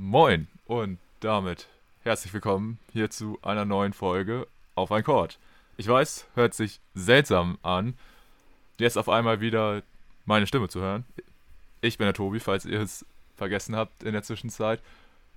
[0.00, 1.66] Moin und damit
[2.04, 5.40] herzlich willkommen hier zu einer neuen Folge auf ein Chord.
[5.76, 7.94] Ich weiß, hört sich seltsam an,
[8.78, 9.82] jetzt auf einmal wieder
[10.24, 11.04] meine Stimme zu hören.
[11.80, 13.04] Ich bin der Tobi, falls ihr es
[13.36, 14.80] vergessen habt in der Zwischenzeit.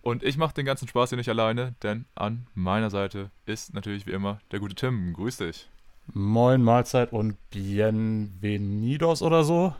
[0.03, 4.05] Und ich mache den ganzen Spaß hier nicht alleine, denn an meiner Seite ist natürlich
[4.05, 5.13] wie immer der gute Tim.
[5.13, 5.69] Grüß dich.
[6.13, 9.73] Moin, Mahlzeit und Bienvenidos oder so.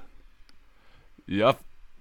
[1.27, 1.55] Ja,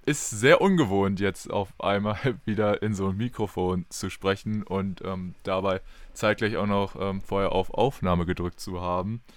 [0.07, 5.35] ist sehr ungewohnt, jetzt auf einmal wieder in so ein Mikrofon zu sprechen und ähm,
[5.43, 5.81] dabei
[6.15, 9.23] zeitgleich auch noch ähm, vorher auf Aufnahme gedrückt zu haben.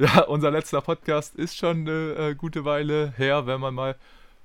[0.00, 3.96] Ja, unser letzter Podcast ist schon eine äh, gute Weile her, wenn man mal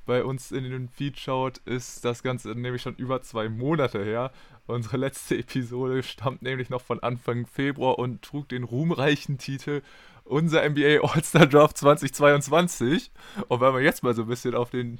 [0.06, 4.32] bei uns in den Feed schaut, ist das Ganze nämlich schon über zwei Monate her.
[4.66, 9.82] Unsere letzte Episode stammt nämlich noch von Anfang Februar und trug den ruhmreichen Titel
[10.24, 13.12] Unser NBA All-Star Draft 2022.
[13.48, 15.00] Und wenn man jetzt mal so ein bisschen auf den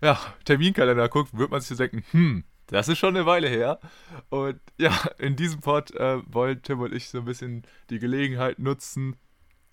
[0.00, 3.80] ja, Terminkalender guckt, wird man sich denken, hm, das ist schon eine Weile her.
[4.28, 8.58] Und ja, in diesem Pod äh, wollen Tim und ich so ein bisschen die Gelegenheit
[8.58, 9.16] nutzen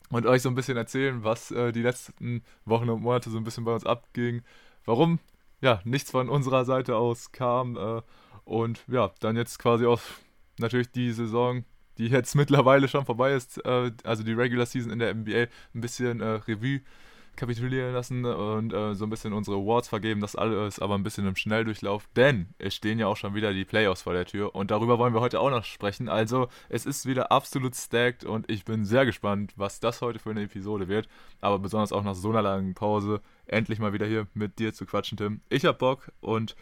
[0.10, 3.44] und euch so ein bisschen erzählen, was äh, die letzten Wochen und Monate so ein
[3.44, 4.44] bisschen bei uns abging,
[4.86, 5.20] warum
[5.62, 8.02] ja nichts von unserer Seite aus kam äh,
[8.46, 10.02] und ja, dann jetzt quasi auch
[10.60, 11.66] natürlich die Saison,
[11.98, 15.82] die jetzt mittlerweile schon vorbei ist, äh, also die Regular Season in der NBA, ein
[15.82, 16.82] bisschen äh, Revue
[17.36, 20.22] kapitulieren lassen und äh, so ein bisschen unsere Awards vergeben.
[20.22, 23.66] Das alles aber ein bisschen im Schnelldurchlauf, denn es stehen ja auch schon wieder die
[23.66, 26.10] Playoffs vor der Tür und darüber wollen wir heute auch noch sprechen.
[26.10, 30.32] Also es ist wieder absolut stacked und ich bin sehr gespannt, was das heute für
[30.32, 31.08] eine Episode wird.
[31.42, 34.86] Aber besonders auch nach so einer langen Pause endlich mal wieder hier mit dir zu
[34.86, 35.42] quatschen, Tim.
[35.50, 36.56] Ich hab Bock und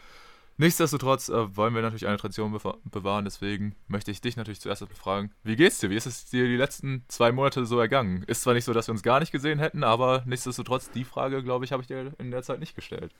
[0.56, 5.32] Nichtsdestotrotz äh, wollen wir natürlich eine Tradition bewahren, deswegen möchte ich dich natürlich zuerst befragen.
[5.42, 5.90] Wie geht's dir?
[5.90, 8.22] Wie ist es dir die letzten zwei Monate so ergangen?
[8.28, 11.42] Ist zwar nicht so, dass wir uns gar nicht gesehen hätten, aber nichtsdestotrotz, die Frage,
[11.42, 13.12] glaube ich, habe ich dir in der Zeit nicht gestellt.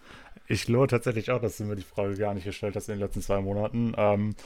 [0.46, 3.00] Ich glaube tatsächlich auch, dass du mir die Frage gar nicht gestellt hast in den
[3.00, 3.94] letzten zwei Monaten.
[3.96, 4.36] Ähm,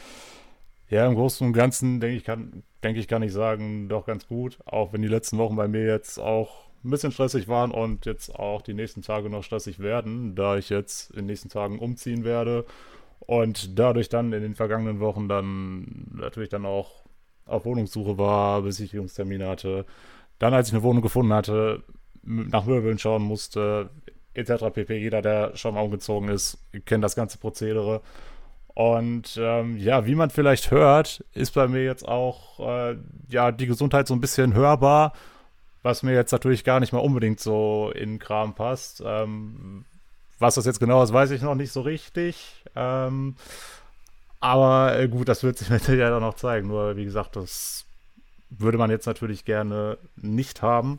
[0.89, 4.27] ja, im Großen und Ganzen denke ich, kann, denke ich, kann ich sagen, doch ganz
[4.27, 4.59] gut.
[4.65, 8.35] Auch wenn die letzten Wochen bei mir jetzt auch ein bisschen stressig waren und jetzt
[8.35, 12.25] auch die nächsten Tage noch stressig werden, da ich jetzt in den nächsten Tagen umziehen
[12.25, 12.65] werde
[13.21, 17.05] und dadurch dann in den vergangenen Wochen dann natürlich dann auch
[17.47, 19.87] auf Wohnungssuche war, Besichtigungstermine hatte.
[20.39, 21.83] Dann, als ich eine Wohnung gefunden hatte,
[22.23, 23.91] nach Möbeln schauen musste,
[24.35, 24.67] etc.
[24.73, 24.99] pp.
[24.99, 28.03] Jeder, der schon mal umgezogen ist, kennt das ganze Prozedere.
[28.75, 32.97] Und ähm, ja, wie man vielleicht hört, ist bei mir jetzt auch äh,
[33.29, 35.15] ja die Gesundheit so ein bisschen hörbar
[35.89, 39.03] was mir jetzt natürlich gar nicht mal unbedingt so in den Kram passt.
[39.05, 39.87] Ähm,
[40.39, 42.63] was das jetzt genau ist, weiß ich noch nicht so richtig.
[42.77, 43.37] Ähm,
[44.39, 46.69] aber äh, gut, das wird sich mit Sicherheit auch noch zeigen.
[46.69, 47.87] Nur, wie gesagt, das
[48.51, 50.99] würde man jetzt natürlich gerne nicht haben.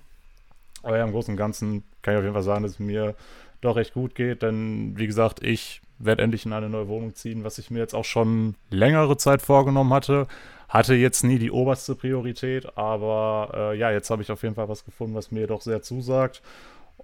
[0.82, 3.14] Aber ja, im Großen und Ganzen kann ich auf jeden Fall sagen, dass es mir
[3.62, 4.42] doch recht gut geht.
[4.42, 7.94] Denn, wie gesagt, ich werde endlich in eine neue Wohnung ziehen, was ich mir jetzt
[7.94, 10.28] auch schon längere Zeit vorgenommen hatte.
[10.68, 14.70] Hatte jetzt nie die oberste Priorität, aber äh, ja, jetzt habe ich auf jeden Fall
[14.70, 16.42] was gefunden, was mir doch sehr zusagt.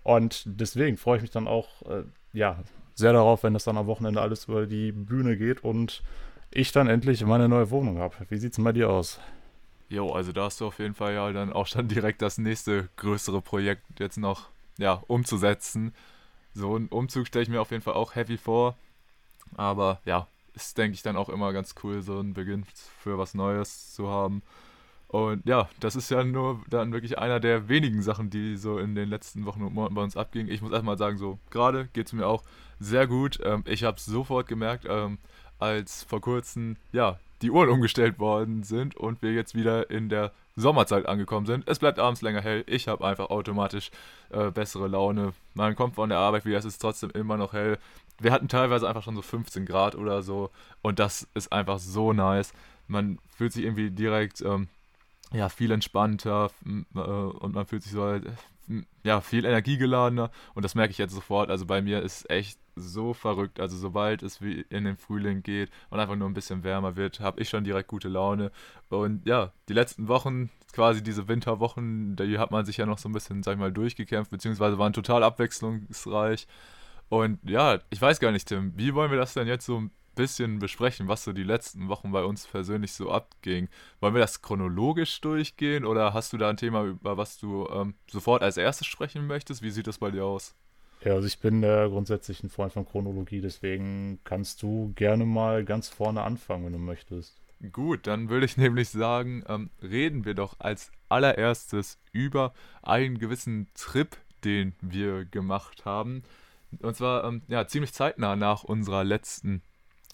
[0.04, 2.04] Und deswegen freue ich mich dann auch, äh,
[2.34, 2.60] ja,
[2.94, 6.04] sehr darauf, wenn das dann am Wochenende alles über die Bühne geht und
[6.52, 8.16] ich dann endlich meine neue Wohnung habe.
[8.30, 9.20] Wie sieht es bei dir aus?
[9.90, 12.90] Jo, also da hast du auf jeden Fall ja dann auch schon direkt das nächste
[12.96, 15.94] größere Projekt jetzt noch ja, umzusetzen.
[16.54, 18.78] So ein Umzug stelle ich mir auf jeden Fall auch heavy vor.
[19.56, 22.66] Aber ja, ist, denke ich, dann auch immer ganz cool, so einen Beginn
[23.00, 24.42] für was Neues zu haben.
[25.08, 28.96] Und ja, das ist ja nur dann wirklich einer der wenigen Sachen, die so in
[28.96, 30.52] den letzten Wochen und Monaten bei uns abgingen.
[30.52, 32.44] Ich muss erstmal sagen, so gerade geht es mir auch
[32.80, 33.40] sehr gut.
[33.44, 35.20] Ähm, ich habe es sofort gemerkt, ähm,
[35.60, 40.32] als vor kurzem, ja, die Uhren umgestellt worden sind und wir jetzt wieder in der
[40.56, 41.68] Sommerzeit angekommen sind.
[41.68, 42.64] Es bleibt abends länger hell.
[42.68, 43.92] Ich habe einfach automatisch
[44.30, 45.34] äh, bessere Laune.
[45.54, 47.78] Man kommt von der Arbeit wieder, es ist trotzdem immer noch hell
[48.20, 50.52] wir hatten teilweise einfach schon so 15 Grad oder so
[50.82, 52.54] und das ist einfach so nice.
[52.88, 54.68] Man fühlt sich irgendwie direkt ähm,
[55.34, 58.26] ja, viel entspannter äh, und man fühlt sich so halt,
[59.04, 61.50] ja, viel energiegeladener und das merke ich jetzt sofort.
[61.50, 63.60] Also bei mir ist echt so verrückt.
[63.60, 67.20] Also sobald es wie in den Frühling geht und einfach nur ein bisschen wärmer wird,
[67.20, 68.52] habe ich schon direkt gute Laune.
[68.90, 73.10] Und ja, die letzten Wochen, quasi diese Winterwochen, da hat man sich ja noch so
[73.10, 76.48] ein bisschen, sag ich mal, durchgekämpft, beziehungsweise waren total abwechslungsreich.
[77.10, 79.92] Und ja, ich weiß gar nicht, Tim, wie wollen wir das denn jetzt so ein
[80.16, 83.70] bisschen besprechen, was so die letzten Wochen bei uns persönlich so abging?
[84.00, 87.96] Wollen wir das chronologisch durchgehen oder hast du da ein Thema, über was du ähm,
[88.10, 89.62] sofort als erstes sprechen möchtest?
[89.62, 90.56] Wie sieht das bei dir aus?
[91.06, 95.64] Ja, also ich bin äh, grundsätzlich ein Freund von Chronologie, deswegen kannst du gerne mal
[95.64, 97.40] ganz vorne anfangen, wenn du möchtest.
[97.72, 103.68] Gut, dann würde ich nämlich sagen, ähm, reden wir doch als allererstes über einen gewissen
[103.76, 106.24] Trip, den wir gemacht haben.
[106.80, 109.62] Und zwar ähm, ja, ziemlich zeitnah nach unserer letzten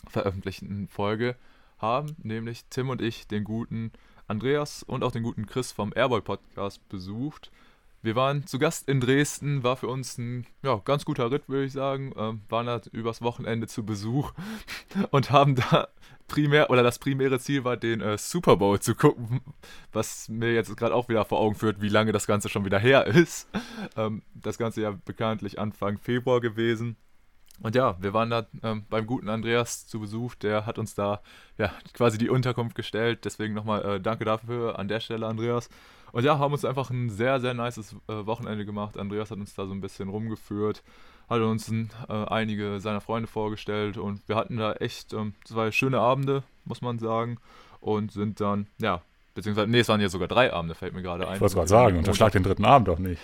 [0.09, 1.38] veröffentlichten Folge
[1.77, 3.91] haben nämlich Tim und ich den guten
[4.27, 7.49] Andreas und auch den guten Chris vom Airboy Podcast besucht.
[8.03, 11.65] Wir waren zu Gast in Dresden, war für uns ein ja, ganz guter Ritt, würde
[11.65, 12.13] ich sagen.
[12.18, 14.31] Ähm, waren da übers Wochenende zu Besuch
[15.12, 15.88] und haben da
[16.27, 19.42] primär, oder das primäre Ziel war, den äh, Super Bowl zu gucken,
[19.92, 22.80] was mir jetzt gerade auch wieder vor Augen führt, wie lange das Ganze schon wieder
[22.80, 23.48] her ist.
[23.95, 26.95] Ähm, das Ganze ja bekanntlich Anfang Februar gewesen.
[27.62, 31.21] Und ja, wir waren da ähm, beim guten Andreas zu Besuch, der hat uns da
[31.59, 33.25] ja, quasi die Unterkunft gestellt.
[33.25, 35.69] Deswegen nochmal äh, danke dafür an der Stelle, Andreas.
[36.11, 38.97] Und ja, haben uns einfach ein sehr, sehr nices äh, Wochenende gemacht.
[38.97, 40.83] Andreas hat uns da so ein bisschen rumgeführt,
[41.29, 45.99] hat uns äh, einige seiner Freunde vorgestellt und wir hatten da echt ähm, zwei schöne
[45.99, 47.37] Abende, muss man sagen.
[47.79, 49.01] Und sind dann, ja,
[49.33, 51.35] beziehungsweise, nee, es waren ja sogar drei Abende, fällt mir gerade ein.
[51.35, 53.21] Ich wollte gerade sagen, unterschlag den dritten Abend doch nicht.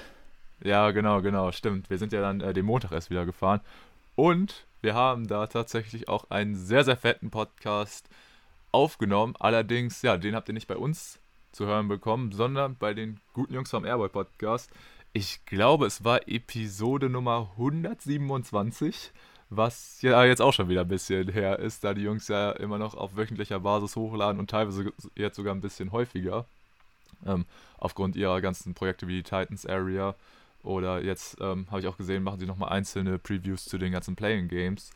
[0.63, 1.89] Ja, genau, genau, stimmt.
[1.89, 3.61] Wir sind ja dann äh, den Montag erst wieder gefahren.
[4.15, 8.09] Und wir haben da tatsächlich auch einen sehr, sehr fetten Podcast
[8.71, 9.35] aufgenommen.
[9.39, 11.19] Allerdings, ja, den habt ihr nicht bei uns
[11.57, 14.69] zu hören bekommen, sondern bei den guten Jungs vom Airboy Podcast.
[15.11, 19.11] Ich glaube, es war Episode Nummer 127,
[19.49, 22.77] was ja jetzt auch schon wieder ein bisschen her ist, da die Jungs ja immer
[22.77, 26.45] noch auf wöchentlicher Basis hochladen und teilweise jetzt sogar ein bisschen häufiger.
[27.25, 27.45] Ähm,
[27.79, 30.13] aufgrund ihrer ganzen Projekte wie die Titans Area
[30.61, 34.15] oder jetzt ähm, habe ich auch gesehen, machen sie nochmal einzelne Previews zu den ganzen
[34.15, 34.91] Playing Games.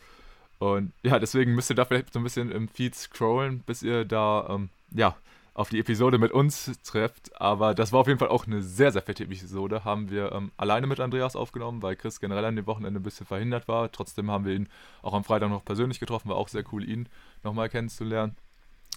[0.59, 4.05] Und ja, deswegen müsst ihr da vielleicht so ein bisschen im Feed scrollen, bis ihr
[4.05, 5.15] da, ähm, ja,
[5.53, 7.39] auf die Episode mit uns trefft.
[7.39, 9.83] Aber das war auf jeden Fall auch eine sehr, sehr fette Episode.
[9.83, 13.25] Haben wir ähm, alleine mit Andreas aufgenommen, weil Chris generell an dem Wochenende ein bisschen
[13.25, 13.91] verhindert war.
[13.91, 14.69] Trotzdem haben wir ihn
[15.01, 16.29] auch am Freitag noch persönlich getroffen.
[16.29, 17.09] War auch sehr cool, ihn
[17.43, 18.35] nochmal kennenzulernen.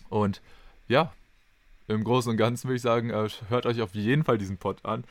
[0.09, 0.41] Und
[0.89, 1.13] ja,
[1.89, 4.85] im Großen und Ganzen würde ich sagen, äh, hört euch auf jeden Fall diesen Pod
[4.85, 5.05] an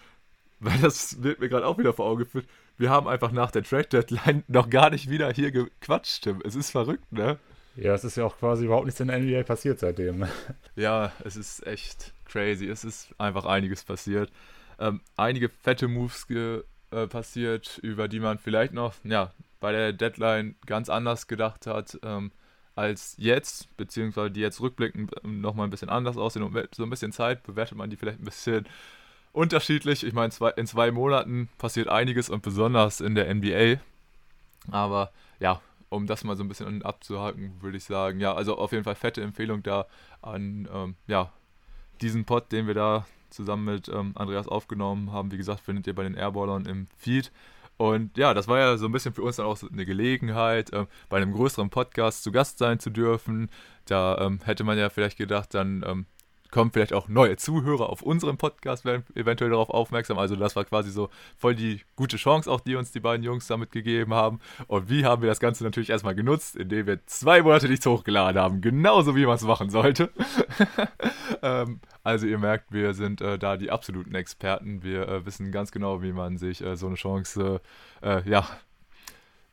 [0.64, 2.48] weil das wird mir gerade auch wieder vor Augen geführt.
[2.78, 6.42] Wir haben einfach nach der Trade Deadline noch gar nicht wieder hier gequatscht, Tim.
[6.44, 7.38] Es ist verrückt, ne?
[7.76, 10.26] Ja, es ist ja auch quasi überhaupt nichts in der NBA passiert seitdem.
[10.76, 12.68] Ja, es ist echt crazy.
[12.68, 14.32] Es ist einfach einiges passiert.
[14.80, 20.56] Ähm, einige fette Moves äh, passiert, über die man vielleicht noch ja, bei der Deadline
[20.66, 22.32] ganz anders gedacht hat ähm,
[22.76, 26.84] als jetzt, beziehungsweise die jetzt rückblickend ähm, nochmal ein bisschen anders aussehen und mit so
[26.84, 28.68] ein bisschen Zeit bewertet man die vielleicht ein bisschen
[29.32, 30.04] unterschiedlich.
[30.04, 33.80] Ich meine, in zwei Monaten passiert einiges und besonders in der NBA.
[34.72, 35.62] Aber ja,
[35.94, 38.96] um das mal so ein bisschen abzuhaken, würde ich sagen, ja, also auf jeden Fall
[38.96, 39.86] fette Empfehlung da
[40.22, 41.32] an ähm, ja,
[42.02, 45.32] diesen Pod, den wir da zusammen mit ähm, Andreas aufgenommen haben.
[45.32, 47.32] Wie gesagt, findet ihr bei den Airballern im Feed.
[47.78, 50.72] Und ja, das war ja so ein bisschen für uns dann auch so eine Gelegenheit,
[50.74, 53.50] ähm, bei einem größeren Podcast zu Gast sein zu dürfen.
[53.86, 56.06] Da ähm, hätte man ja vielleicht gedacht, dann ähm,
[56.54, 60.20] kommen vielleicht auch neue Zuhörer auf unserem Podcast, werden eventuell darauf aufmerksam.
[60.20, 63.48] Also das war quasi so voll die gute Chance, auch die uns die beiden Jungs
[63.48, 64.40] damit gegeben haben.
[64.68, 68.40] Und wie haben wir das Ganze natürlich erstmal genutzt, indem wir zwei Monate nichts hochgeladen
[68.40, 68.62] haben.
[68.62, 70.12] Genauso wie man es machen sollte.
[71.42, 74.84] ähm, also ihr merkt, wir sind äh, da die absoluten Experten.
[74.84, 77.62] Wir äh, wissen ganz genau, wie man sich äh, so eine Chance,
[78.04, 78.48] äh, ja,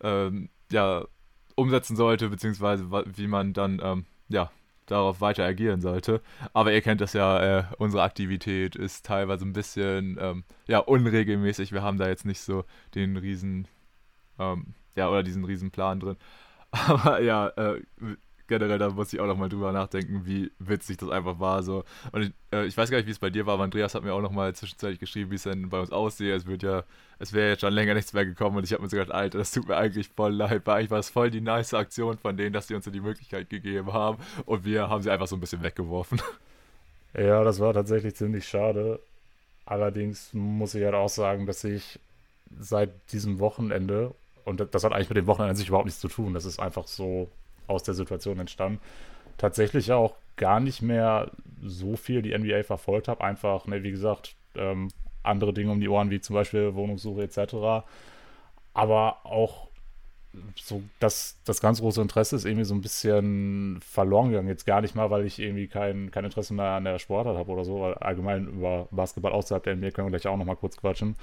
[0.02, 1.06] ähm, ja,
[1.54, 4.50] umsetzen sollte, beziehungsweise wie man dann, ähm, ja,
[4.90, 6.20] darauf weiter agieren sollte.
[6.52, 11.72] Aber ihr kennt das ja, äh, unsere Aktivität ist teilweise ein bisschen ähm, ja, unregelmäßig.
[11.72, 12.64] Wir haben da jetzt nicht so
[12.94, 13.68] den riesen,
[14.38, 16.16] ähm, ja, oder diesen riesen Plan drin.
[16.70, 17.80] Aber ja, äh,
[18.50, 21.62] generell, da muss ich auch nochmal drüber nachdenken, wie witzig das einfach war.
[21.62, 21.84] So.
[22.12, 24.02] Und ich, äh, ich weiß gar nicht, wie es bei dir war, aber Andreas hat
[24.02, 26.28] mir auch nochmal zwischenzeitlich geschrieben, wie es denn bei uns aussieht.
[26.34, 26.84] Es wird ja,
[27.18, 29.38] es wäre jetzt schon länger nichts mehr gekommen und ich habe mir so gedacht, Alter,
[29.38, 32.36] das tut mir eigentlich voll leid, weil eigentlich war es voll die nice Aktion von
[32.36, 35.36] denen, dass sie uns so die Möglichkeit gegeben haben und wir haben sie einfach so
[35.36, 36.20] ein bisschen weggeworfen.
[37.12, 39.00] Ja, das war tatsächlich ziemlich schade.
[39.66, 41.98] Allerdings muss ich halt auch sagen, dass ich
[42.58, 44.14] seit diesem Wochenende,
[44.44, 46.60] und das hat eigentlich mit dem Wochenende an sich überhaupt nichts zu tun, das ist
[46.60, 47.28] einfach so
[47.70, 48.80] aus der Situation entstanden.
[49.38, 51.30] Tatsächlich auch gar nicht mehr
[51.62, 53.22] so viel die NBA verfolgt habe.
[53.22, 54.88] Einfach, ne, wie gesagt, ähm,
[55.22, 57.86] andere Dinge um die Ohren, wie zum Beispiel Wohnungssuche etc.
[58.74, 59.68] Aber auch
[60.54, 64.48] so das, das ganz große Interesse ist irgendwie so ein bisschen verloren gegangen.
[64.48, 67.50] Jetzt gar nicht mal, weil ich irgendwie kein, kein Interesse mehr an der Sportart habe
[67.50, 70.76] oder so, weil allgemein über Basketball außerhalb der NBA können wir gleich auch nochmal kurz
[70.76, 71.16] quatschen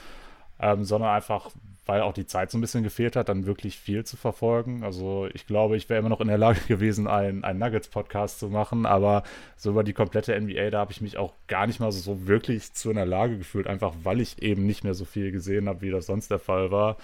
[0.60, 1.52] ähm, sondern einfach,
[1.86, 4.84] weil auch die Zeit so ein bisschen gefehlt hat, dann wirklich viel zu verfolgen.
[4.84, 8.86] Also ich glaube, ich wäre immer noch in der Lage gewesen, einen, Nuggets-Podcast zu machen,
[8.86, 9.24] aber
[9.56, 12.74] so über die komplette NBA, da habe ich mich auch gar nicht mal so, wirklich
[12.74, 15.92] zu einer Lage gefühlt, einfach weil ich eben nicht mehr so viel gesehen habe, wie
[15.92, 16.98] das sonst der Fall war.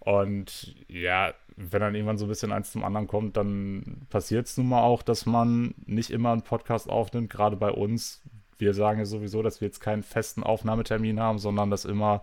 [0.00, 4.56] Und ja, wenn dann irgendwann so ein bisschen eins zum anderen kommt, dann passiert es
[4.56, 8.22] nun mal auch, dass man nicht immer einen Podcast aufnimmt, gerade bei uns.
[8.58, 12.22] Wir sagen ja sowieso, dass wir jetzt keinen festen Aufnahmetermin haben, sondern dass immer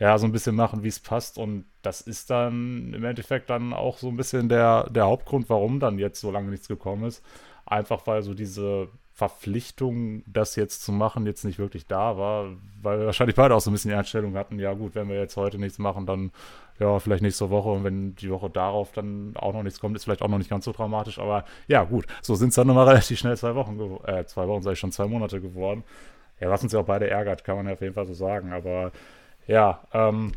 [0.00, 1.38] ja, so ein bisschen machen, wie es passt.
[1.38, 5.78] Und das ist dann im Endeffekt dann auch so ein bisschen der, der Hauptgrund, warum
[5.78, 7.22] dann jetzt so lange nichts gekommen ist.
[7.66, 12.46] Einfach weil so diese Verpflichtung, das jetzt zu machen, jetzt nicht wirklich da war,
[12.80, 15.16] weil wir wahrscheinlich beide auch so ein bisschen die Einstellung hatten, ja gut, wenn wir
[15.16, 16.32] jetzt heute nichts machen, dann
[16.78, 20.04] ja, vielleicht nächste Woche und wenn die Woche darauf dann auch noch nichts kommt, ist
[20.04, 22.88] vielleicht auch noch nicht ganz so dramatisch, aber ja gut, so sind es dann nochmal
[22.88, 25.84] relativ schnell zwei Wochen, äh, zwei Wochen, sage ich schon, zwei Monate geworden.
[26.40, 28.54] Ja, was uns ja auch beide ärgert, kann man ja auf jeden Fall so sagen,
[28.54, 28.90] aber
[29.46, 30.32] ja, ähm,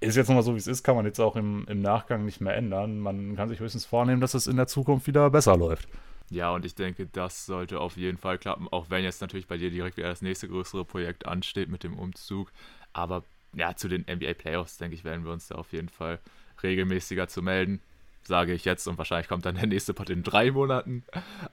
[0.00, 2.40] ist jetzt nochmal so, wie es ist, kann man jetzt auch im, im Nachgang nicht
[2.40, 2.98] mehr ändern.
[2.98, 5.88] Man kann sich höchstens vornehmen, dass es in der Zukunft wieder besser läuft.
[6.30, 9.58] Ja, und ich denke, das sollte auf jeden Fall klappen, auch wenn jetzt natürlich bei
[9.58, 12.50] dir direkt wieder das nächste größere Projekt ansteht mit dem Umzug.
[12.92, 13.22] Aber
[13.54, 16.18] ja, zu den NBA Playoffs, denke ich, werden wir uns da auf jeden Fall
[16.62, 17.80] regelmäßiger zu melden.
[18.24, 21.04] Sage ich jetzt und wahrscheinlich kommt dann der nächste Part in drei Monaten.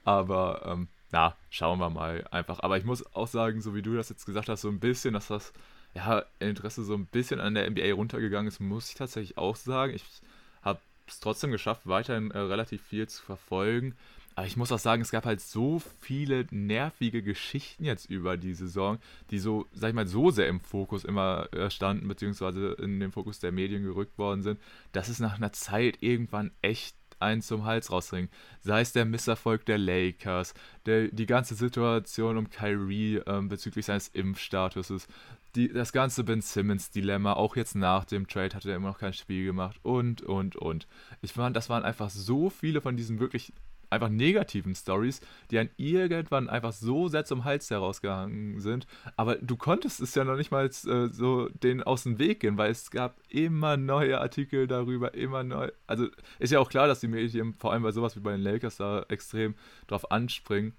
[0.04, 2.60] Aber ähm, na, schauen wir mal einfach.
[2.60, 5.14] Aber ich muss auch sagen, so wie du das jetzt gesagt hast, so ein bisschen,
[5.14, 5.52] dass das
[5.94, 9.94] ja, Interesse so ein bisschen an der NBA runtergegangen ist, muss ich tatsächlich auch sagen.
[9.94, 10.04] Ich
[10.62, 13.94] habe es trotzdem geschafft, weiterhin äh, relativ viel zu verfolgen.
[14.36, 18.54] Aber ich muss auch sagen, es gab halt so viele nervige Geschichten jetzt über die
[18.54, 18.98] Saison,
[19.30, 23.12] die so, sag ich mal, so sehr im Fokus immer äh, standen, beziehungsweise in den
[23.12, 24.58] Fokus der Medien gerückt worden sind,
[24.90, 28.28] dass es nach einer Zeit irgendwann echt einen zum Hals rausringen.
[28.60, 34.08] Sei es der Misserfolg der Lakers, der, die ganze Situation um Kyrie ähm, bezüglich seines
[34.08, 35.06] Impfstatuses,
[35.54, 39.12] die, das ganze Ben Simmons-Dilemma, auch jetzt nach dem Trade hat er immer noch kein
[39.12, 40.86] Spiel gemacht und, und, und.
[41.22, 43.52] Ich fand, das waren einfach so viele von diesen wirklich
[43.90, 45.20] einfach negativen Stories,
[45.50, 48.86] die an irgendwann einfach so sehr zum Hals herausgehangen sind.
[49.16, 52.58] Aber du konntest es ja noch nicht mal äh, so den aus dem Weg gehen,
[52.58, 55.70] weil es gab immer neue Artikel darüber, immer neu.
[55.86, 56.08] Also
[56.38, 58.76] ist ja auch klar, dass die Medien vor allem bei sowas wie bei den Lakers
[58.76, 59.54] da extrem
[59.86, 60.74] drauf anspringen.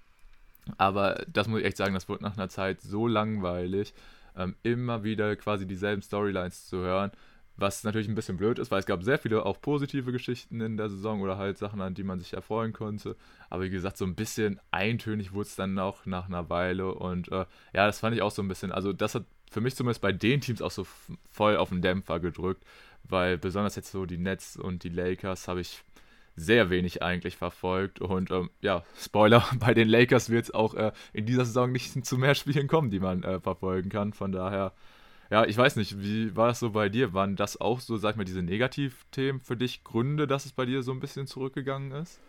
[0.78, 3.94] Aber das muss ich echt sagen, das wurde nach einer Zeit so langweilig,
[4.36, 7.10] ähm, immer wieder quasi dieselben Storylines zu hören.
[7.58, 10.76] Was natürlich ein bisschen blöd ist, weil es gab sehr viele auch positive Geschichten in
[10.76, 13.16] der Saison oder halt Sachen, an die man sich erfreuen konnte.
[13.48, 16.92] Aber wie gesagt, so ein bisschen eintönig wurde es dann auch nach einer Weile.
[16.92, 18.72] Und äh, ja, das fand ich auch so ein bisschen.
[18.72, 20.86] Also, das hat für mich zumindest bei den Teams auch so
[21.30, 22.62] voll auf den Dämpfer gedrückt,
[23.04, 25.82] weil besonders jetzt so die Nets und die Lakers habe ich
[26.36, 28.00] sehr wenig eigentlich verfolgt.
[28.00, 32.04] Und ähm, ja, Spoiler, bei den Lakers wird es auch äh, in dieser Saison nicht
[32.04, 34.12] zu mehr Spielen kommen, die man äh, verfolgen kann.
[34.12, 34.72] Von daher
[35.30, 37.12] ja, ich weiß nicht, wie war das so bei dir?
[37.12, 40.66] Waren das auch so, sag ich mal, diese Negativthemen für dich Gründe, dass es bei
[40.66, 42.20] dir so ein bisschen zurückgegangen ist?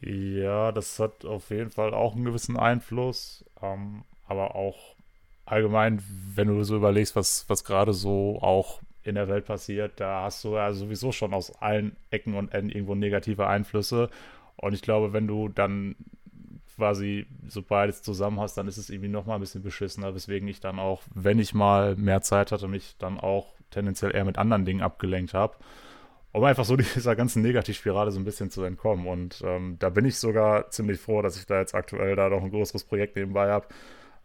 [0.00, 3.44] Ja, das hat auf jeden Fall auch einen gewissen Einfluss.
[3.62, 4.94] Ähm, aber auch
[5.46, 6.02] allgemein,
[6.34, 10.42] wenn du so überlegst, was, was gerade so auch in der Welt passiert, da hast
[10.44, 14.10] du ja sowieso schon aus allen Ecken und Enden irgendwo negative Einflüsse.
[14.56, 15.96] Und ich glaube, wenn du dann
[16.76, 20.60] quasi so beides zusammen hast, dann ist es irgendwie nochmal ein bisschen beschissener, weswegen ich
[20.60, 24.64] dann auch, wenn ich mal mehr Zeit hatte, mich dann auch tendenziell eher mit anderen
[24.64, 25.54] Dingen abgelenkt habe,
[26.32, 29.06] um einfach so dieser ganzen Negativspirale so ein bisschen zu entkommen.
[29.06, 32.42] Und ähm, da bin ich sogar ziemlich froh, dass ich da jetzt aktuell da noch
[32.42, 33.66] ein größeres Projekt nebenbei habe,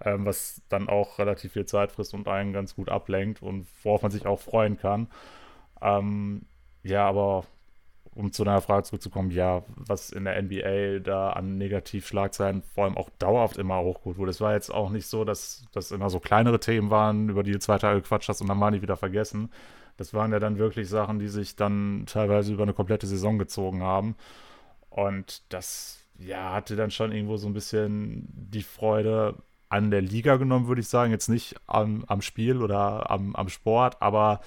[0.04, 4.02] ähm, was dann auch relativ viel Zeit frisst und einen ganz gut ablenkt und worauf
[4.02, 5.08] man sich auch freuen kann.
[5.82, 6.44] Ähm,
[6.84, 7.46] ja, aber
[8.16, 12.98] um zu deiner Frage zurückzukommen, ja, was in der NBA da an Negativschlagzeilen vor allem
[12.98, 14.32] auch dauerhaft immer hochgut wurde.
[14.32, 17.52] Es war jetzt auch nicht so, dass das immer so kleinere Themen waren, über die
[17.52, 19.52] du zwei Tage gequatscht hast und dann waren die wieder vergessen.
[19.98, 23.84] Das waren ja dann wirklich Sachen, die sich dann teilweise über eine komplette Saison gezogen
[23.84, 24.16] haben.
[24.90, 29.36] Und das, ja, hatte dann schon irgendwo so ein bisschen die Freude
[29.70, 31.12] an der Liga genommen, würde ich sagen.
[31.12, 34.42] Jetzt nicht am, am Spiel oder am, am Sport, aber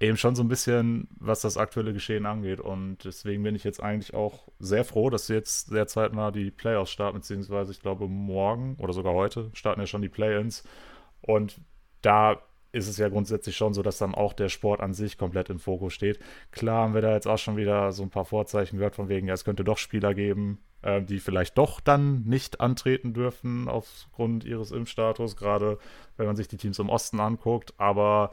[0.00, 2.60] eben schon so ein bisschen, was das aktuelle Geschehen angeht.
[2.60, 6.90] Und deswegen bin ich jetzt eigentlich auch sehr froh, dass jetzt sehr zeitnah die Playoffs
[6.90, 10.62] starten, beziehungsweise ich glaube morgen oder sogar heute starten ja schon die Play-ins.
[11.20, 11.60] Und
[12.02, 12.40] da
[12.72, 15.60] ist es ja grundsätzlich schon so, dass dann auch der Sport an sich komplett im
[15.60, 16.18] Fokus steht.
[16.50, 19.28] Klar haben wir da jetzt auch schon wieder so ein paar Vorzeichen gehört, von wegen,
[19.28, 24.44] ja, es könnte doch Spieler geben, äh, die vielleicht doch dann nicht antreten dürfen aufgrund
[24.44, 25.78] ihres Impfstatus, gerade
[26.16, 27.74] wenn man sich die Teams im Osten anguckt.
[27.78, 28.32] Aber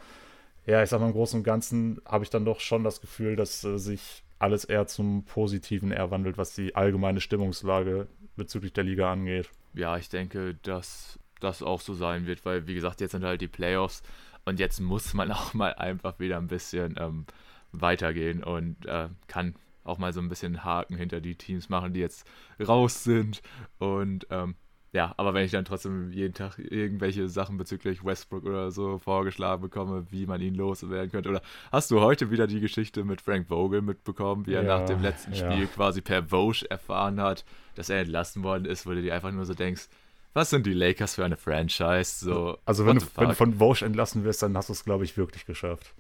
[0.65, 3.35] ja, ich sag mal, im Großen und Ganzen habe ich dann doch schon das Gefühl,
[3.35, 8.83] dass äh, sich alles eher zum Positiven eher wandelt, was die allgemeine Stimmungslage bezüglich der
[8.83, 9.49] Liga angeht.
[9.73, 13.41] Ja, ich denke, dass das auch so sein wird, weil, wie gesagt, jetzt sind halt
[13.41, 14.03] die Playoffs
[14.45, 17.25] und jetzt muss man auch mal einfach wieder ein bisschen ähm,
[17.71, 21.99] weitergehen und äh, kann auch mal so ein bisschen Haken hinter die Teams machen, die
[21.99, 22.27] jetzt
[22.59, 23.41] raus sind
[23.79, 24.55] und ähm,
[24.93, 29.61] ja, aber wenn ich dann trotzdem jeden Tag irgendwelche Sachen bezüglich Westbrook oder so vorgeschlagen
[29.61, 31.29] bekomme, wie man ihn loswerden könnte.
[31.29, 34.85] Oder hast du heute wieder die Geschichte mit Frank Vogel mitbekommen, wie er ja, nach
[34.85, 35.65] dem letzten Spiel ja.
[35.67, 37.45] quasi per Vogue erfahren hat,
[37.75, 39.87] dass er entlassen worden ist, wo du dir einfach nur so denkst,
[40.33, 42.25] was sind die Lakers für eine Franchise?
[42.25, 45.05] So, also wenn du, wenn du, von Vosch entlassen wirst, dann hast du es, glaube
[45.05, 45.93] ich, wirklich geschafft.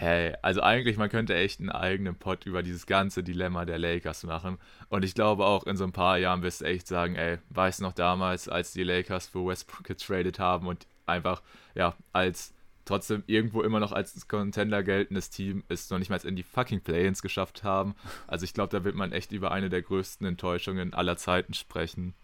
[0.00, 4.22] Hey, also eigentlich, man könnte echt einen eigenen Pod über dieses ganze Dilemma der Lakers
[4.22, 4.58] machen.
[4.90, 7.80] Und ich glaube auch in so ein paar Jahren wirst du echt sagen, ey, weißt
[7.80, 11.42] du noch damals, als die Lakers für Westbrook getradet haben und einfach,
[11.74, 16.36] ja, als trotzdem irgendwo immer noch als Contender geltendes Team ist noch nicht mal in
[16.36, 17.96] die fucking Play-ins geschafft haben.
[18.28, 22.14] Also ich glaube, da wird man echt über eine der größten Enttäuschungen aller Zeiten sprechen.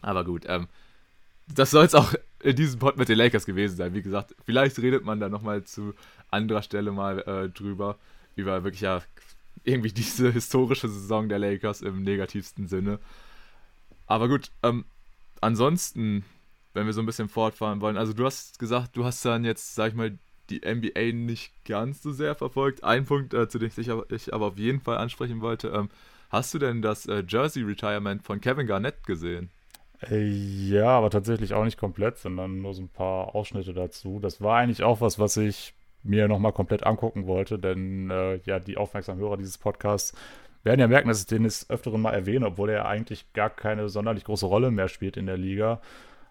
[0.00, 0.68] Aber gut, ähm,
[1.54, 3.94] das soll es auch in diesem Pod mit den Lakers gewesen sein.
[3.94, 5.94] Wie gesagt, vielleicht redet man da nochmal zu
[6.30, 7.98] anderer Stelle mal äh, drüber,
[8.36, 9.02] über wirklich ja
[9.64, 12.98] irgendwie diese historische Saison der Lakers im negativsten Sinne.
[14.06, 14.84] Aber gut, ähm,
[15.40, 16.24] ansonsten,
[16.74, 19.74] wenn wir so ein bisschen fortfahren wollen, also du hast gesagt, du hast dann jetzt,
[19.74, 20.18] sag ich mal,
[20.48, 22.82] die NBA nicht ganz so sehr verfolgt.
[22.82, 25.90] Ein Punkt, äh, zu dem ich, aber, ich aber auf jeden Fall ansprechen wollte, ähm,
[26.28, 29.50] hast du denn das äh, Jersey Retirement von Kevin Garnett gesehen?
[30.08, 34.18] Äh, ja, aber tatsächlich auch nicht komplett, sondern nur so ein paar Ausschnitte dazu.
[34.20, 38.58] Das war eigentlich auch was, was ich mir nochmal komplett angucken wollte, denn äh, ja,
[38.58, 40.14] die aufmerksamen Hörer dieses Podcasts
[40.62, 43.88] werden ja merken, dass ich den des Öfteren mal erwähne, obwohl er eigentlich gar keine
[43.88, 45.80] sonderlich große Rolle mehr spielt in der Liga.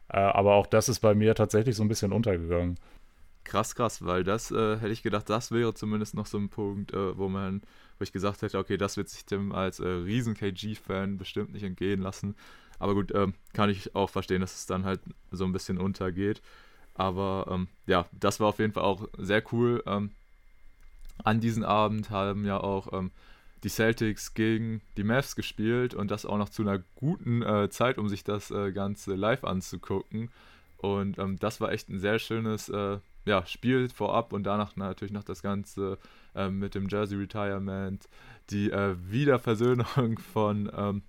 [0.10, 2.78] Äh, aber auch das ist bei mir tatsächlich so ein bisschen untergegangen.
[3.44, 6.94] Krass, krass, weil das äh, hätte ich gedacht, das wäre zumindest noch so ein Punkt,
[6.94, 7.62] äh, wo man,
[7.98, 11.64] wo ich gesagt hätte, okay, das wird sich dem als äh, riesen KG-Fan bestimmt nicht
[11.64, 12.36] entgehen lassen.
[12.78, 16.42] Aber gut, ähm, kann ich auch verstehen, dass es dann halt so ein bisschen untergeht.
[17.00, 19.82] Aber ähm, ja, das war auf jeden Fall auch sehr cool.
[19.86, 20.12] Ähm,
[21.24, 23.12] an diesem Abend haben ja auch ähm,
[23.63, 27.98] die Celtics gegen die Mavs gespielt und das auch noch zu einer guten äh, Zeit,
[27.98, 30.29] um sich das äh, Ganze live anzugucken.
[30.75, 35.13] Und ähm, das war echt ein sehr schönes äh, ja, Spiel vorab und danach natürlich
[35.13, 35.98] noch das Ganze
[36.36, 38.10] äh, mit dem Jersey Retirement,
[38.50, 41.03] die äh, Wiederversöhnung von ähm,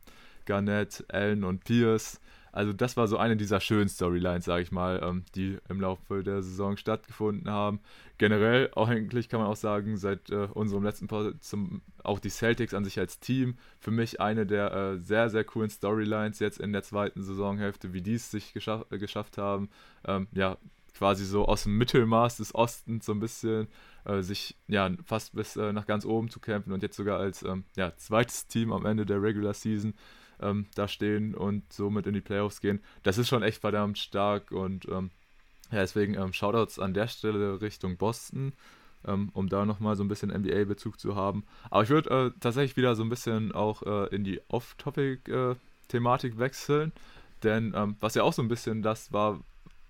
[0.46, 2.20] Garnett, Allen und Pierce.
[2.52, 6.22] Also das war so eine dieser schönen Storylines, sage ich mal, ähm, die im Laufe
[6.22, 7.80] der Saison stattgefunden haben.
[8.18, 12.30] Generell auch eigentlich kann man auch sagen, seit äh, unserem letzten Pod zum auch die
[12.30, 16.58] Celtics an sich als Team für mich eine der äh, sehr sehr coolen Storylines jetzt
[16.58, 19.68] in der zweiten Saisonhälfte, wie die es sich geschaff äh, geschafft haben,
[20.04, 20.56] ähm, ja
[21.00, 23.68] quasi so aus dem Mittelmaß des Ostens so ein bisschen
[24.04, 27.42] äh, sich ja fast bis äh, nach ganz oben zu kämpfen und jetzt sogar als
[27.42, 29.94] ähm, ja, zweites Team am Ende der Regular Season
[30.40, 32.80] ähm, da stehen und somit in die Playoffs gehen.
[33.02, 35.10] Das ist schon echt verdammt stark und ähm,
[35.70, 38.52] ja, deswegen ähm, Shoutouts an der Stelle Richtung Boston,
[39.06, 41.44] ähm, um da nochmal so ein bisschen NBA-Bezug zu haben.
[41.70, 46.38] Aber ich würde äh, tatsächlich wieder so ein bisschen auch äh, in die Off-Topic-Thematik äh,
[46.38, 46.92] wechseln,
[47.42, 49.40] denn ähm, was ja auch so ein bisschen das war,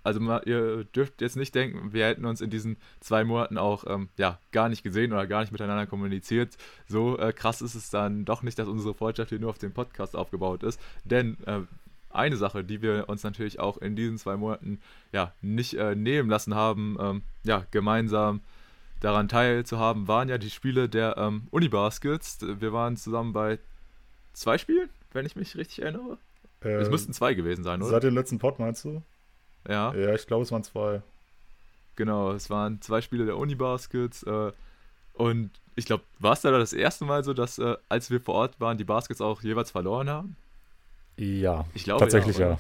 [0.03, 3.85] also mal, ihr dürft jetzt nicht denken, wir hätten uns in diesen zwei Monaten auch
[3.87, 6.57] ähm, ja, gar nicht gesehen oder gar nicht miteinander kommuniziert.
[6.89, 9.73] So äh, krass ist es dann doch nicht, dass unsere Freundschaft hier nur auf dem
[9.73, 10.81] Podcast aufgebaut ist.
[11.05, 11.61] Denn äh,
[12.11, 14.81] eine Sache, die wir uns natürlich auch in diesen zwei Monaten
[15.13, 18.41] ja nicht äh, nehmen lassen haben, ähm, ja, gemeinsam
[19.01, 22.39] daran teilzuhaben, waren ja die Spiele der ähm, Unibaskets.
[22.41, 23.59] Wir waren zusammen bei
[24.33, 26.19] zwei Spielen, wenn ich mich richtig erinnere.
[26.61, 27.91] es ähm, müssten zwei gewesen sein, oder?
[27.91, 29.03] Seit dem letzten Pod meinst du?
[29.69, 29.95] Ja.
[29.95, 31.03] Ja, ich glaube, es waren zwei.
[31.97, 34.23] Genau, es waren zwei Spiele der Uni-Baskets.
[34.23, 34.53] Äh,
[35.15, 38.35] und ich glaube, war es da das erste Mal so, dass, äh, als wir vor
[38.35, 40.37] Ort waren, die Baskets auch jeweils verloren haben?
[41.17, 42.51] Ja, ich glaube, tatsächlich ja.
[42.51, 42.59] ja.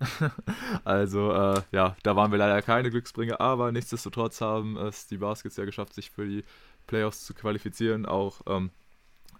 [0.84, 5.56] also, äh, ja, da waren wir leider keine Glücksbringer, aber nichtsdestotrotz haben es die Baskets
[5.56, 6.44] ja geschafft, sich für die
[6.86, 8.70] Playoffs zu qualifizieren, auch ähm,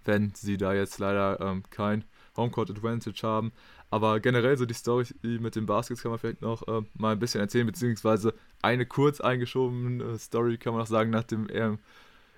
[0.05, 2.05] wenn sie da jetzt leider ähm, kein
[2.37, 3.51] Homecourt Advantage haben.
[3.91, 7.19] Aber generell so die Story mit den Baskets kann man vielleicht noch äh, mal ein
[7.19, 11.71] bisschen erzählen, beziehungsweise eine kurz eingeschobene Story kann man auch sagen nach dem äh,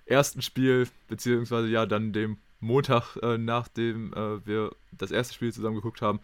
[0.06, 5.76] ersten Spiel, beziehungsweise ja dann dem Montag, äh, nachdem äh, wir das erste Spiel zusammen
[5.76, 6.20] geguckt haben,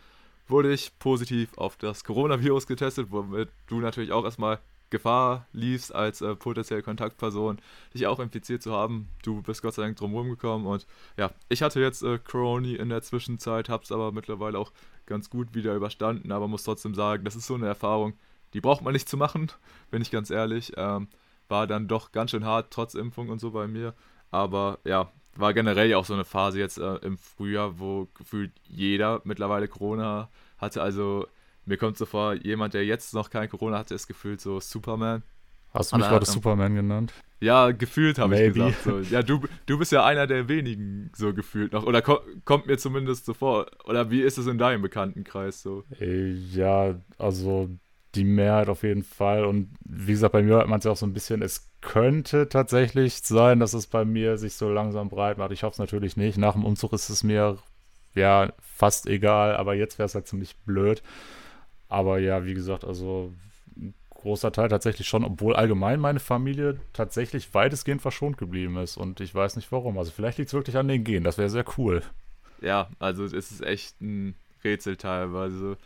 [0.47, 6.21] wurde ich positiv auf das Coronavirus getestet, womit du natürlich auch erstmal Gefahr liefst, als
[6.21, 7.59] äh, potenzielle Kontaktperson
[7.93, 9.09] dich auch infiziert zu haben.
[9.23, 12.89] Du bist Gott sei Dank drumherum gekommen und ja, ich hatte jetzt äh, Corona in
[12.89, 14.71] der Zwischenzeit, hab's aber mittlerweile auch
[15.05, 18.13] ganz gut wieder überstanden, aber muss trotzdem sagen, das ist so eine Erfahrung,
[18.53, 19.51] die braucht man nicht zu machen,
[19.91, 20.73] bin ich ganz ehrlich.
[20.77, 21.07] Ähm,
[21.49, 23.93] war dann doch ganz schön hart, trotz Impfung und so bei mir.
[24.31, 28.51] Aber ja, war generell ja auch so eine Phase jetzt äh, im Frühjahr, wo gefühlt
[28.63, 30.81] jeder mittlerweile Corona hatte.
[30.81, 31.27] Also
[31.67, 35.23] mir kommt so vor, jemand, der jetzt noch kein Corona hatte, ist gefühlt so Superman.
[35.73, 37.13] Hast du mich gerade Superman genannt?
[37.39, 38.83] Ja, gefühlt habe ich gesagt.
[38.83, 38.99] So.
[38.99, 41.85] Ja, du, du bist ja einer der wenigen so gefühlt noch.
[41.85, 43.67] Oder ko kommt mir zumindest so vor.
[43.85, 45.83] Oder wie ist es in deinem Bekanntenkreis so?
[45.99, 47.69] Äh, ja, also
[48.15, 49.45] die Mehrheit auf jeden Fall.
[49.45, 51.43] Und wie gesagt, bei mir hört man es ja auch so ein bisschen.
[51.43, 55.51] Es könnte tatsächlich sein, dass es bei mir sich so langsam breit macht.
[55.51, 56.37] Ich hoffe es natürlich nicht.
[56.39, 57.57] Nach dem Umzug ist es mir
[58.15, 61.03] ja fast egal, aber jetzt wäre es halt ziemlich blöd.
[61.89, 63.33] Aber ja, wie gesagt, also
[63.75, 68.97] ein großer Teil tatsächlich schon, obwohl allgemein meine Familie tatsächlich weitestgehend verschont geblieben ist.
[68.97, 69.97] Und ich weiß nicht warum.
[69.97, 71.23] Also vielleicht liegt es wirklich an den Genen.
[71.23, 72.01] Das wäre sehr cool.
[72.61, 75.77] Ja, also es ist echt ein Rätsel teilweise.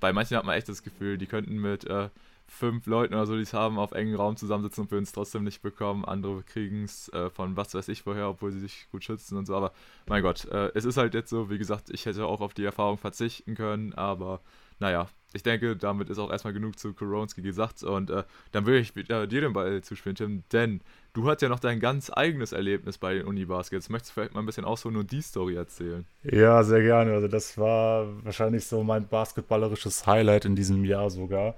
[0.00, 2.08] Bei manchen hat man echt das Gefühl, die könnten mit äh,
[2.46, 5.44] fünf Leuten oder so, die es haben, auf engen Raum zusammensitzen und würden es trotzdem
[5.44, 6.04] nicht bekommen.
[6.04, 9.46] Andere kriegen es äh, von was weiß ich woher, obwohl sie sich gut schützen und
[9.46, 9.56] so.
[9.56, 9.72] Aber
[10.06, 12.64] mein Gott, äh, es ist halt jetzt so, wie gesagt, ich hätte auch auf die
[12.64, 14.40] Erfahrung verzichten können, aber
[14.78, 17.82] naja, ich denke, damit ist auch erstmal genug zu Koronski gesagt.
[17.82, 20.80] Und äh, dann würde ich äh, dir den Ball zuspielen, Tim, denn
[21.12, 23.88] du hast ja noch dein ganz eigenes Erlebnis bei den Uni-Baskets.
[23.90, 26.06] Möchtest du vielleicht mal ein bisschen ausholen und die Story erzählen?
[26.22, 27.12] Ja, sehr gerne.
[27.12, 31.54] Also, das war wahrscheinlich so mein basketballerisches Highlight in diesem Jahr sogar.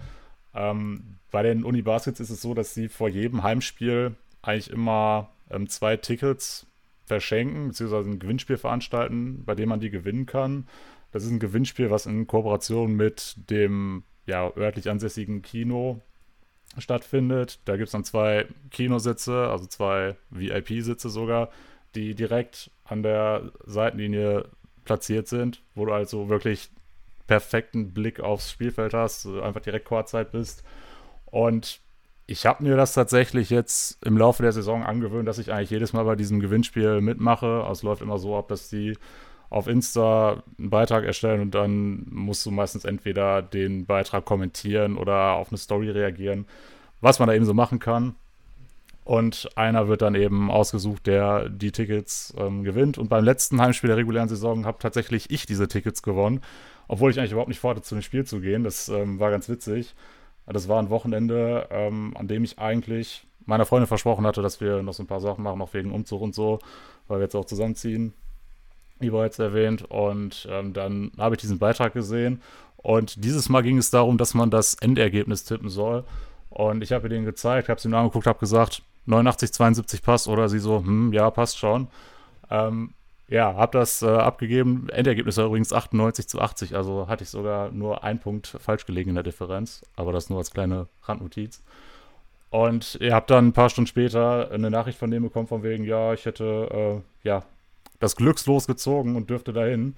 [0.54, 5.68] Ähm, bei den Uni-Baskets ist es so, dass sie vor jedem Heimspiel eigentlich immer ähm,
[5.68, 6.66] zwei Tickets
[7.06, 10.66] verschenken, beziehungsweise ein Gewinnspiel veranstalten, bei dem man die gewinnen kann.
[11.12, 16.02] Das ist ein Gewinnspiel, was in Kooperation mit dem ja, örtlich ansässigen Kino
[16.76, 17.60] stattfindet.
[17.64, 21.50] Da gibt es dann zwei Kinositze, also zwei VIP-Sitze sogar,
[21.94, 24.48] die direkt an der Seitenlinie
[24.84, 26.70] platziert sind, wo du also wirklich
[27.26, 30.62] perfekten Blick aufs Spielfeld hast, einfach direkt Chorzeit bist.
[31.26, 31.80] Und
[32.26, 35.92] ich habe mir das tatsächlich jetzt im Laufe der Saison angewöhnt, dass ich eigentlich jedes
[35.92, 37.62] Mal bei diesem Gewinnspiel mitmache.
[37.62, 38.96] Also es läuft immer so ab, dass die
[39.50, 45.32] auf Insta einen Beitrag erstellen und dann musst du meistens entweder den Beitrag kommentieren oder
[45.32, 46.46] auf eine Story reagieren,
[47.00, 48.14] was man da eben so machen kann.
[49.04, 52.98] Und einer wird dann eben ausgesucht, der die Tickets ähm, gewinnt.
[52.98, 56.42] Und beim letzten Heimspiel der regulären Saison habe tatsächlich ich diese Tickets gewonnen,
[56.88, 58.64] obwohl ich eigentlich überhaupt nicht vorhatte, zu dem Spiel zu gehen.
[58.64, 59.94] Das ähm, war ganz witzig.
[60.46, 64.82] Das war ein Wochenende, ähm, an dem ich eigentlich meiner Freundin versprochen hatte, dass wir
[64.82, 66.58] noch so ein paar Sachen machen, auch wegen Umzug und so,
[67.06, 68.12] weil wir jetzt auch zusammenziehen
[69.00, 69.82] wie bereits erwähnt.
[69.90, 72.42] Und ähm, dann habe ich diesen Beitrag gesehen.
[72.76, 76.04] Und dieses Mal ging es darum, dass man das Endergebnis tippen soll.
[76.50, 80.28] Und ich habe ihr den gezeigt, habe sie mir angeguckt, habe gesagt, 89, 72 passt.
[80.28, 81.88] Oder sie so, hm, ja, passt schon.
[82.50, 82.94] Ähm,
[83.28, 84.88] ja, habe das äh, abgegeben.
[84.90, 86.76] Endergebnis war übrigens 98 zu 80.
[86.76, 89.82] Also hatte ich sogar nur einen Punkt falsch gelegen in der Differenz.
[89.96, 91.62] Aber das nur als kleine Randnotiz.
[92.50, 95.84] Und ihr habt dann ein paar Stunden später eine Nachricht von dem bekommen, von wegen,
[95.84, 97.42] ja, ich hätte, äh, ja,
[98.00, 99.96] das Glückslos gezogen und dürfte dahin.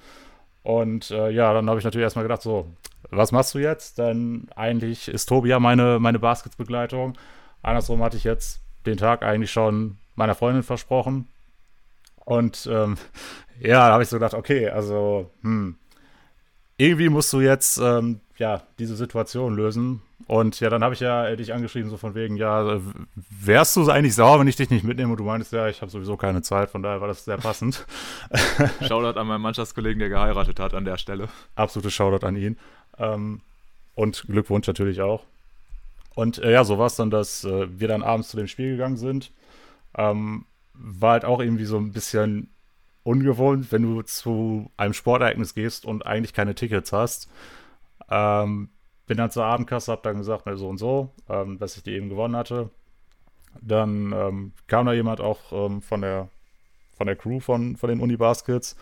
[0.63, 2.67] Und äh, ja, dann habe ich natürlich erstmal gedacht, so,
[3.11, 3.99] was machst du jetzt?
[3.99, 7.17] Denn eigentlich ist Tobi ja meine, meine Basketsbegleitung.
[7.63, 11.29] Andersrum hatte ich jetzt den Tag eigentlich schon meiner Freundin versprochen.
[12.25, 12.97] Und ähm,
[13.61, 15.77] ja, da habe ich so gedacht, okay, also, hm,
[16.81, 20.01] irgendwie musst du jetzt ähm, ja diese Situation lösen.
[20.27, 22.81] Und ja, dann habe ich ja äh, dich angeschrieben, so von wegen, ja, äh,
[23.17, 25.11] wärst du eigentlich sauer, wenn ich dich nicht mitnehme?
[25.11, 27.85] Und du meintest, ja, ich habe sowieso keine Zeit, von daher war das sehr passend.
[28.87, 31.29] Shoutout an meinen Mannschaftskollegen, der geheiratet hat an der Stelle.
[31.57, 32.59] Absolute Shoutout an ihn.
[32.99, 33.41] Ähm,
[33.95, 35.25] und Glückwunsch natürlich auch.
[36.15, 38.73] Und äh, ja, so war es dann, dass äh, wir dann abends zu dem Spiel
[38.73, 39.33] gegangen sind.
[39.97, 42.49] Ähm, war halt auch irgendwie so ein bisschen
[43.03, 47.29] ungewohnt, wenn du zu einem Sportereignis gehst und eigentlich keine Tickets hast.
[48.11, 48.71] Ähm,
[49.07, 52.09] bin dann zur Abendkasse, hab dann gesagt, so und so, ähm, dass ich die eben
[52.09, 52.71] gewonnen hatte.
[53.61, 56.29] Dann ähm, kam da jemand auch ähm, von der
[57.01, 58.77] von der Crew von, von den Uni-Baskets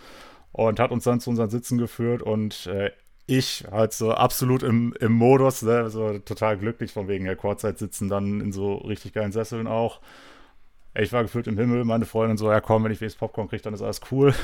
[0.51, 2.91] und hat uns dann zu unseren Sitzen geführt und äh,
[3.29, 7.79] ich halt so absolut im, im Modus, ne, so total glücklich von wegen der Kurzzeit
[7.79, 10.01] sitzen dann in so richtig geilen Sesseln auch.
[10.95, 13.63] Ich war gefühlt im Himmel, meine Freundin so, ja komm, wenn ich wenigstens Popcorn kriege,
[13.63, 14.35] dann ist alles cool.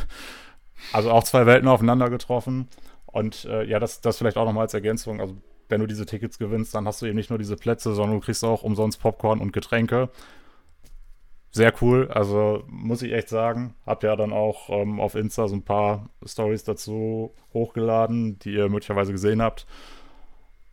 [0.92, 2.68] Also auch zwei Welten aufeinander getroffen.
[3.06, 5.20] Und äh, ja, das, das vielleicht auch nochmal als Ergänzung.
[5.20, 5.36] Also
[5.68, 8.24] wenn du diese Tickets gewinnst, dann hast du eben nicht nur diese Plätze, sondern du
[8.24, 10.10] kriegst auch umsonst Popcorn und Getränke.
[11.50, 13.76] Sehr cool, also muss ich echt sagen.
[13.86, 18.68] Habt ja dann auch ähm, auf Insta so ein paar Stories dazu hochgeladen, die ihr
[18.68, 19.66] möglicherweise gesehen habt.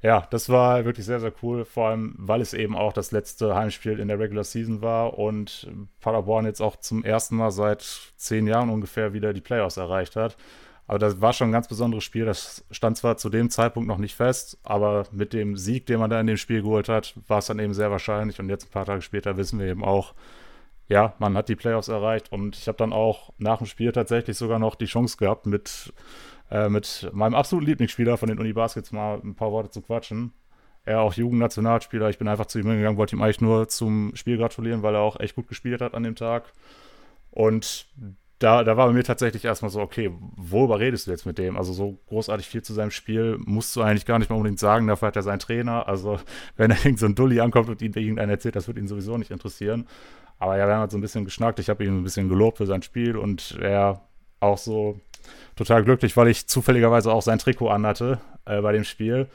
[0.01, 3.55] Ja, das war wirklich sehr, sehr cool, vor allem, weil es eben auch das letzte
[3.55, 5.67] Heimspiel in der Regular Season war und
[5.99, 7.81] Paderborn jetzt auch zum ersten Mal seit
[8.17, 10.37] zehn Jahren ungefähr wieder die Playoffs erreicht hat.
[10.87, 12.25] Aber das war schon ein ganz besonderes Spiel.
[12.25, 16.09] Das stand zwar zu dem Zeitpunkt noch nicht fest, aber mit dem Sieg, den man
[16.09, 18.39] da in dem Spiel geholt hat, war es dann eben sehr wahrscheinlich.
[18.39, 20.13] Und jetzt ein paar Tage später wissen wir eben auch,
[20.89, 22.31] ja, man hat die Playoffs erreicht.
[22.31, 25.93] Und ich habe dann auch nach dem Spiel tatsächlich sogar noch die Chance gehabt, mit,
[26.51, 30.33] äh, mit meinem absoluten Lieblingsspieler von den Uni Baskets mal ein paar Worte zu quatschen.
[30.83, 32.09] Er auch Jugendnationalspieler.
[32.09, 35.01] Ich bin einfach zu ihm gegangen, wollte ihm eigentlich nur zum Spiel gratulieren, weil er
[35.01, 36.51] auch echt gut gespielt hat an dem Tag.
[37.29, 37.87] Und
[38.39, 41.55] da, da war bei mir tatsächlich erstmal so, okay, worüber redest du jetzt mit dem?
[41.55, 44.87] Also so großartig viel zu seinem Spiel musst du eigentlich gar nicht mal unbedingt sagen,
[44.87, 45.87] dafür hat er seinen Trainer.
[45.87, 46.19] Also
[46.57, 49.17] wenn er irgend so ein Dulli ankommt und ihm irgendeiner erzählt, das wird ihn sowieso
[49.17, 49.87] nicht interessieren.
[50.39, 51.59] Aber ja, wir haben halt so ein bisschen geschnackt.
[51.59, 54.01] Ich habe ihn ein bisschen gelobt für sein Spiel und er
[54.39, 54.99] auch so
[55.55, 58.19] total glücklich, weil ich zufälligerweise auch sein Trikot anhatte.
[58.45, 59.27] äh, bei dem Spiel.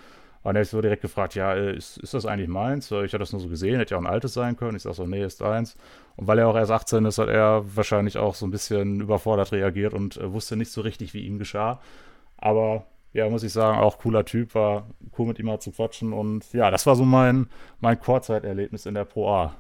[0.43, 2.91] Und er ist so direkt gefragt, ja, äh, ist, ist das eigentlich meins?
[2.91, 4.77] Ich hatte das nur so gesehen, hätte ja auch ein altes sein können.
[4.77, 5.77] Ich sage so, nee, ist eins.
[6.17, 9.53] Und weil er auch erst 18 ist, hat er wahrscheinlich auch so ein bisschen überfordert
[9.53, 11.81] reagiert und äh, wusste nicht so richtig, wie ihm geschah.
[12.37, 14.87] Aber ja, muss ich sagen, auch cooler Typ, war
[15.19, 16.13] cool mit ihm mal zu quatschen.
[16.13, 17.49] Und ja, das war so mein,
[17.81, 19.55] mein Kurzzeiterlebnis in der Pro A.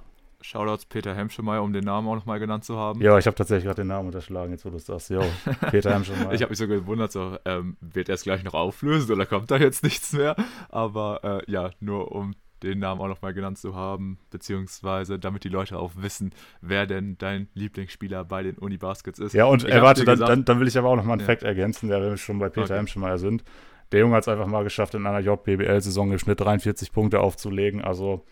[0.47, 3.01] Shoutouts Peter Hemschemeyer, um den Namen auch nochmal genannt zu haben.
[3.03, 5.11] Ja, ich habe tatsächlich gerade den Namen unterschlagen, jetzt wo du es sagst.
[5.11, 5.25] Jo,
[5.73, 6.33] Peter Hemschemeyer.
[6.33, 9.51] ich habe mich so gewundert, so, ähm, wird er es gleich noch auflösen oder kommt
[9.51, 10.37] da jetzt nichts mehr?
[10.69, 15.49] Aber äh, ja, nur um den Namen auch nochmal genannt zu haben, beziehungsweise damit die
[15.49, 19.33] Leute auch wissen, wer denn dein Lieblingsspieler bei den Uni-Baskets ist.
[19.35, 21.27] Ja, und äh, warte, dann, dann, dann, will ich aber auch nochmal einen ja.
[21.27, 22.77] Fact ergänzen, der wir schon bei Peter okay.
[22.77, 23.43] Hemschemeyer sind.
[23.91, 27.83] Der Junge hat es einfach mal geschafft, in einer JBL-Saison im Schnitt 43 Punkte aufzulegen.
[27.83, 28.25] Also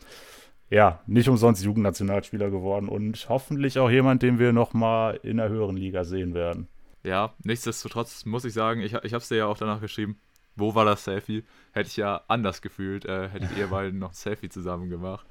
[0.70, 5.77] ja, nicht umsonst Jugendnationalspieler geworden und hoffentlich auch jemand, den wir nochmal in der höheren
[5.77, 6.68] Liga sehen werden.
[7.03, 10.18] Ja, nichtsdestotrotz muss ich sagen, ich, ich habe es dir ja auch danach geschrieben,
[10.57, 11.44] wo war das Selfie?
[11.72, 15.27] Hätte ich ja anders gefühlt, äh, hättet ihr beiden noch ein Selfie zusammen gemacht.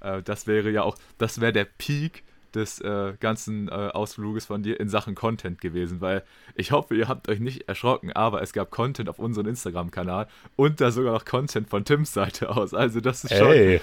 [0.00, 2.24] Äh, das wäre ja auch, das wäre der Peak
[2.54, 6.24] des äh, ganzen äh, Ausfluges von dir in Sachen Content gewesen, weil
[6.54, 10.80] ich hoffe, ihr habt euch nicht erschrocken, aber es gab Content auf unserem Instagram-Kanal und
[10.80, 12.72] da sogar noch Content von Tims Seite aus.
[12.72, 13.48] Also das ist schon.
[13.48, 13.80] Hey.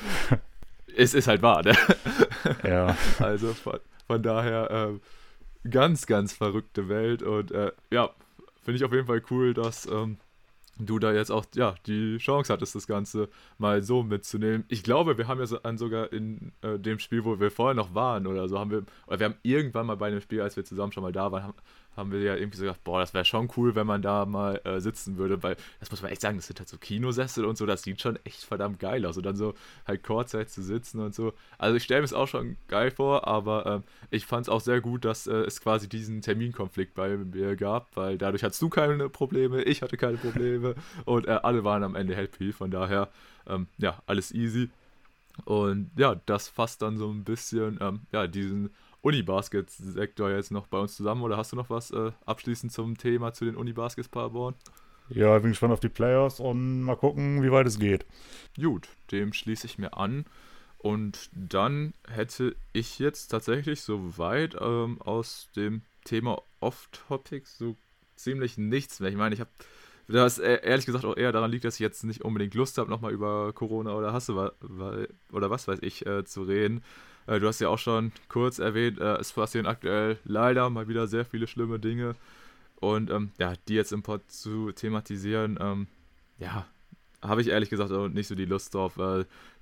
[0.95, 1.75] Es ist halt wahr, ne?
[2.63, 2.95] Ja.
[3.19, 8.11] Also von, von daher äh, ganz, ganz verrückte Welt und äh, ja,
[8.61, 10.17] finde ich auf jeden Fall cool, dass ähm,
[10.77, 14.65] du da jetzt auch ja die Chance hattest, das Ganze mal so mitzunehmen.
[14.67, 17.93] Ich glaube, wir haben ja so, sogar in äh, dem Spiel, wo wir vorher noch
[17.93, 20.65] waren oder so, haben wir, oder wir haben irgendwann mal bei einem Spiel, als wir
[20.65, 21.53] zusammen schon mal da waren, haben,
[21.95, 24.59] haben wir ja irgendwie so gedacht, boah, das wäre schon cool, wenn man da mal
[24.63, 27.57] äh, sitzen würde, weil das muss man echt sagen, das sind halt so Kinosessel und
[27.57, 29.53] so, das sieht schon echt verdammt geil aus und dann so
[29.87, 31.33] halt Kurzzeit zu sitzen und so.
[31.57, 34.61] Also ich stelle mir es auch schon geil vor, aber ähm, ich fand es auch
[34.61, 38.69] sehr gut, dass äh, es quasi diesen Terminkonflikt bei mir gab, weil dadurch hattest du
[38.69, 43.09] keine Probleme, ich hatte keine Probleme und äh, alle waren am Ende happy, von daher,
[43.47, 44.69] ähm, ja, alles easy.
[45.43, 48.69] Und ja, das fasst dann so ein bisschen, ähm, ja, diesen
[49.05, 53.33] Uni-Basket-Sektor jetzt noch bei uns zusammen oder hast du noch was äh, abschließend zum Thema
[53.33, 54.55] zu den Uni-Baskets Paderborn?
[55.09, 58.07] Ja, ich bin gespannt auf die Playoffs und mal gucken, wie weit es geht.
[58.59, 60.25] Gut, dem schließe ich mir an.
[60.79, 67.75] Und dann hätte ich jetzt tatsächlich soweit ähm, aus dem Thema Off-Topics so
[68.15, 69.11] ziemlich nichts mehr.
[69.11, 69.51] Ich meine, ich habe
[70.07, 72.89] das e-, ehrlich gesagt auch eher daran liegt, dass ich jetzt nicht unbedingt Lust habe,
[72.89, 74.53] nochmal über Corona oder Hasse
[75.31, 76.83] oder was weiß ich äh, zu reden.
[77.27, 81.07] Äh, du hast ja auch schon kurz erwähnt, äh, es passieren aktuell leider mal wieder
[81.07, 82.15] sehr viele schlimme Dinge.
[82.75, 85.87] Und ähm, ja, die jetzt im Pod zu thematisieren, ähm,
[86.37, 86.65] ja,
[87.21, 88.99] habe ich ehrlich gesagt auch nicht so die Lust drauf,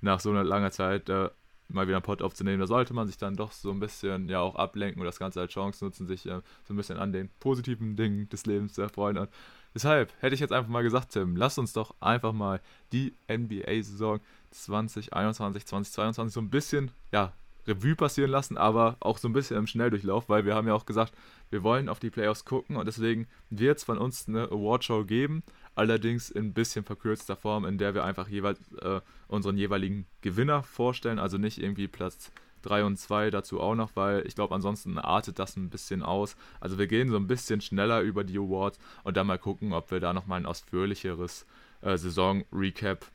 [0.00, 1.30] nach so einer langen Zeit äh,
[1.68, 4.40] mal wieder einen Pod aufzunehmen, da sollte man sich dann doch so ein bisschen ja
[4.40, 7.30] auch ablenken und das Ganze als Chance nutzen, sich äh, so ein bisschen an den
[7.40, 9.18] positiven Dingen des Lebens zu erfreuen.
[9.18, 9.30] Und
[9.74, 12.60] deshalb hätte ich jetzt einfach mal gesagt, Tim, lass uns doch einfach mal
[12.92, 17.32] die NBA-Saison 2021, 2022 so ein bisschen ja,
[17.66, 20.86] Revue passieren lassen, aber auch so ein bisschen im Schnelldurchlauf, weil wir haben ja auch
[20.86, 21.14] gesagt,
[21.50, 25.42] wir wollen auf die Playoffs gucken und deswegen wird es von uns eine Awardshow geben,
[25.74, 30.62] allerdings in ein bisschen verkürzter Form, in der wir einfach jeweils äh, unseren jeweiligen Gewinner
[30.62, 32.30] vorstellen, also nicht irgendwie Platz
[32.64, 36.36] 3 und 2 dazu auch noch, weil ich glaube, ansonsten artet das ein bisschen aus.
[36.60, 39.90] Also wir gehen so ein bisschen schneller über die Awards und dann mal gucken, ob
[39.90, 41.46] wir da nochmal ein ausführlicheres
[41.82, 43.06] äh, Saison-Recap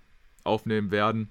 [0.44, 1.30] aufnehmen werden.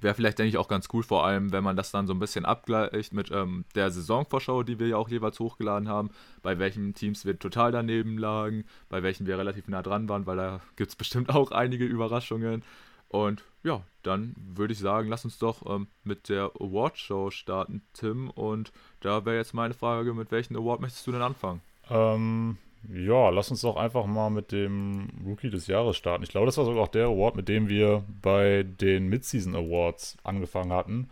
[0.00, 2.18] Wäre vielleicht, denke ich, auch ganz cool, vor allem, wenn man das dann so ein
[2.18, 6.10] bisschen abgleicht mit ähm, der Saisonvorschau, die wir ja auch jeweils hochgeladen haben,
[6.42, 10.36] bei welchen Teams wir total daneben lagen, bei welchen wir relativ nah dran waren, weil
[10.36, 12.62] da gibt es bestimmt auch einige Überraschungen.
[13.08, 18.30] Und ja, dann würde ich sagen, lass uns doch ähm, mit der Award-Show starten, Tim.
[18.30, 21.60] Und da wäre jetzt meine Frage, mit welchem Award möchtest du denn anfangen?
[21.90, 22.58] Ähm,
[22.92, 26.22] ja, lass uns doch einfach mal mit dem Rookie des Jahres starten.
[26.22, 30.16] Ich glaube, das war sogar auch der Award, mit dem wir bei den Midseason Awards
[30.22, 31.10] angefangen hatten.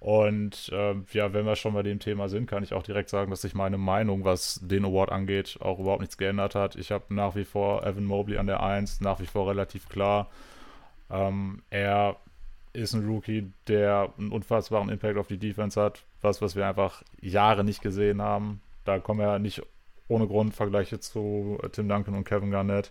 [0.00, 3.30] Und äh, ja, wenn wir schon bei dem Thema sind, kann ich auch direkt sagen,
[3.30, 6.74] dass sich meine Meinung, was den Award angeht, auch überhaupt nichts geändert hat.
[6.74, 10.28] Ich habe nach wie vor Evan Mobley an der 1, nach wie vor relativ klar.
[11.12, 12.16] Ähm, er
[12.72, 17.02] ist ein Rookie, der einen unfassbaren Impact auf die Defense hat, was, was wir einfach
[17.20, 18.62] Jahre nicht gesehen haben.
[18.84, 19.62] Da kommen wir nicht
[20.08, 22.90] ohne Grund Vergleiche zu Tim Duncan und Kevin Garnett.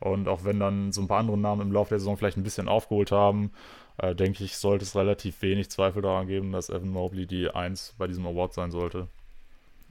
[0.00, 2.42] Und auch wenn dann so ein paar andere Namen im Laufe der Saison vielleicht ein
[2.42, 3.52] bisschen aufgeholt haben,
[3.98, 7.94] äh, denke ich, sollte es relativ wenig Zweifel daran geben, dass Evan Mobley die Eins
[7.98, 9.08] bei diesem Award sein sollte.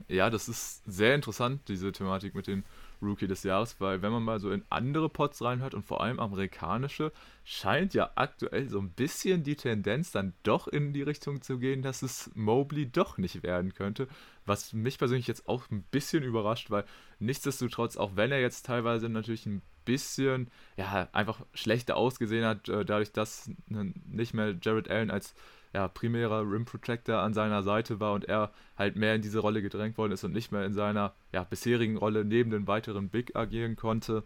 [0.08, 2.64] Ja, das ist sehr interessant, diese Thematik mit den
[3.02, 6.20] Rookie des Jahres, weil wenn man mal so in andere Pots reinhört und vor allem
[6.20, 7.12] amerikanische,
[7.44, 11.82] scheint ja aktuell so ein bisschen die Tendenz dann doch in die Richtung zu gehen,
[11.82, 14.08] dass es Mobley doch nicht werden könnte.
[14.46, 16.84] Was mich persönlich jetzt auch ein bisschen überrascht, weil
[17.18, 22.84] nichtsdestotrotz, auch wenn er jetzt teilweise natürlich ein bisschen, ja, einfach schlechter ausgesehen hat, äh,
[22.84, 25.34] dadurch, dass nicht mehr Jared Allen als
[25.72, 29.62] ja, primärer Rim Protector an seiner Seite war und er halt mehr in diese Rolle
[29.62, 33.34] gedrängt worden ist und nicht mehr in seiner ja, bisherigen Rolle neben den weiteren Big
[33.36, 34.24] agieren konnte,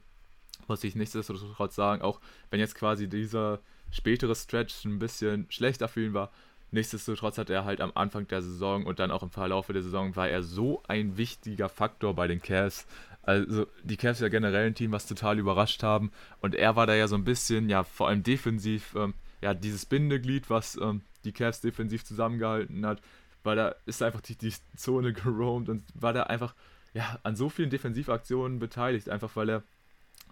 [0.66, 6.04] muss ich nichtsdestotrotz sagen, auch wenn jetzt quasi dieser spätere Stretch ein bisschen schlechter für
[6.04, 6.32] ihn war,
[6.72, 10.16] nichtsdestotrotz hat er halt am Anfang der Saison und dann auch im Verlauf der Saison
[10.16, 12.86] war er so ein wichtiger Faktor bei den Cavs.
[13.22, 16.94] Also die Cavs ja generell ein Team, was total überrascht haben und er war da
[16.94, 21.32] ja so ein bisschen, ja vor allem defensiv, ähm, ja dieses Bindeglied, was ähm, die
[21.32, 23.02] Cavs defensiv zusammengehalten hat,
[23.42, 26.54] weil da ist einfach die, die Zone geroamt und war da einfach
[26.94, 29.62] ja, an so vielen Defensivaktionen beteiligt, einfach weil er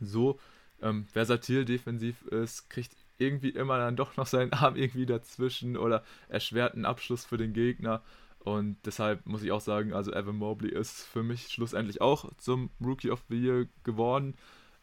[0.01, 0.39] so
[0.81, 6.03] ähm, versatil defensiv ist, kriegt irgendwie immer dann doch noch seinen Arm irgendwie dazwischen oder
[6.29, 8.03] erschwert einen Abschluss für den Gegner.
[8.39, 12.71] Und deshalb muss ich auch sagen, also Evan Mobley ist für mich schlussendlich auch zum
[12.81, 14.35] Rookie of the Year geworden.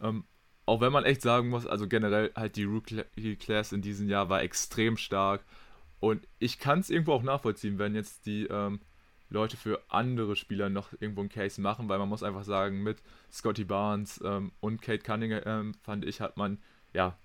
[0.02, 0.24] Ähm,
[0.66, 4.30] auch wenn man echt sagen muss, also generell halt die Rookie Class in diesem Jahr
[4.30, 5.44] war extrem stark.
[6.02, 8.82] Und ich kann es irgendwo auch nachvollziehen, wenn jetzt die ähm,
[9.30, 12.98] Leute für andere Spieler noch irgendwo einen Case machen, weil man muss einfach sagen, mit
[13.32, 16.58] Scotty Barnes ähm, und Kate Cunningham, ähm, fand ich, hat man,
[16.92, 17.16] ja,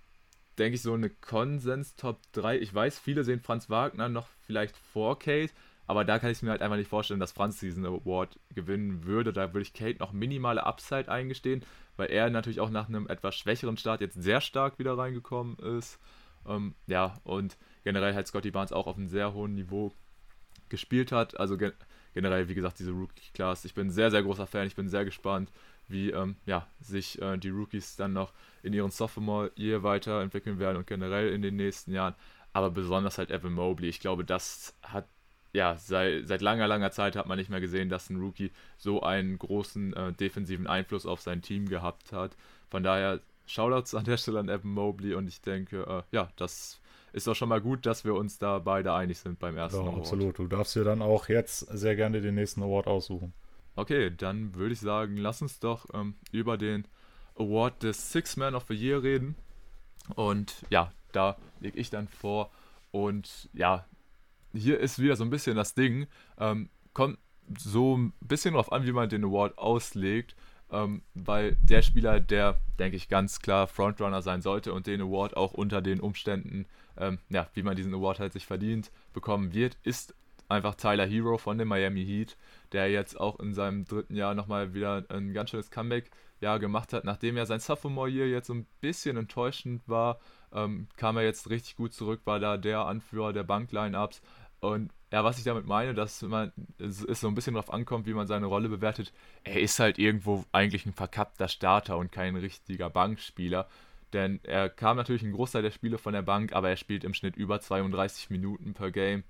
[0.59, 2.59] denke ich, so eine Konsens-Top 3.
[2.59, 5.55] Ich weiß, viele sehen Franz Wagner noch vielleicht vor Kate,
[5.87, 9.33] aber da kann ich mir halt einfach nicht vorstellen, dass Franz diesen Award gewinnen würde.
[9.33, 11.65] Da würde ich Kate noch minimale Upside eingestehen,
[11.97, 15.99] weil er natürlich auch nach einem etwas schwächeren Start jetzt sehr stark wieder reingekommen ist.
[16.47, 19.93] Ähm, ja, und generell halt Scotty Barnes auch auf einem sehr hohen Niveau
[20.69, 21.39] gespielt hat.
[21.39, 21.73] Also ge
[22.15, 23.67] generell, wie gesagt, diese Rookie-Class.
[23.67, 24.67] Ich bin sehr, sehr großer Fan.
[24.67, 25.53] Ich bin sehr gespannt,
[25.87, 28.33] wie ähm, ja, sich äh, die Rookies dann noch
[28.63, 32.15] in ihren Sophomore-Year weiterentwickeln werden und generell in den nächsten Jahren.
[32.55, 33.89] Aber besonders halt Evan Mobley.
[33.91, 35.07] Ich glaube, das hat
[35.57, 39.03] ja, seit, seit langer, langer Zeit hat man nicht mehr gesehen, dass ein Rookie so
[39.03, 42.37] einen großen äh, defensiven Einfluss auf sein Team gehabt hat.
[42.71, 46.81] Von daher, Shoutouts an der Stelle an Evan Mobley und ich denke, äh, ja, das
[47.13, 49.87] ist doch schon mal gut, dass wir uns da beide einig sind beim ersten ja,
[49.87, 49.99] Award.
[49.99, 50.39] Absolut.
[50.39, 53.33] Du darfst dir dann auch jetzt sehr gerne den nächsten Award aussuchen.
[53.75, 56.87] Okay, dann würde ich sagen, lass uns doch ähm, über den
[57.37, 59.37] Award des Six Man of the Year reden.
[60.15, 62.51] Und ja, da lege ich dann vor.
[62.91, 63.87] Und ja,
[64.53, 66.07] hier ist wieder so ein bisschen das Ding.
[66.39, 67.19] Ähm, kommt
[67.59, 70.35] so ein bisschen darauf an, wie man den Award auslegt.
[70.71, 75.37] Ähm, weil der Spieler, der, denke ich, ganz klar Frontrunner sein sollte und den Award
[75.37, 76.67] auch unter den Umständen
[76.99, 80.15] ähm, ja, wie man diesen Award halt sich verdient, bekommen wird, ist
[80.49, 82.37] einfach Tyler Hero von dem Miami Heat,
[82.73, 86.93] der jetzt auch in seinem dritten Jahr nochmal wieder ein ganz schönes Comeback ja, gemacht
[86.93, 87.05] hat.
[87.05, 90.21] Nachdem er sein Sophomore-Year jetzt so ein bisschen enttäuschend war,
[90.53, 94.23] ähm, kam er jetzt richtig gut zurück, war da der Anführer der Bank-Line-Ups.
[94.61, 98.13] Und ja, was ich damit meine, dass man es, so ein bisschen darauf ankommt, wie
[98.13, 99.15] man seine Rolle bewertet.
[99.45, 103.67] Er ist halt irgendwo eigentlich ein verkappter Starter und kein richtiger Bankspieler.
[104.13, 107.15] Denn er kam natürlich einen Großteil der Spiele von der Bank, aber er spielt im
[107.15, 109.25] Schnitt über 32 Minuten per Game.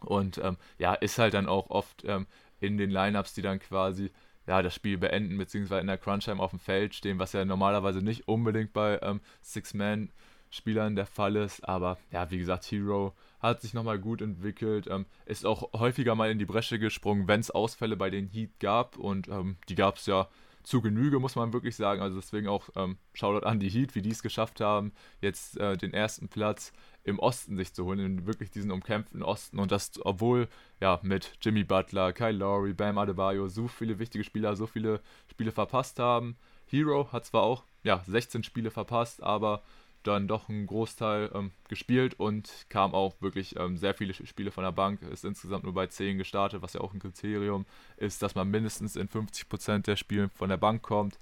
[0.00, 2.26] Und ähm, ja, ist halt dann auch oft ähm,
[2.58, 4.10] in den Lineups, die dann quasi
[4.48, 8.02] ja, das Spiel beenden, beziehungsweise in der Crunch-Time auf dem Feld stehen, was ja normalerweise
[8.02, 11.60] nicht unbedingt bei ähm, Six-Man-Spielern der Fall ist.
[11.68, 16.30] Aber ja, wie gesagt, Hero hat sich nochmal gut entwickelt, ähm, ist auch häufiger mal
[16.30, 18.96] in die Bresche gesprungen, wenn es Ausfälle bei den Heat gab.
[18.96, 20.28] Und ähm, die gab es ja
[20.62, 22.02] zu Genüge, muss man wirklich sagen.
[22.02, 25.76] Also deswegen auch ähm, Shoutout an die Heat, wie die es geschafft haben, jetzt äh,
[25.76, 26.72] den ersten Platz
[27.04, 29.58] im Osten sich zu holen, in wirklich diesen umkämpften Osten.
[29.58, 30.48] Und das, obwohl
[30.80, 35.50] ja mit Jimmy Butler, Kyle Lowry, Bam Adebayo so viele wichtige Spieler, so viele Spiele
[35.50, 36.36] verpasst haben.
[36.66, 39.62] Hero hat zwar auch ja, 16 Spiele verpasst, aber
[40.02, 44.64] dann doch einen Großteil ähm, gespielt und kam auch wirklich ähm, sehr viele Spiele von
[44.64, 45.02] der Bank.
[45.02, 48.96] Ist insgesamt nur bei 10 gestartet, was ja auch ein Kriterium ist, dass man mindestens
[48.96, 51.18] in 50% der Spiele von der Bank kommt.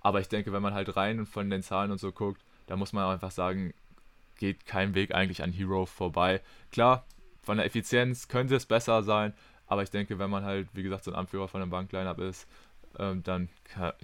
[0.00, 2.76] Aber ich denke, wenn man halt rein und von den Zahlen und so guckt, da
[2.76, 3.74] muss man einfach sagen,
[4.36, 6.40] geht kein Weg eigentlich an Hero vorbei.
[6.70, 7.04] Klar,
[7.42, 9.34] von der Effizienz könnte es besser sein,
[9.66, 12.46] aber ich denke, wenn man halt, wie gesagt, so ein Anführer von einem Banklineup ist,
[12.98, 13.48] ähm, dann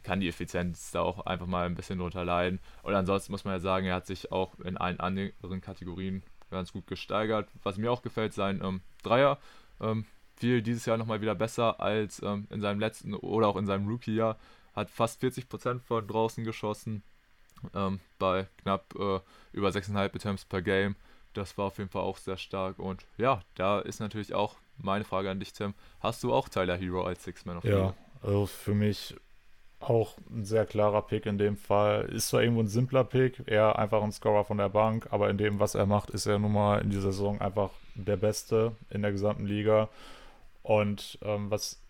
[0.03, 2.61] kann die Effizienz da auch einfach mal ein bisschen drunter leiden.
[2.83, 6.73] Und ansonsten muss man ja sagen, er hat sich auch in allen anderen Kategorien ganz
[6.73, 7.49] gut gesteigert.
[7.63, 9.39] Was mir auch gefällt, sein ähm, Dreier
[9.81, 10.07] ähm,
[10.37, 13.89] fiel dieses Jahr nochmal wieder besser als ähm, in seinem letzten oder auch in seinem
[13.89, 14.39] Rookie-Jahr.
[14.75, 17.03] Hat fast 40% von draußen geschossen
[17.75, 19.21] ähm, bei knapp äh,
[19.53, 20.97] über 6,5 Attempts per Game.
[21.33, 22.79] Das war auf jeden Fall auch sehr stark.
[22.79, 25.75] Und ja, da ist natürlich auch meine Frage an dich, Tim.
[26.01, 27.95] Hast du auch Tyler Hero als Six-Man of Ja,
[28.25, 29.15] also für mich
[29.81, 32.07] Auch ein sehr klarer Pick in dem Fall.
[32.07, 35.37] Ist zwar irgendwo ein simpler Pick, eher einfach ein Scorer von der Bank, aber in
[35.37, 39.03] dem, was er macht, ist er nun mal in dieser Saison einfach der Beste in
[39.03, 39.91] der gesamten Liga.
[40.63, 41.83] Und ähm, was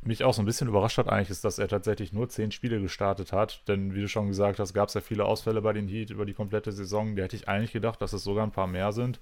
[0.00, 2.80] mich auch so ein bisschen überrascht hat eigentlich, ist, dass er tatsächlich nur zehn Spiele
[2.80, 3.68] gestartet hat.
[3.68, 6.24] Denn wie du schon gesagt hast, gab es ja viele Ausfälle bei den Heat über
[6.24, 7.14] die komplette Saison.
[7.14, 9.20] Da hätte ich eigentlich gedacht, dass es sogar ein paar mehr sind.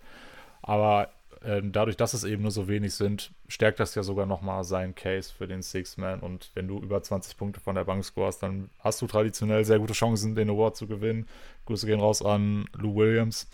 [0.63, 1.09] Aber
[1.45, 4.95] ähm, dadurch, dass es eben nur so wenig sind, stärkt das ja sogar nochmal seinen
[4.95, 6.21] Case für den Six-Man.
[6.21, 9.79] Und wenn du über 20 Punkte von der Bank scorest, dann hast du traditionell sehr
[9.79, 11.29] gute Chancen, den Award zu gewinnen.
[11.67, 13.49] Grüße gehen raus an Lou Williams.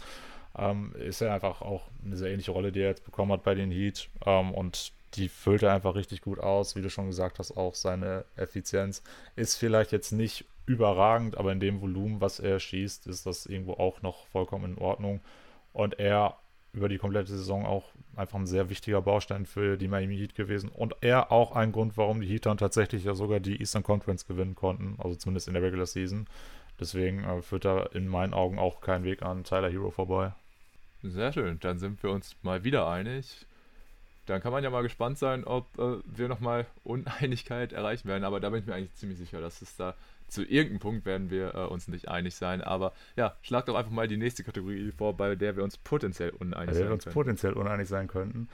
[0.57, 3.55] Ähm, ist ja einfach auch eine sehr ähnliche Rolle, die er jetzt bekommen hat bei
[3.55, 4.09] den Heat.
[4.25, 6.77] Ähm, und die füllt er einfach richtig gut aus.
[6.77, 9.03] Wie du schon gesagt hast, auch seine Effizienz
[9.37, 13.75] ist vielleicht jetzt nicht überragend, aber in dem Volumen, was er schießt, ist das irgendwo
[13.75, 15.21] auch noch vollkommen in Ordnung.
[15.73, 16.37] Und er
[16.73, 20.71] über die komplette Saison auch einfach ein sehr wichtiger Baustein für die Miami Heat gewesen.
[20.71, 24.27] Und er auch ein Grund, warum die Heat dann tatsächlich ja sogar die Eastern Conference
[24.27, 26.27] gewinnen konnten, also zumindest in der Regular Season.
[26.81, 30.33] Deswegen äh, führt da in meinen Augen auch kein Weg an Tyler Hero vorbei.
[31.03, 33.47] Sehr schön, dann sind wir uns mal wieder einig.
[34.27, 38.25] Dann kann man ja mal gespannt sein, ob äh, wir nochmal Uneinigkeit erreichen werden.
[38.25, 39.95] Aber da bin ich mir eigentlich ziemlich sicher, dass es da
[40.33, 42.63] zu irgendeinem Punkt werden wir äh, uns nicht einig sein.
[42.63, 46.31] Aber ja, schlag doch einfach mal die nächste Kategorie vor, bei der wir uns potenziell
[46.31, 47.15] uneinig bei der wir uns können.
[47.15, 48.49] potenziell uneinig sein könnten.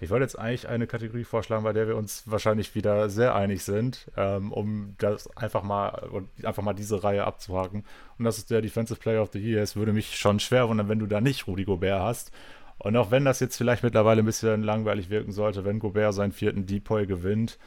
[0.00, 3.62] Ich wollte jetzt eigentlich eine Kategorie vorschlagen, bei der wir uns wahrscheinlich wieder sehr einig
[3.62, 7.84] sind, ähm, um das einfach mal einfach mal diese Reihe abzuhaken.
[8.18, 9.62] Und das ist der Defensive Player of the Year.
[9.62, 12.32] Es würde mich schon schwer wundern, wenn du da nicht Rudy Gobert hast.
[12.78, 16.32] Und auch wenn das jetzt vielleicht mittlerweile ein bisschen langweilig wirken sollte, wenn Gobert seinen
[16.32, 17.58] vierten Depoy gewinnt,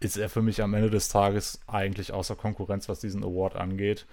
[0.00, 4.06] ist er für mich am Ende des Tages eigentlich außer Konkurrenz, was diesen Award angeht.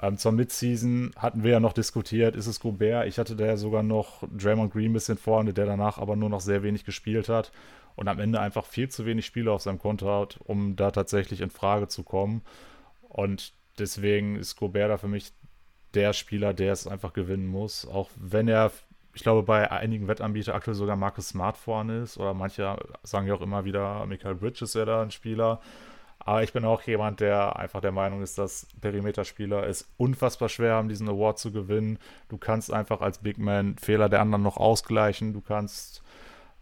[0.00, 3.06] Ähm, zur Midseason hatten wir ja noch diskutiert, ist es Gobert?
[3.06, 6.28] Ich hatte da ja sogar noch Draymond Green ein bisschen vorne, der danach aber nur
[6.28, 7.52] noch sehr wenig gespielt hat
[7.96, 11.40] und am Ende einfach viel zu wenig Spiele auf seinem Konto hat, um da tatsächlich
[11.40, 12.42] in Frage zu kommen.
[13.08, 15.32] Und deswegen ist Gobert da für mich
[15.94, 18.70] der Spieler, der es einfach gewinnen muss, auch wenn er
[19.18, 22.18] ich glaube, bei einigen Wettanbietern aktuell sogar Marcus Smart vorne ist.
[22.18, 25.60] Oder manche sagen ja auch immer wieder, Michael Bridges wäre da ein Spieler.
[26.20, 30.74] Aber ich bin auch jemand, der einfach der Meinung ist, dass Perimeterspieler es unfassbar schwer
[30.74, 31.98] haben, diesen Award zu gewinnen.
[32.28, 35.32] Du kannst einfach als Big Man Fehler der anderen noch ausgleichen.
[35.32, 36.00] Du kannst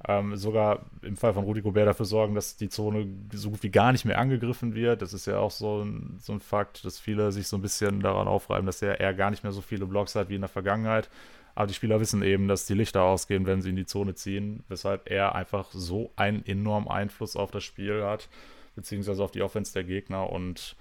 [0.08, 3.70] ähm, sogar im Fall von Rudy Gobert dafür sorgen, dass die Zone so gut wie
[3.70, 5.02] gar nicht mehr angegriffen wird.
[5.02, 8.00] Das ist ja auch so ein, so ein Fakt, dass viele sich so ein bisschen
[8.00, 10.48] daran aufreiben, dass er eher gar nicht mehr so viele Blocks hat wie in der
[10.48, 11.10] Vergangenheit.
[11.56, 14.62] Aber die Spieler wissen eben, dass die Lichter ausgehen, wenn sie in die Zone ziehen,
[14.68, 18.28] weshalb er einfach so einen enormen Einfluss auf das Spiel hat,
[18.74, 20.30] beziehungsweise auf die Offense der Gegner.
[20.30, 20.76] Und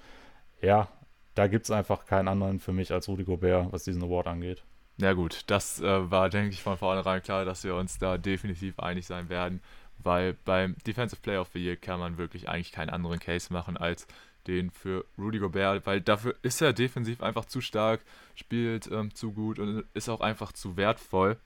[0.62, 0.90] ja,
[1.34, 4.64] da gibt es einfach keinen anderen für mich als Rudy Gobert, was diesen Award angeht.
[4.98, 8.78] Ja gut, das äh, war, denke ich, von vornherein klar, dass wir uns da definitiv
[8.78, 9.62] einig sein werden,
[9.98, 13.78] weil beim Defensive Player of the Year kann man wirklich eigentlich keinen anderen Case machen
[13.78, 14.08] als
[14.48, 18.02] den für Rudy Gobert, weil dafür ist er defensiv einfach zu stark,
[18.36, 21.38] spielt ähm, zu gut und ist auch einfach zu wertvoll.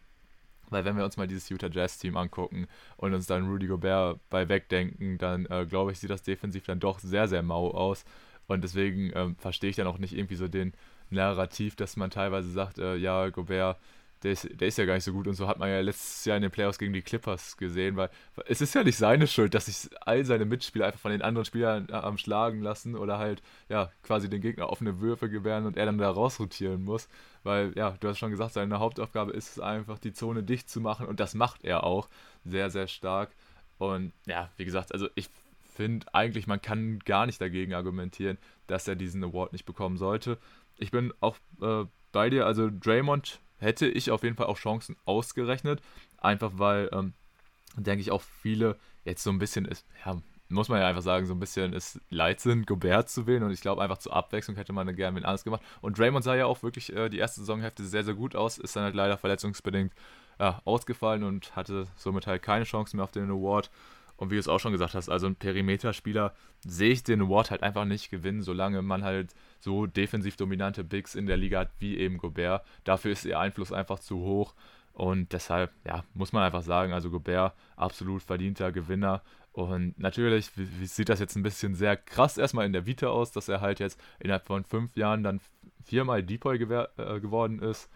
[0.69, 4.19] Weil wenn wir uns mal dieses Utah Jazz Team angucken und uns dann Rudy Gobert
[4.29, 8.05] bei wegdenken, dann äh, glaube ich, sieht das defensiv dann doch sehr, sehr mau aus.
[8.47, 10.73] Und deswegen ähm, verstehe ich dann auch nicht irgendwie so den
[11.09, 13.79] Narrativ, dass man teilweise sagt, äh, ja, Gobert
[14.24, 15.28] der ist, der ist ja gar nicht so gut.
[15.28, 18.09] Und so hat man ja letztes Jahr in den Playoffs gegen die Clippers gesehen, weil
[18.47, 21.45] es ist ja nicht seine Schuld, dass sich all seine Mitspieler einfach von den anderen
[21.45, 25.78] Spielern äh, am Schlagen lassen oder halt, ja, quasi den Gegner offene Würfe gewähren und
[25.78, 27.07] er dann da rausrotieren muss,
[27.43, 30.82] weil, ja, du hast schon gesagt, seine Hauptaufgabe ist es einfach, die Zone dicht zu
[30.82, 31.07] machen.
[31.07, 32.09] Und das macht er auch
[32.43, 33.32] sehr, sehr stark.
[33.78, 35.30] Und ja, wie gesagt, also ich
[35.74, 40.38] finde eigentlich, man kann gar nicht dagegen argumentieren, dass er diesen Award nicht bekommen sollte.
[40.78, 44.95] Ich bin auch äh, bei dir, also Draymond hätte ich auf jeden Fall auch Chancen
[45.05, 45.82] ausgerechnet.
[46.18, 47.14] Einfach weil, ähm,
[47.76, 50.18] denke ich, auch viele jetzt so ein bisschen ist, ja,
[50.49, 53.43] muss man ja einfach sagen, so ein bisschen ist leid sind, Gobert zu wählen.
[53.43, 55.62] Und ich glaube, einfach zur Abwechslung hätte man gerne mit anders gemacht.
[55.82, 58.76] Und Draymond sah ja auch wirklich äh, die erste Saisonhälfte sehr, sehr gut aus, ist
[58.76, 59.93] dann halt leider verletzungsbedingt
[60.39, 63.70] ja, ausgefallen und hatte somit halt keine Chance mehr auf den Award.
[64.20, 67.51] Und wie du es auch schon gesagt hast, also ein Perimeterspieler sehe ich den Award
[67.51, 71.72] halt einfach nicht gewinnen, solange man halt so defensiv dominante Bigs in der Liga hat
[71.80, 72.65] wie eben Gobert.
[72.84, 74.55] Dafür ist ihr Einfluss einfach zu hoch.
[74.91, 79.22] Und deshalb, ja, muss man einfach sagen, also Gobert absolut verdienter Gewinner.
[79.53, 80.51] Und natürlich
[80.84, 83.80] sieht das jetzt ein bisschen sehr krass erstmal in der Vita aus, dass er halt
[83.80, 85.39] jetzt innerhalb von fünf Jahren dann
[85.86, 87.89] viermal Depoy äh, geworden ist.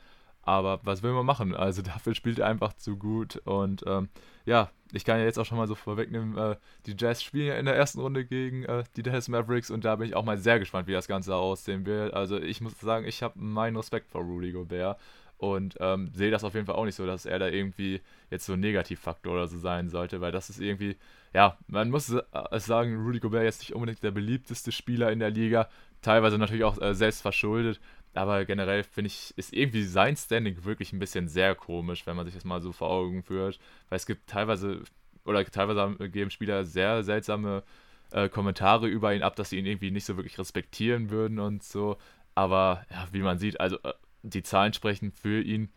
[0.43, 1.55] Aber was will man machen?
[1.55, 3.37] Also dafür spielt er einfach zu gut.
[3.45, 4.09] Und ähm,
[4.45, 7.55] ja, ich kann ja jetzt auch schon mal so vorwegnehmen, äh, die Jazz spielen ja
[7.55, 10.37] in der ersten Runde gegen äh, die Dallas Mavericks und da bin ich auch mal
[10.37, 12.13] sehr gespannt, wie das Ganze aussehen wird.
[12.13, 14.99] Also ich muss sagen, ich habe meinen Respekt vor Rudy Gobert.
[15.37, 18.45] und ähm, sehe das auf jeden Fall auch nicht so, dass er da irgendwie jetzt
[18.45, 20.95] so ein Negativfaktor oder so sein sollte, weil das ist irgendwie,
[21.33, 22.09] ja, man muss
[22.51, 25.69] es sagen, Rudy Gobert jetzt nicht unbedingt der beliebteste Spieler in der Liga,
[26.01, 27.79] teilweise natürlich auch äh, selbst verschuldet,
[28.13, 32.25] aber generell finde ich, ist irgendwie sein Standing wirklich ein bisschen sehr komisch, wenn man
[32.25, 33.59] sich das mal so vor Augen führt,
[33.89, 34.81] weil es gibt teilweise,
[35.25, 37.63] oder teilweise geben Spieler sehr seltsame
[38.11, 41.63] äh, Kommentare über ihn ab, dass sie ihn irgendwie nicht so wirklich respektieren würden und
[41.63, 41.97] so,
[42.35, 43.93] aber ja, wie man sieht, also äh,
[44.23, 45.69] die Zahlen sprechen für ihn.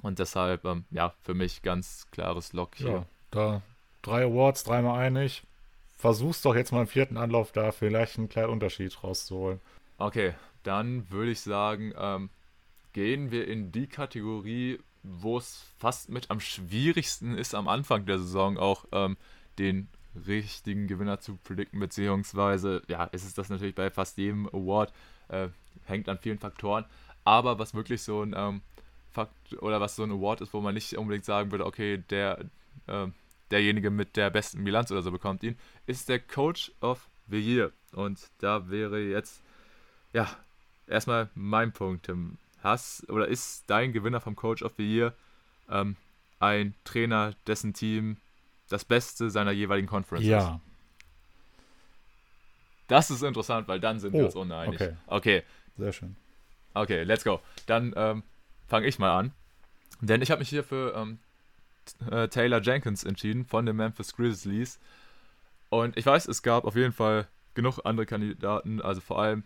[0.00, 2.88] Und deshalb, ähm, ja, für mich ganz klares Lock hier.
[2.88, 3.62] Ja, da
[4.02, 5.42] drei Awards, dreimal einig.
[5.96, 9.60] Versuch's doch jetzt mal im vierten Anlauf da vielleicht einen kleinen Unterschied rauszuholen.
[9.96, 10.34] Okay,
[10.68, 12.30] dann würde ich sagen, ähm,
[12.92, 18.18] gehen wir in die Kategorie, wo es fast mit am schwierigsten ist, am Anfang der
[18.18, 19.16] Saison auch ähm,
[19.58, 19.88] den
[20.26, 24.92] richtigen Gewinner zu predikten, beziehungsweise, ja, ist es das natürlich bei fast jedem Award,
[25.28, 25.48] äh,
[25.86, 26.84] hängt an vielen Faktoren
[27.28, 28.62] aber was wirklich so ein ähm,
[29.10, 32.46] Fakt oder was so ein Award ist, wo man nicht unbedingt sagen würde, okay, der,
[32.86, 33.06] äh,
[33.50, 37.72] derjenige mit der besten Bilanz oder so bekommt ihn, ist der Coach of the Year.
[37.92, 39.42] Und da wäre jetzt,
[40.14, 40.26] ja,
[40.88, 42.38] erstmal mein Punkt, Tim.
[42.62, 45.14] Hast oder ist dein Gewinner vom Coach of the Year
[45.70, 45.96] ähm,
[46.40, 48.16] ein Trainer, dessen Team
[48.68, 50.38] das Beste seiner jeweiligen Conference ja.
[50.38, 50.44] ist?
[50.44, 50.60] Ja.
[52.88, 54.80] Das ist interessant, weil dann sind oh, wir uns uneinig.
[54.80, 54.96] Okay.
[55.06, 55.42] okay.
[55.76, 56.16] Sehr schön.
[56.74, 57.40] Okay, let's go.
[57.66, 58.22] Dann ähm,
[58.66, 59.32] fange ich mal an.
[60.00, 61.18] Denn ich habe mich hier für ähm,
[62.10, 64.78] äh, Taylor Jenkins entschieden von den Memphis Grizzlies.
[65.70, 69.44] Und ich weiß, es gab auf jeden Fall genug andere Kandidaten, also vor allem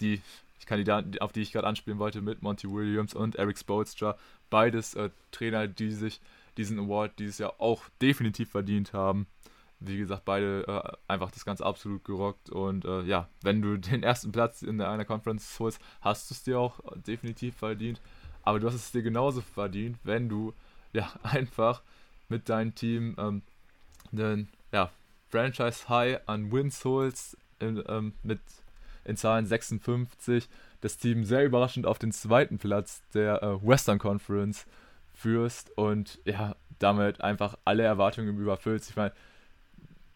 [0.00, 0.20] die
[0.66, 4.16] Kandidaten, auf die ich gerade anspielen wollte, mit Monty Williams und Eric Spoelstra.
[4.50, 6.20] Beides äh, Trainer, die sich
[6.56, 9.26] diesen Award dieses Jahr auch definitiv verdient haben
[9.80, 12.50] wie gesagt, beide äh, einfach das Ganze absolut gerockt.
[12.50, 16.42] Und äh, ja, wenn du den ersten Platz in einer Conference holst, hast du es
[16.44, 18.00] dir auch definitiv verdient.
[18.42, 20.54] Aber du hast es dir genauso verdient, wenn du
[20.92, 21.82] ja einfach
[22.28, 23.42] mit deinem Team ähm,
[24.12, 24.90] den ja,
[25.30, 28.40] Franchise High an Wins holst, ähm, mit
[29.04, 30.48] in Zahlen 56.
[30.80, 34.66] Das Team sehr überraschend auf den zweiten Platz der äh, Western Conference
[35.14, 38.90] führst und ja, damit einfach alle Erwartungen überfüllst.
[38.90, 39.12] Ich meine,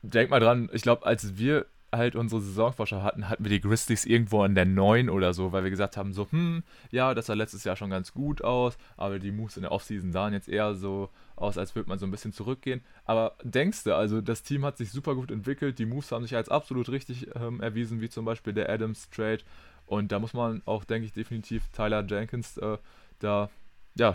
[0.03, 1.67] denk mal dran, ich glaube, als wir
[1.97, 5.65] halt unsere Saisonvorschau hatten, hatten wir die Grizzlies irgendwo an der 9 oder so, weil
[5.65, 9.19] wir gesagt haben, so, hm, ja, das sah letztes Jahr schon ganz gut aus, aber
[9.19, 12.11] die Moves in der Offseason sahen jetzt eher so aus, als würde man so ein
[12.11, 12.83] bisschen zurückgehen.
[13.05, 16.37] Aber denkst du, also das Team hat sich super gut entwickelt, die Moves haben sich
[16.37, 19.41] als absolut richtig ähm, erwiesen, wie zum Beispiel der Adams Trade.
[19.87, 22.79] Und da muss man auch, denke ich, definitiv Tyler Jenkins äh,
[23.19, 23.51] da
[23.97, 24.15] ja,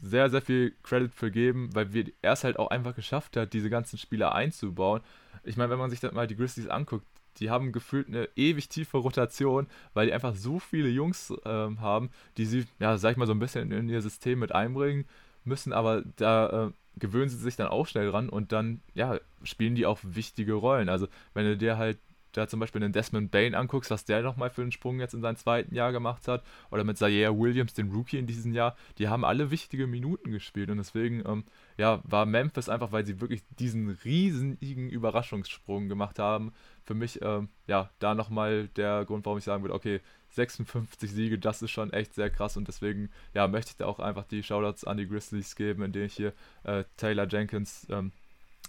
[0.00, 1.88] sehr, sehr viel Credit für geben, weil
[2.22, 5.00] er es halt auch einfach geschafft hat, diese ganzen Spieler einzubauen.
[5.44, 7.06] Ich meine, wenn man sich dann mal die Grizzlies anguckt,
[7.38, 12.10] die haben gefühlt eine ewig tiefe Rotation, weil die einfach so viele Jungs ähm, haben,
[12.36, 15.06] die sie, ja, sag ich mal, so ein bisschen in ihr System mit einbringen
[15.44, 19.74] müssen, aber da äh, gewöhnen sie sich dann auch schnell ran und dann, ja, spielen
[19.74, 20.88] die auch wichtige Rollen.
[20.88, 21.98] Also, wenn du dir halt
[22.32, 25.20] da zum Beispiel den Desmond Bain anguckst, was der nochmal für einen Sprung jetzt in
[25.20, 29.08] seinem zweiten Jahr gemacht hat, oder mit Zaire Williams, den Rookie in diesem Jahr, die
[29.08, 31.44] haben alle wichtige Minuten gespielt und deswegen ähm,
[31.76, 36.52] ja, war Memphis einfach, weil sie wirklich diesen riesigen Überraschungssprung gemacht haben,
[36.84, 40.00] für mich ähm, ja, da nochmal der Grund, warum ich sagen würde, okay,
[40.30, 43.98] 56 Siege, das ist schon echt sehr krass und deswegen ja, möchte ich da auch
[43.98, 46.32] einfach die Shoutouts an die Grizzlies geben, indem ich hier
[46.64, 48.12] äh, Taylor Jenkins ähm,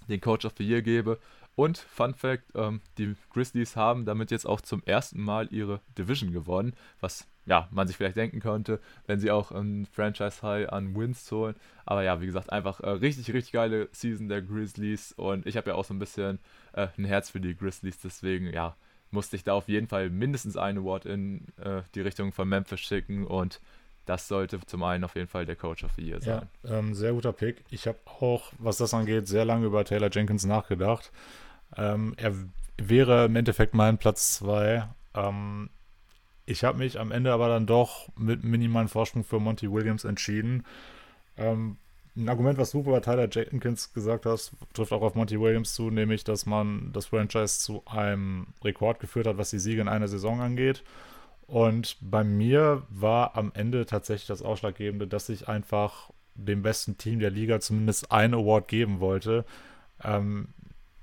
[0.07, 1.19] den Coach of the Year gebe.
[1.55, 6.31] Und Fun Fact: ähm, Die Grizzlies haben damit jetzt auch zum ersten Mal ihre Division
[6.31, 10.95] gewonnen, was ja, man sich vielleicht denken könnte, wenn sie auch ein Franchise High an
[10.95, 11.55] Wins holen.
[11.85, 15.11] Aber ja, wie gesagt, einfach äh, richtig, richtig geile Season der Grizzlies.
[15.13, 16.39] Und ich habe ja auch so ein bisschen
[16.73, 18.75] äh, ein Herz für die Grizzlies, deswegen ja,
[19.09, 22.79] musste ich da auf jeden Fall mindestens ein Award in äh, die Richtung von Memphis
[22.79, 23.25] schicken.
[23.25, 23.59] Und
[24.11, 26.49] das sollte zum einen auf jeden Fall der Coach of the Year sein.
[26.63, 27.63] Ja, ähm, sehr guter Pick.
[27.69, 31.13] Ich habe auch, was das angeht, sehr lange über Taylor Jenkins nachgedacht.
[31.77, 32.33] Ähm, er
[32.77, 34.85] wäre im Endeffekt mein Platz 2.
[35.13, 35.69] Ähm,
[36.45, 40.65] ich habe mich am Ende aber dann doch mit minimalen Vorsprung für Monty Williams entschieden.
[41.37, 41.77] Ähm,
[42.17, 45.89] ein Argument, was du über Tyler Jenkins gesagt hast, trifft auch auf Monty Williams zu,
[45.89, 50.09] nämlich, dass man das Franchise zu einem Rekord geführt hat, was die Siege in einer
[50.09, 50.83] Saison angeht.
[51.51, 57.19] Und bei mir war am Ende tatsächlich das Ausschlaggebende, dass ich einfach dem besten Team
[57.19, 59.43] der Liga zumindest einen Award geben wollte.
[60.01, 60.47] Ähm,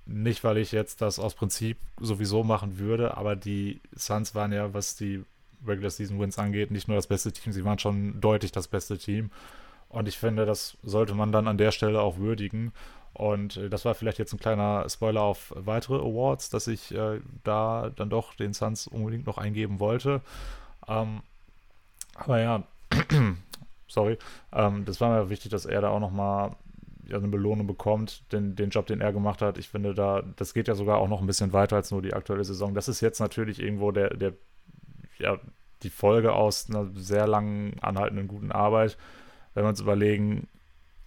[0.07, 4.73] nicht, weil ich jetzt das aus Prinzip sowieso machen würde, aber die Suns waren ja,
[4.73, 5.23] was die
[5.67, 8.97] Regular Season Wins angeht, nicht nur das beste Team, sie waren schon deutlich das beste
[8.97, 9.31] Team.
[9.91, 12.73] Und ich finde, das sollte man dann an der Stelle auch würdigen.
[13.19, 17.21] Und äh, das war vielleicht jetzt ein kleiner Spoiler auf weitere Awards, dass ich äh,
[17.43, 20.23] da dann doch den Suns unbedingt noch eingeben wollte.
[20.87, 21.23] Ähm,
[22.15, 22.63] aber ja,
[23.89, 24.19] sorry.
[24.53, 26.53] Ähm, das war mir wichtig, dass er da auch nochmal
[27.07, 29.59] ja, eine Belohnung bekommt, den, den Job, den er gemacht hat.
[29.59, 32.15] Ich finde, da, das geht ja sogar auch noch ein bisschen weiter als nur die
[32.15, 32.73] aktuelle Saison.
[32.73, 34.35] Das ist jetzt natürlich irgendwo der, der,
[35.19, 35.39] ja,
[35.83, 38.97] die Folge aus einer sehr langen, anhaltenden guten Arbeit.
[39.55, 40.47] Wenn wir uns überlegen,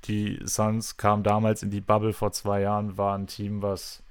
[0.05, 4.01] die Suns kamen damals in die Bubble vor zwei Jahren, war ein Team, was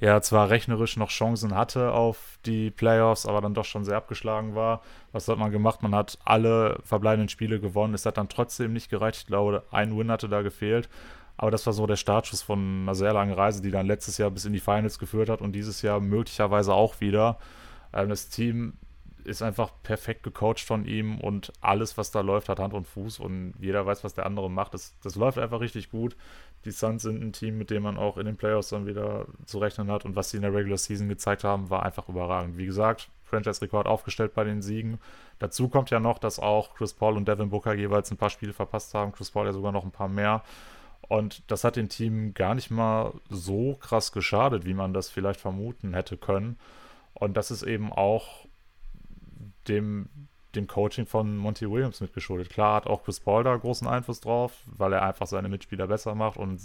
[0.00, 4.54] ja zwar rechnerisch noch Chancen hatte auf die Playoffs, aber dann doch schon sehr abgeschlagen
[4.54, 4.82] war.
[5.12, 5.82] Was hat man gemacht?
[5.82, 7.94] Man hat alle verbleibenden Spiele gewonnen.
[7.94, 9.20] Es hat dann trotzdem nicht gereicht.
[9.20, 10.88] Ich glaube, ein Win hatte da gefehlt.
[11.36, 14.30] Aber das war so der Startschuss von einer sehr langen Reise, die dann letztes Jahr
[14.30, 17.38] bis in die Finals geführt hat und dieses Jahr möglicherweise auch wieder.
[17.92, 18.74] Ähm, das Team
[19.24, 23.18] ist einfach perfekt gecoacht von ihm und alles, was da läuft, hat Hand und Fuß
[23.20, 24.74] und jeder weiß, was der andere macht.
[24.74, 26.16] Das, das läuft einfach richtig gut.
[26.64, 29.58] Die Suns sind ein Team, mit dem man auch in den Playoffs dann wieder zu
[29.58, 32.56] rechnen hat und was sie in der Regular Season gezeigt haben, war einfach überragend.
[32.56, 34.98] Wie gesagt, Franchise-Rekord aufgestellt bei den Siegen.
[35.38, 38.52] Dazu kommt ja noch, dass auch Chris Paul und Devin Booker jeweils ein paar Spiele
[38.52, 39.12] verpasst haben.
[39.12, 40.42] Chris Paul ja sogar noch ein paar mehr.
[41.08, 45.40] Und das hat dem Team gar nicht mal so krass geschadet, wie man das vielleicht
[45.40, 46.58] vermuten hätte können.
[47.12, 48.43] Und das ist eben auch
[49.68, 50.08] dem,
[50.54, 52.50] dem Coaching von Monty Williams mitgeschuldet.
[52.50, 56.14] Klar hat auch Chris Paul da großen Einfluss drauf, weil er einfach seine Mitspieler besser
[56.14, 56.60] macht und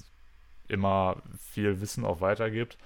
[0.67, 2.77] immer viel Wissen auch weitergibt.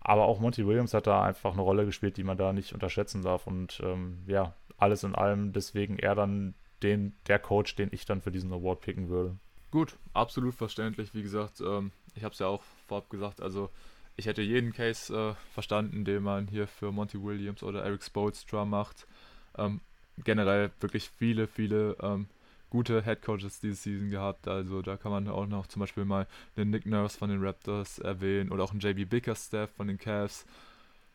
[0.00, 3.22] Aber auch Monty Williams hat da einfach eine Rolle gespielt, die man da nicht unterschätzen
[3.22, 3.46] darf.
[3.46, 8.20] Und ähm, ja, alles in allem deswegen er dann den, der Coach, den ich dann
[8.20, 9.36] für diesen Award picken würde.
[9.70, 11.14] Gut, absolut verständlich.
[11.14, 13.70] Wie gesagt, ähm, ich habe es ja auch vorab gesagt, also
[14.16, 18.64] ich hätte jeden Case äh, verstanden, den man hier für Monty Williams oder Eric Spoelstra
[18.64, 19.08] macht.
[19.56, 19.80] Ähm,
[20.22, 22.26] generell wirklich viele, viele ähm,
[22.70, 24.48] gute Head Coaches diese Season gehabt.
[24.48, 26.26] Also da kann man auch noch zum Beispiel mal
[26.56, 30.44] den Nick Nurse von den Raptors erwähnen oder auch einen JB Bickerstaff von den Cavs.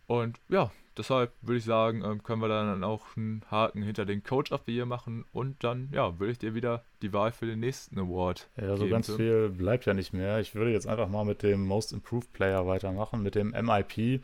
[0.08, 4.24] Und ja, deshalb würde ich sagen, ähm, können wir dann auch einen Haken hinter den
[4.24, 7.46] Coach of the Year machen und dann, ja, würde ich dir wieder die Wahl für
[7.46, 8.50] den nächsten Award.
[8.58, 10.40] Ja, so ganz viel bleibt ja nicht mehr.
[10.40, 14.22] Ich würde jetzt einfach mal mit dem Most Improved Player weitermachen, mit dem MIP.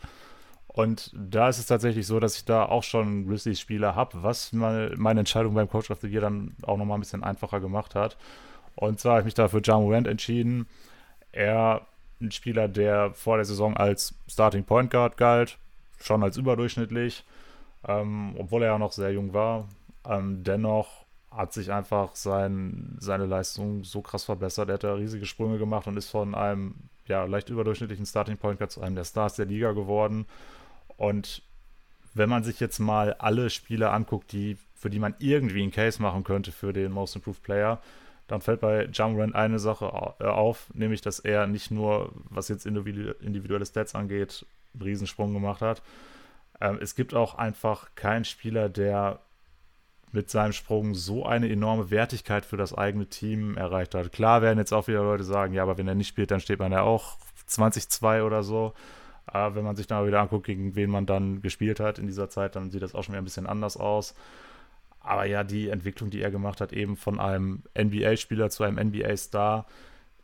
[0.76, 5.20] Und da ist es tatsächlich so, dass ich da auch schon Grizzlies-Spieler habe, was meine,
[5.20, 8.18] Entscheidung beim Coach of the Year dann auch nochmal ein bisschen einfacher gemacht hat.
[8.76, 10.68] Und zwar habe ich mich da für John Morant entschieden.
[11.32, 11.88] Er,
[12.20, 15.58] ein Spieler, der vor der Saison als Starting Point Guard galt,
[15.98, 17.24] schon als überdurchschnittlich,
[17.88, 19.70] ähm, obwohl er ja noch sehr jung war.
[20.06, 24.68] Ähm, dennoch hat sich einfach sein, seine Leistung so krass verbessert.
[24.68, 26.76] Er hat da riesige Sprünge gemacht und ist von einem
[27.08, 30.26] ja, leicht überdurchschnittlichen Starting Point Guard zu einem der Stars der Liga geworden.
[30.98, 31.42] Und
[32.14, 36.02] wenn man sich jetzt mal alle Spiele anguckt, die, für die man irgendwie einen Case
[36.02, 37.82] machen könnte für den Most Improved Player,
[38.28, 43.66] dann fällt bei Jamrand eine Sache auf, nämlich dass er nicht nur, was jetzt individuelle
[43.66, 45.84] Stats angeht, einen Riesensprung gemacht hat.
[46.60, 49.20] Ähm, es gibt auch einfach keinen Spieler, der
[50.12, 54.12] mit seinem Sprung so eine enorme Wertigkeit für das eigene Team erreicht hat.
[54.12, 56.60] Klar werden jetzt auch wieder Leute sagen, ja, aber wenn er nicht spielt, dann steht
[56.60, 57.18] man ja auch
[57.50, 58.74] 20-2 oder so.
[59.28, 62.30] Aber wenn man sich dann wieder anguckt, gegen wen man dann gespielt hat in dieser
[62.30, 64.16] Zeit, dann sieht das auch schon wieder ein bisschen anders aus.
[65.00, 69.66] Aber ja, die Entwicklung, die er gemacht hat, eben von einem NBA-Spieler zu einem NBA-Star,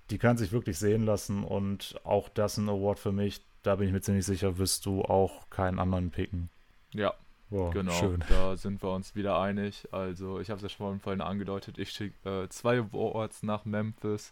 [0.10, 1.44] die kann sich wirklich sehen lassen.
[1.44, 3.42] Und auch das ein Award für mich.
[3.64, 6.50] Da bin ich mir ziemlich sicher, wirst du auch keinen anderen picken.
[6.94, 7.14] Ja,
[7.52, 8.24] Wow, genau, schön.
[8.30, 9.86] da sind wir uns wieder einig.
[9.92, 14.32] Also ich habe es ja schon vorhin angedeutet, ich schicke äh, zwei Awards nach Memphis.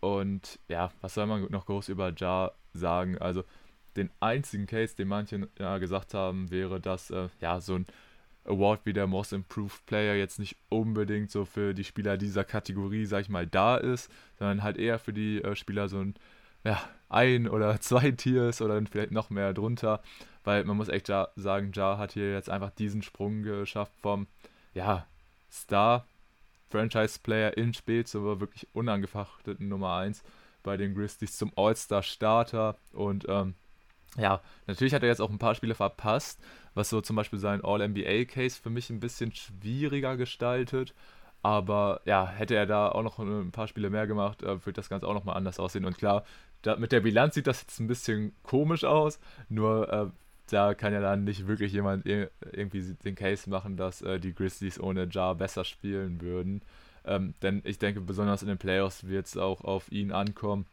[0.00, 3.18] Und ja, was soll man noch groß über Ja sagen?
[3.18, 3.44] Also
[3.96, 7.86] den einzigen Case, den manche ja gesagt haben, wäre, dass äh, ja so ein
[8.44, 13.04] Award wie der Most Improved Player jetzt nicht unbedingt so für die Spieler dieser Kategorie,
[13.06, 16.14] sag ich mal, da ist, sondern halt eher für die äh, Spieler so ein,
[16.64, 20.02] ja, ein oder zwei Tiers oder dann vielleicht noch mehr drunter,
[20.44, 24.26] weil man muss echt ja sagen, Ja hat hier jetzt einfach diesen Sprung geschafft vom,
[24.74, 25.06] ja,
[25.50, 26.06] Star,
[26.70, 30.22] Franchise-Player in Spät zur wirklich unangefachteten Nummer 1
[30.62, 33.54] bei den Grizzlies zum All-Star-Starter und ähm,
[34.18, 36.40] ja, natürlich hat er jetzt auch ein paar Spiele verpasst,
[36.74, 40.94] was so zum Beispiel seinen All-NBA-Case für mich ein bisschen schwieriger gestaltet.
[41.42, 44.88] Aber ja, hätte er da auch noch ein paar Spiele mehr gemacht, äh, würde das
[44.88, 45.84] Ganze auch nochmal anders aussehen.
[45.84, 46.24] Und klar,
[46.62, 50.06] da, mit der Bilanz sieht das jetzt ein bisschen komisch aus, nur äh,
[50.50, 54.78] da kann ja dann nicht wirklich jemand irgendwie den Case machen, dass äh, die Grizzlies
[54.78, 56.62] ohne Jar besser spielen würden.
[57.04, 60.66] Ähm, denn ich denke, besonders in den Playoffs wird es auch auf ihn ankommen.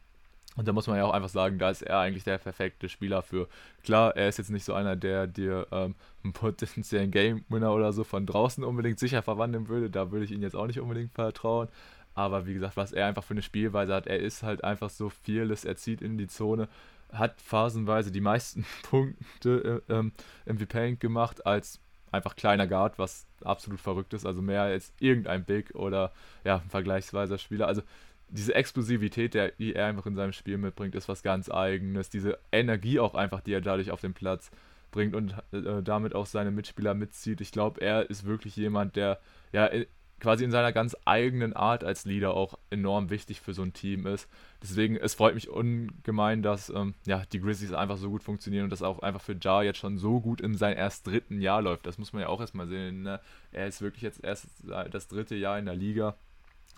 [0.56, 3.22] Und da muss man ja auch einfach sagen, da ist er eigentlich der perfekte Spieler
[3.22, 3.47] für.
[3.84, 8.04] Klar, er ist jetzt nicht so einer, der dir ähm, einen potenziellen Game-Winner oder so
[8.04, 9.89] von draußen unbedingt sicher verwandeln würde.
[9.89, 11.70] Da würde ich ihn jetzt auch nicht unbedingt vertrauen.
[12.16, 15.10] Aber wie gesagt, was er einfach für eine Spielweise hat, er ist halt einfach so
[15.10, 16.68] vieles, er zieht in die Zone,
[17.14, 20.12] hat phasenweise die meisten Punkte äh, ähm,
[20.45, 21.80] im V-Paint gemacht als
[22.12, 26.12] einfach kleiner Guard, was absolut verrückt ist, also mehr als irgendein Big oder
[26.43, 27.68] ja, vergleichsweiser Spieler.
[27.68, 27.84] Also
[28.30, 32.09] diese Explosivität, die er einfach in seinem Spiel mitbringt, ist was ganz eigenes.
[32.09, 34.51] Diese Energie auch einfach, die er dadurch auf den Platz
[34.91, 37.41] bringt und äh, damit auch seine Mitspieler mitzieht.
[37.41, 39.19] Ich glaube, er ist wirklich jemand, der
[39.51, 39.69] ja
[40.19, 44.05] quasi in seiner ganz eigenen Art als Leader auch enorm wichtig für so ein Team
[44.05, 44.27] ist.
[44.61, 48.69] Deswegen, es freut mich ungemein, dass ähm, ja, die Grizzlies einfach so gut funktionieren und
[48.69, 51.86] das auch einfach für Jar jetzt schon so gut in sein erst dritten Jahr läuft.
[51.86, 53.03] Das muss man ja auch erstmal sehen.
[53.03, 53.19] Ne?
[53.51, 54.47] Er ist wirklich jetzt erst
[54.91, 56.15] das dritte Jahr in der Liga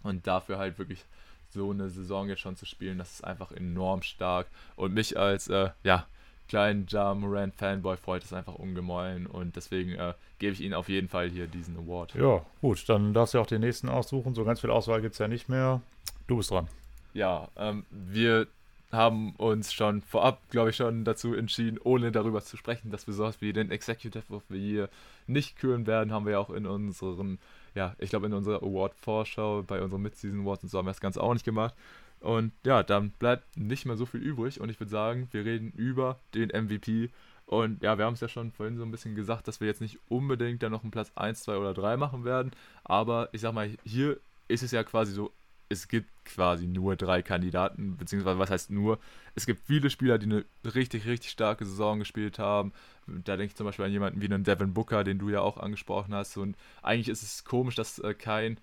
[0.04, 1.06] und dafür halt wirklich
[1.54, 4.48] so eine Saison jetzt schon zu spielen, das ist einfach enorm stark.
[4.76, 6.06] Und mich als, äh, ja,
[6.48, 10.90] kleinen Ja Moran Fanboy freut es einfach ungemein und deswegen äh, gebe ich Ihnen auf
[10.90, 12.14] jeden Fall hier diesen Award.
[12.16, 14.36] Ja, gut, dann darfst du auch den nächsten aussuchen.
[14.36, 15.82] So ganz viel Auswahl gibt es ja nicht mehr.
[16.28, 16.68] Du bist dran.
[17.14, 18.48] Ja, ähm, wir
[18.92, 23.14] haben uns schon vorab, glaube ich, schon dazu entschieden, ohne darüber zu sprechen, dass wir
[23.14, 24.90] sowas wie den Executive of the Year
[25.28, 27.40] nicht küren werden, haben wir ja auch in unseren,
[27.76, 31.02] ja, ich glaube in unserer Award-Vorschau, bei unseren Mid-Season Awards und so haben wir das
[31.02, 31.76] Ganze auch nicht gemacht.
[32.20, 35.72] Und ja, dann bleibt nicht mehr so viel übrig und ich würde sagen, wir reden
[35.72, 37.10] über den MVP.
[37.46, 39.82] Und ja, wir haben es ja schon vorhin so ein bisschen gesagt, dass wir jetzt
[39.82, 42.52] nicht unbedingt dann noch einen Platz 1, 2 oder 3 machen werden.
[42.84, 45.32] Aber ich sag mal, hier ist es ja quasi so,
[45.72, 49.00] es gibt quasi nur drei Kandidaten, beziehungsweise was heißt nur,
[49.36, 50.46] es gibt viele Spieler, die eine
[50.76, 52.74] richtig, richtig starke Saison gespielt haben.
[53.08, 55.58] Da denke ich zum Beispiel an jemanden wie einen Devin Booker, den du ja auch
[55.58, 56.38] angesprochen hast.
[56.38, 58.58] Und eigentlich ist es komisch, dass äh, kein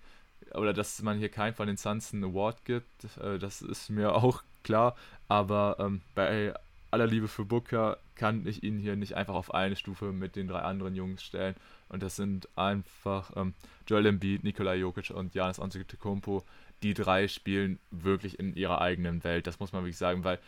[0.53, 4.15] oder dass man hier keinen von den Suns einen Award gibt, äh, das ist mir
[4.15, 4.95] auch klar.
[5.27, 6.53] Aber ähm, bei
[6.91, 10.47] aller Liebe für Booker kann ich ihn hier nicht einfach auf eine Stufe mit den
[10.47, 11.55] drei anderen Jungs stellen.
[11.87, 13.53] Und das sind einfach ähm,
[13.87, 16.43] Joel Embiid, Nikola Jokic und Janis Antetokounmpo.
[16.83, 19.47] Die drei spielen wirklich in ihrer eigenen Welt.
[19.47, 20.39] Das muss man wirklich sagen, weil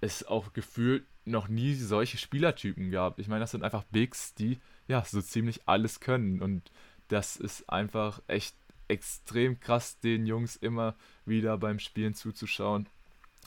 [0.00, 3.18] es auch gefühlt noch nie solche Spielertypen gab.
[3.18, 4.58] Ich meine, das sind einfach Bigs, die
[4.88, 6.40] ja so ziemlich alles können.
[6.40, 6.70] Und
[7.08, 8.54] das ist einfach echt
[8.88, 12.86] extrem krass, den Jungs immer wieder beim Spielen zuzuschauen.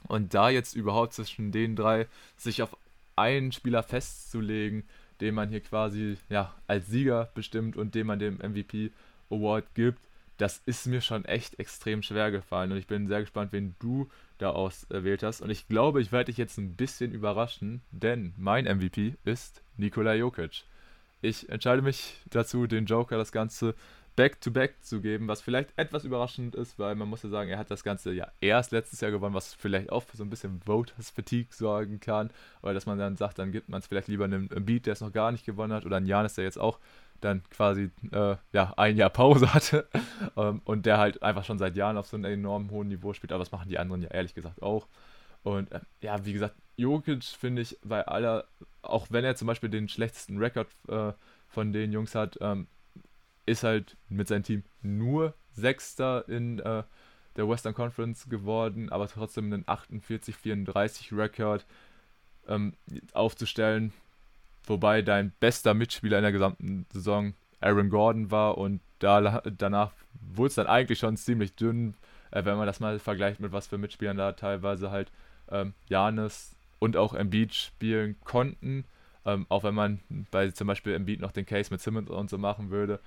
[0.08, 2.08] Und da jetzt überhaupt zwischen den drei
[2.38, 2.78] sich auf
[3.16, 4.84] einen Spieler festzulegen,
[5.22, 8.92] den man hier quasi ja, als Sieger bestimmt und dem man dem MVP
[9.30, 10.00] Award gibt,
[10.44, 12.74] das ist mir schon echt extrem schwer gefallen.
[12.74, 15.42] Und ich bin sehr gespannt, wen du da auswählt hast.
[15.42, 20.14] Und ich glaube, ich werde dich jetzt ein bisschen überraschen, denn mein MVP ist Nikola
[20.16, 20.66] Jokic.
[21.22, 23.74] Ich entscheide mich dazu, den Joker das Ganze
[24.18, 27.58] Back-to-Back -back zu geben, was vielleicht etwas überraschend ist, weil man muss ja sagen, er
[27.58, 30.62] hat das Ganze ja erst letztes Jahr gewonnen, was vielleicht auch für so ein bisschen
[30.66, 32.32] Voters-Fatigue sorgen kann.
[32.62, 35.02] Oder dass man dann sagt, dann gibt man es vielleicht lieber einem Beat, der es
[35.02, 36.80] noch gar nicht gewonnen hat, oder einen Janis, der jetzt auch
[37.24, 39.88] dann quasi äh, ja, ein Jahr Pause hatte.
[40.36, 43.32] Ähm, und der halt einfach schon seit Jahren auf so einem enorm hohen Niveau spielt,
[43.32, 44.88] aber das machen die anderen ja ehrlich gesagt auch.
[45.44, 48.46] Und äh, ja, wie gesagt, Jokic finde ich bei aller,
[48.82, 51.12] auch wenn er zum Beispiel den schlechtesten Rekord äh,
[51.50, 52.68] von den Jungs hat, ähm,
[53.46, 56.84] ist halt mit seinem Team nur Sechster in äh,
[57.36, 61.66] der Western Conference geworden, aber trotzdem einen 48-34 Rekord
[62.48, 62.74] ähm,
[63.14, 63.94] aufzustellen,
[64.66, 70.50] wobei dein bester Mitspieler in der gesamten Saison Aaron Gordon war und da, danach wurde
[70.50, 71.96] es dann eigentlich schon ziemlich dünn,
[72.32, 75.12] äh, wenn man das mal vergleicht mit was für Mitspielern da teilweise halt
[75.50, 78.86] ähm, Janis und auch Embiid spielen konnten.
[79.26, 80.00] Ähm, auch wenn man
[80.32, 83.00] bei zum Beispiel Embiid noch den Case mit Simmons und so machen würde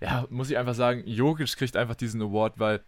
[0.00, 2.80] ja, muss ich einfach sagen, Jokic kriegt einfach diesen Award, weil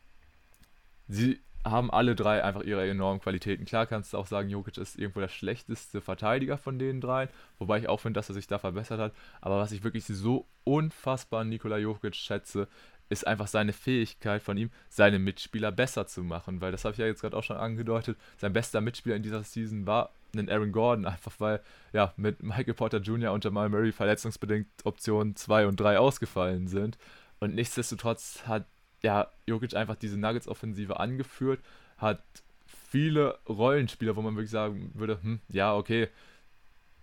[1.09, 3.65] sie haben alle drei einfach ihre enormen Qualitäten.
[3.65, 7.79] Klar kannst du auch sagen, Jokic ist irgendwo der schlechteste Verteidiger von den dreien, wobei
[7.79, 9.13] ich auch finde, dass er sich da verbessert hat.
[9.41, 12.69] Aber was ich wirklich so unfassbar an Nikola Jokic schätze,
[13.11, 16.61] ist einfach seine Fähigkeit von ihm, seine Mitspieler besser zu machen.
[16.61, 18.17] Weil das habe ich ja jetzt gerade auch schon angedeutet.
[18.39, 21.61] Sein bester Mitspieler in dieser Season war einen Aaron Gordon, einfach weil
[21.93, 23.33] ja mit Michael Porter Jr.
[23.33, 26.97] und Jamal Murray verletzungsbedingt Optionen 2 und 3 ausgefallen sind.
[27.41, 28.65] Und nichtsdestotrotz hat
[29.03, 31.61] ja Jokic einfach diese Nuggets-Offensive angeführt,
[31.99, 32.23] hat
[32.67, 36.09] viele Rollenspieler, wo man wirklich sagen würde, hm, ja, okay,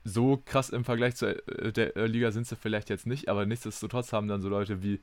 [0.04, 4.14] so krass im Vergleich zur äh, der Liga sind sie vielleicht jetzt nicht, aber nichtsdestotrotz
[4.14, 5.02] haben dann so Leute wie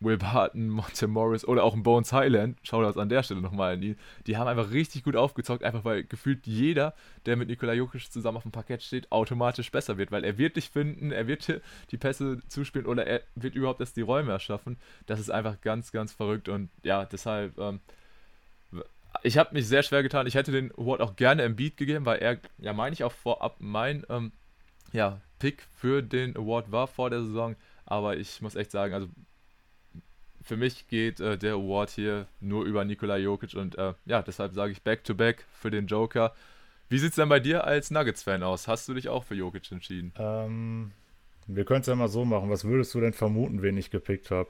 [0.00, 3.74] Will Barton, Monte Morris oder auch ein Bones Highland, schau das an der Stelle nochmal
[3.74, 3.96] an ihn,
[4.26, 6.94] die haben einfach richtig gut aufgezockt, einfach weil gefühlt jeder,
[7.26, 10.56] der mit Nikola Jokic zusammen auf dem Parkett steht, automatisch besser wird, weil er wird
[10.56, 14.76] dich finden, er wird die Pässe zuspielen oder er wird überhaupt erst die Räume erschaffen.
[15.06, 17.80] Das ist einfach ganz, ganz verrückt und ja, deshalb, ähm,
[19.22, 20.26] ich habe mich sehr schwer getan.
[20.26, 23.12] Ich hätte den Award auch gerne im Beat gegeben, weil er, ja, meine ich auch
[23.12, 24.32] vorab mein, ähm,
[24.92, 27.56] ja, Pick für den Award war vor der Saison.
[27.86, 29.08] Aber ich muss echt sagen, also
[30.48, 34.54] für mich geht äh, der Award hier nur über Nikola Jokic und äh, ja, deshalb
[34.54, 36.34] sage ich Back-to-Back für den Joker.
[36.88, 38.66] Wie sieht es denn bei dir als Nuggets-Fan aus?
[38.66, 40.12] Hast du dich auch für Jokic entschieden?
[40.16, 40.92] Ähm,
[41.46, 42.48] Wir können es ja mal so machen.
[42.48, 44.48] Was würdest du denn vermuten, wen ich gepickt habe?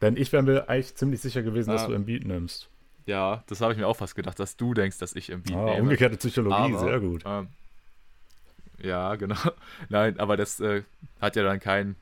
[0.00, 1.74] Denn ich wäre mir eigentlich ziemlich sicher gewesen, ah.
[1.74, 2.68] dass du Embiid nimmst.
[3.06, 5.64] Ja, das habe ich mir auch fast gedacht, dass du denkst, dass ich Embiid ah,
[5.64, 5.82] nehme.
[5.82, 7.22] Umgekehrte Psychologie, aber, sehr gut.
[7.24, 7.48] Ähm,
[8.82, 9.36] ja, genau.
[9.88, 10.82] Nein, aber das äh,
[11.20, 11.94] hat ja dann keinen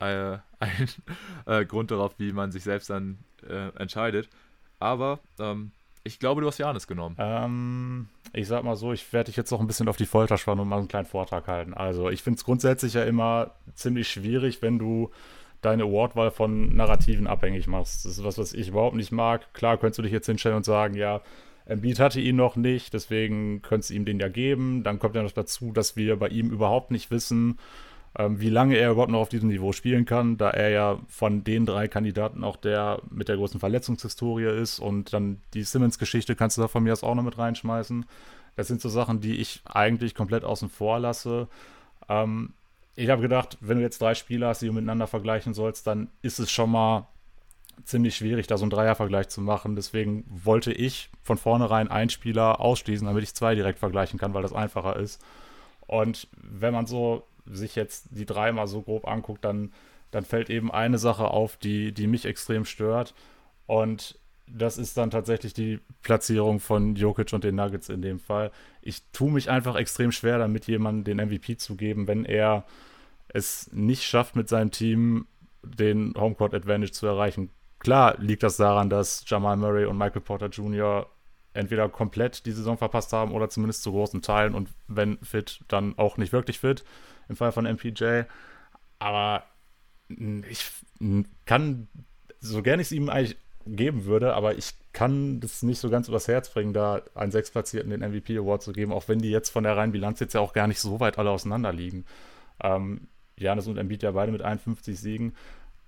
[0.00, 0.38] äh,
[1.46, 3.18] äh, Grund darauf, wie man sich selbst dann
[3.48, 4.28] äh, entscheidet.
[4.78, 5.72] Aber ähm,
[6.04, 7.16] ich glaube, du hast Janis genommen.
[7.18, 10.38] Ähm, ich sag mal so, ich werde dich jetzt noch ein bisschen auf die Folter
[10.38, 11.74] spannen und mal einen kleinen Vortrag halten.
[11.74, 15.10] Also, ich finde es grundsätzlich ja immer ziemlich schwierig, wenn du
[15.62, 18.04] deine Awardwahl von Narrativen abhängig machst.
[18.04, 19.52] Das ist was, was ich überhaupt nicht mag.
[19.52, 21.22] Klar, könntest du dich jetzt hinstellen und sagen, ja,
[21.64, 24.84] Embiid hatte ihn noch nicht, deswegen könntest du ihm den ja geben.
[24.84, 27.58] Dann kommt ja noch dazu, dass wir bei ihm überhaupt nicht wissen,
[28.18, 31.44] ähm, wie lange er überhaupt noch auf diesem Niveau spielen kann, da er ja von
[31.44, 36.56] den drei Kandidaten auch der mit der großen Verletzungshistorie ist und dann die Simmons-Geschichte kannst
[36.56, 38.06] du da von mir aus auch noch mit reinschmeißen.
[38.56, 41.48] Das sind so Sachen, die ich eigentlich komplett außen vor lasse.
[42.08, 42.54] Ähm,
[42.94, 46.08] ich habe gedacht, wenn du jetzt drei Spieler hast, die du miteinander vergleichen sollst, dann
[46.22, 47.06] ist es schon mal
[47.84, 49.76] ziemlich schwierig, da so einen Dreiervergleich zu machen.
[49.76, 54.40] Deswegen wollte ich von vornherein einen Spieler ausschließen, damit ich zwei direkt vergleichen kann, weil
[54.40, 55.22] das einfacher ist.
[55.86, 59.72] Und wenn man so sich jetzt die drei mal so grob anguckt, dann,
[60.10, 63.14] dann fällt eben eine Sache auf, die, die mich extrem stört.
[63.66, 64.18] Und
[64.48, 68.52] das ist dann tatsächlich die Platzierung von Jokic und den Nuggets in dem Fall.
[68.80, 72.64] Ich tue mich einfach extrem schwer damit, jemandem den MVP zu geben, wenn er
[73.28, 75.26] es nicht schafft, mit seinem Team
[75.62, 77.50] den Homecourt Advantage zu erreichen.
[77.80, 81.10] Klar liegt das daran, dass Jamal Murray und Michael Porter Jr.
[81.52, 85.98] entweder komplett die Saison verpasst haben oder zumindest zu großen Teilen und wenn fit, dann
[85.98, 86.84] auch nicht wirklich fit
[87.28, 88.22] im Fall von MPJ.
[88.98, 89.44] Aber
[90.08, 90.70] ich
[91.44, 91.88] kann,
[92.40, 96.08] so gerne ich es ihm eigentlich geben würde, aber ich kann das nicht so ganz
[96.08, 99.50] übers Herz bringen, da einen Sechsplatzierten den MVP Award zu geben, auch wenn die jetzt
[99.50, 102.04] von der reinen Bilanz jetzt ja auch gar nicht so weit alle auseinander liegen.
[102.62, 103.08] Ähm,
[103.38, 105.34] Janis und Embiid ja beide mit 51 Siegen.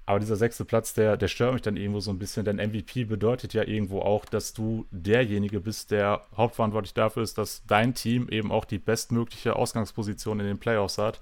[0.09, 3.05] Aber dieser sechste Platz, der, der stört mich dann irgendwo so ein bisschen, denn MVP
[3.05, 8.27] bedeutet ja irgendwo auch, dass du derjenige bist, der hauptverantwortlich dafür ist, dass dein Team
[8.31, 11.21] eben auch die bestmögliche Ausgangsposition in den Playoffs hat.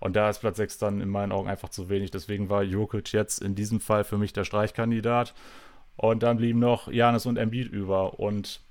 [0.00, 2.10] Und da ist Platz 6 dann in meinen Augen einfach zu wenig.
[2.10, 5.34] Deswegen war Jokic jetzt in diesem Fall für mich der Streichkandidat.
[5.96, 8.18] Und dann blieben noch Janis und Embiid über.
[8.18, 8.62] Und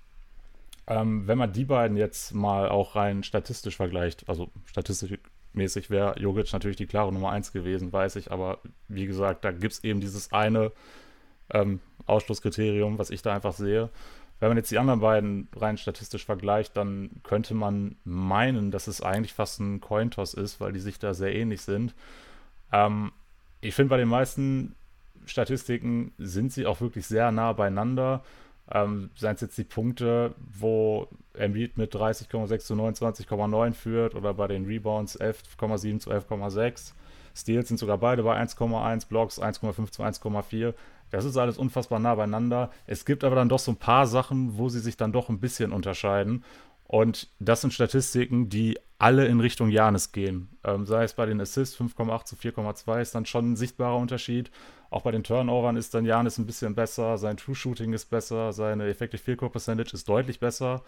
[0.87, 5.19] ähm, wenn man die beiden jetzt mal auch rein statistisch vergleicht, also statistisch
[5.55, 8.31] mäßig wäre Jogic natürlich die klare Nummer 1 gewesen, weiß ich.
[8.31, 10.71] Aber wie gesagt, da gibt es eben dieses eine
[11.51, 13.89] ähm, Ausschlusskriterium, was ich da einfach sehe.
[14.39, 19.01] Wenn man jetzt die anderen beiden rein statistisch vergleicht, dann könnte man meinen, dass es
[19.01, 21.95] eigentlich fast ein Cointoss ist, weil die sich da sehr ähnlich sind.
[22.71, 23.11] Ähm,
[23.61, 24.75] ich finde, bei den meisten
[25.25, 28.23] Statistiken sind sie auch wirklich sehr nah beieinander.
[28.71, 34.47] Ähm, seien es jetzt die Punkte, wo Embiid mit 30,6 zu 29,9 führt oder bei
[34.47, 36.93] den Rebounds 11,7 zu 11,6.
[37.35, 40.73] Steals sind sogar beide bei 1,1, Blocks 1,5 zu 1,4.
[41.11, 42.71] Das ist alles unfassbar nah beieinander.
[42.87, 45.39] Es gibt aber dann doch so ein paar Sachen, wo sie sich dann doch ein
[45.39, 46.43] bisschen unterscheiden.
[46.87, 50.49] Und das sind Statistiken, die alle in Richtung Janis gehen.
[50.63, 54.51] Ähm, sei es bei den Assists 5,8 zu 4,2 ist dann schon ein sichtbarer Unterschied.
[54.95, 58.53] Auch bei den Turnovern ist dann Janis ein bisschen besser, sein True Shooting ist besser,
[58.53, 60.83] seine Effective Field Goal Percentage ist deutlich besser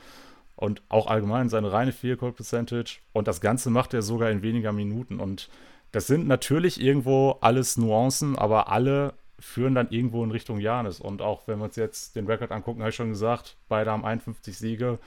[0.55, 2.99] und auch allgemein seine reine Field Goal Percentage.
[3.11, 5.19] Und das Ganze macht er sogar in weniger Minuten.
[5.19, 5.49] Und
[5.91, 11.01] das sind natürlich irgendwo alles Nuancen, aber alle führen dann irgendwo in Richtung Janis.
[11.01, 14.05] Und auch wenn wir uns jetzt den Rekord angucken, habe ich schon gesagt, beide haben
[14.05, 14.99] 51 Siege.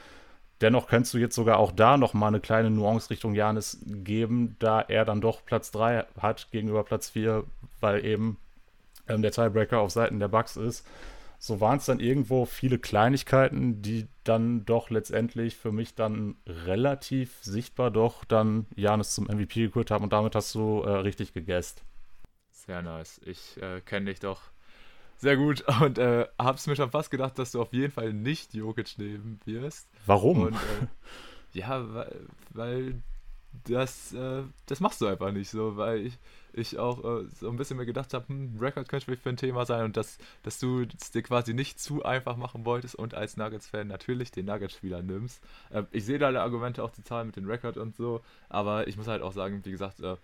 [0.61, 4.79] Dennoch kannst du jetzt sogar auch da nochmal eine kleine Nuance Richtung Janis geben, da
[4.79, 7.45] er dann doch Platz 3 hat gegenüber Platz 4,
[7.79, 8.37] weil eben
[9.11, 10.85] ähm, der Tiebreaker auf Seiten der Bugs ist.
[11.39, 17.39] So waren es dann irgendwo viele Kleinigkeiten, die dann doch letztendlich für mich dann relativ
[17.41, 21.81] sichtbar doch dann Janis zum MVP gekürt haben und damit hast du äh, richtig gegessen.
[22.51, 23.19] Sehr nice.
[23.25, 24.41] Ich äh, kenne dich doch
[25.17, 28.53] sehr gut und äh, hab's mir schon fast gedacht, dass du auf jeden Fall nicht
[28.53, 29.89] Jokic nehmen wirst.
[30.05, 30.43] Warum?
[30.43, 30.87] Und, äh,
[31.53, 32.19] ja, weil,
[32.51, 33.01] weil
[33.65, 36.17] das, äh, das machst du einfach nicht so, weil ich,
[36.53, 39.37] ich auch äh, so ein bisschen mir gedacht habe, hm, Record könnte vielleicht für ein
[39.37, 43.13] Thema sein und dass, dass du es dir quasi nicht zu einfach machen wolltest und
[43.13, 45.41] als Nuggets-Fan natürlich den Nuggets-Spieler nimmst.
[45.69, 48.97] Äh, ich sehe deine Argumente auch zu zahlen mit dem Record und so, aber ich
[48.97, 50.15] muss halt auch sagen, wie gesagt, äh,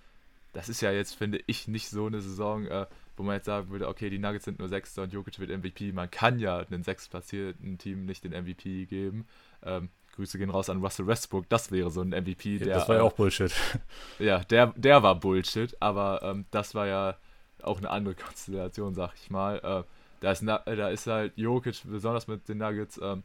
[0.54, 3.70] das ist ja jetzt, finde ich, nicht so eine Saison, äh, wo man jetzt sagen
[3.70, 5.92] würde, okay, die Nuggets sind nur Sechster und Jokic wird MVP.
[5.92, 9.28] Man kann ja einen sechstplatzierten Team nicht den MVP geben.
[9.64, 12.60] Ähm, Grüße gehen raus an Russell Westbrook, das wäre so ein MVP.
[12.60, 13.54] Der, das war ja auch Bullshit.
[14.20, 17.16] Ja, der, der war Bullshit, aber ähm, das war ja
[17.62, 19.58] auch eine andere Konstellation, sag ich mal.
[19.60, 19.84] Äh,
[20.20, 23.24] da, ist, da ist halt Jokic, besonders mit den Nuggets, ähm,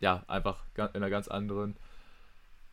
[0.00, 1.76] ja, einfach in einer ganz anderen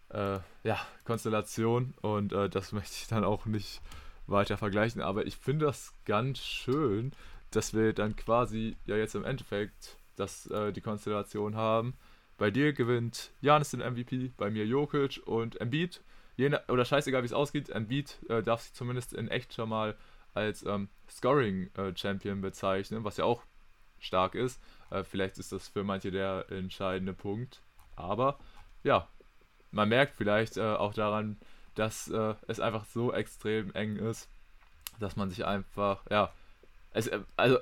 [0.10, 3.82] äh, ja, Konstellation und äh, das möchte ich dann auch nicht
[4.28, 5.02] weiter vergleichen.
[5.02, 7.12] Aber ich finde das ganz schön,
[7.52, 11.94] dass wir dann quasi ja jetzt im Endeffekt das, äh, die Konstellation haben.
[12.40, 16.02] Bei dir gewinnt Janis den MVP, bei mir Jokic und Embiid.
[16.38, 19.98] Je, oder scheißegal, wie es ausgeht, Embiid äh, darf sich zumindest in echt schon mal
[20.34, 23.44] als ähm, Scoring-Champion äh, bezeichnen, was ja auch
[24.00, 24.62] stark ist.
[24.90, 27.62] Äh, vielleicht ist das für manche der entscheidende Punkt.
[27.98, 28.40] Aber
[28.84, 29.10] ja,
[29.72, 31.38] man merkt vielleicht äh, auch daran,
[31.76, 34.30] dass äh, es einfach so extrem eng ist,
[34.98, 36.32] dass man sich einfach, ja,
[36.92, 37.60] es, äh, also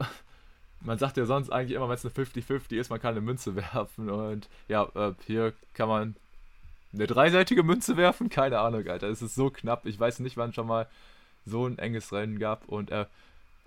[0.82, 3.56] man sagt ja sonst eigentlich immer, wenn es eine 50-50 ist, man kann eine Münze
[3.74, 6.16] werfen und ja, äh, hier kann man
[6.94, 10.54] eine dreiseitige Münze werfen, keine Ahnung, Alter, es ist so knapp, ich weiß nicht, wann
[10.54, 10.88] schon mal
[11.46, 13.06] so ein enges Rennen gab und äh,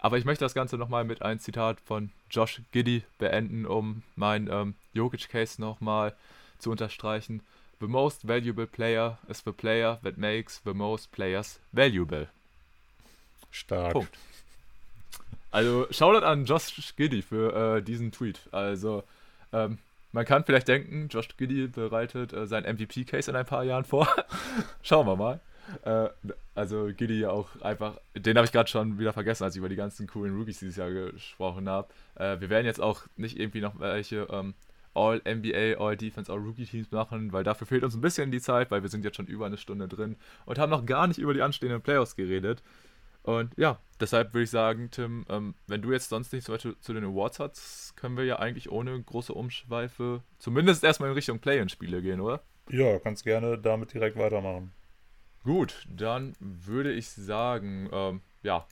[0.03, 4.49] aber ich möchte das Ganze nochmal mit einem Zitat von Josh Giddy beenden, um mein
[4.51, 6.15] ähm, Jokic-Case nochmal
[6.59, 7.43] zu unterstreichen.
[7.81, 12.29] The most valuable player is the player that makes the most players valuable.
[13.51, 13.93] Stark.
[13.93, 14.17] Punkt.
[15.51, 18.41] Also, Shoutout an Josh Giddy für äh, diesen Tweet.
[18.53, 19.03] Also,
[19.53, 19.79] ähm,
[20.13, 24.09] man kann vielleicht denken, Josh Giddy bereitet äh, seinen MVP-Case in ein paar Jahren vor.
[24.83, 25.41] Schauen wir mal.
[25.83, 26.09] Äh,
[26.55, 29.77] also Giddy auch einfach, den habe ich gerade schon wieder vergessen, als ich über die
[29.77, 31.89] ganzen coolen Rookies dieses Jahr gesprochen habe.
[32.17, 34.55] Äh, wir werden jetzt auch nicht irgendwie noch welche ähm,
[34.95, 39.05] All-NBA, All-Defense, All-Rookie-Teams machen, weil dafür fehlt uns ein bisschen die Zeit, weil wir sind
[39.05, 42.17] jetzt schon über eine Stunde drin und haben noch gar nicht über die anstehenden Playoffs
[42.17, 42.63] geredet.
[43.23, 46.93] Und ja, deshalb würde ich sagen, Tim, ähm, wenn du jetzt sonst nichts weiter zu
[46.93, 52.01] den Awards hast, können wir ja eigentlich ohne große Umschweife zumindest erstmal in Richtung Play-In-Spiele
[52.03, 52.43] gehen, oder?
[52.71, 54.73] Ja, kannst gerne damit direkt weitermachen.
[55.45, 58.67] Gut, dann würde ich sagen, ähm, ja,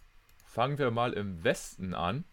[0.45, 2.25] fangen wir mal im Westen an,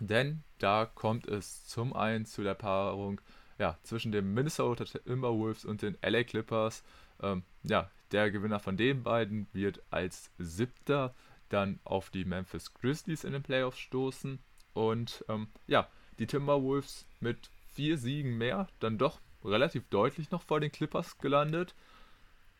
[0.00, 3.20] denn da kommt es zum einen zu der Paarung
[3.58, 6.82] ja, zwischen den Minnesota Timberwolves und den LA Clippers.
[7.22, 11.14] Ähm, ja, der Gewinner von den beiden wird als siebter
[11.48, 14.38] dann auf die Memphis Grizzlies in den Playoffs stoßen.
[14.72, 15.88] Und ähm, ja,
[16.18, 21.74] die Timberwolves mit vier Siegen mehr, dann doch relativ deutlich noch vor den Clippers gelandet.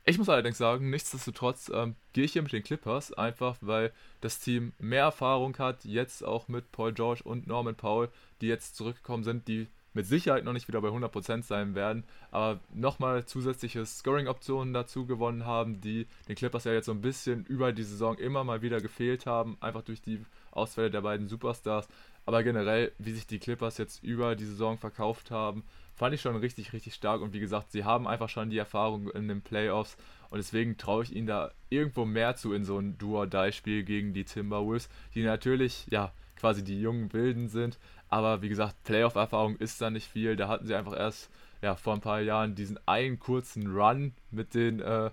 [0.07, 4.39] Ich muss allerdings sagen, nichtsdestotrotz ähm, gehe ich hier mit den Clippers, einfach weil das
[4.39, 8.11] Team mehr Erfahrung hat, jetzt auch mit Paul George und Norman Powell,
[8.43, 12.61] die jetzt zurückgekommen sind, die mit Sicherheit noch nicht wieder bei 100% sein werden, aber
[12.75, 17.73] nochmal zusätzliche Scoring-Optionen dazu gewonnen haben, die den Clippers ja jetzt so ein bisschen über
[17.73, 20.21] die Saison immer mal wieder gefehlt haben, einfach durch die
[20.51, 21.89] Ausfälle der beiden Superstars.
[22.27, 25.63] Aber generell, wie sich die Clippers jetzt über die Saison verkauft haben,
[25.95, 27.21] fand ich schon richtig, richtig stark.
[27.21, 29.97] Und wie gesagt, sie haben einfach schon die Erfahrung in den Playoffs.
[30.31, 34.25] Und deswegen traue ich ihnen da irgendwo mehr zu in so ein Do-or-Die-Spiel gegen die
[34.25, 37.79] Timberwolves, die natürlich, ja, quasi die jungen Wilden sind,
[38.15, 40.37] aber wie gesagt, Playoff-Erfahrung ist da nicht viel.
[40.37, 41.31] Da hatten sie einfach erst
[41.63, 45.11] ja, vor ein paar Jahren diesen einen kurzen Run mit den äh,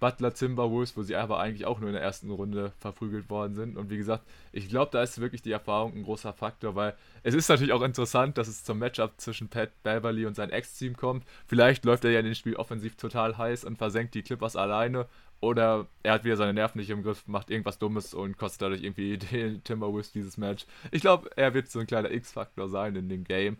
[0.00, 3.76] Butler Timberwolves, wo sie aber eigentlich auch nur in der ersten Runde verprügelt worden sind.
[3.76, 7.34] Und wie gesagt, ich glaube, da ist wirklich die Erfahrung ein großer Faktor, weil es
[7.34, 11.24] ist natürlich auch interessant, dass es zum Matchup zwischen Pat Beverly und sein Ex-Team kommt.
[11.46, 15.06] Vielleicht läuft er ja in dem Spiel offensiv total heiß und versenkt die Clippers alleine
[15.44, 18.82] oder er hat wieder seine Nerven nicht im Griff, macht irgendwas Dummes und kostet dadurch
[18.82, 20.66] irgendwie den Timberwolves dieses Match.
[20.90, 23.58] Ich glaube, er wird so ein kleiner X-Faktor sein in dem Game.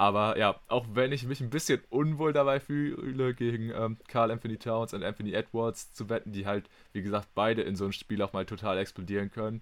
[0.00, 4.56] Aber ja, auch wenn ich mich ein bisschen unwohl dabei fühle, gegen ähm, Carl Anthony
[4.56, 8.22] Towns und Anthony Edwards zu wetten, die halt, wie gesagt, beide in so einem Spiel
[8.22, 9.60] auch mal total explodieren können,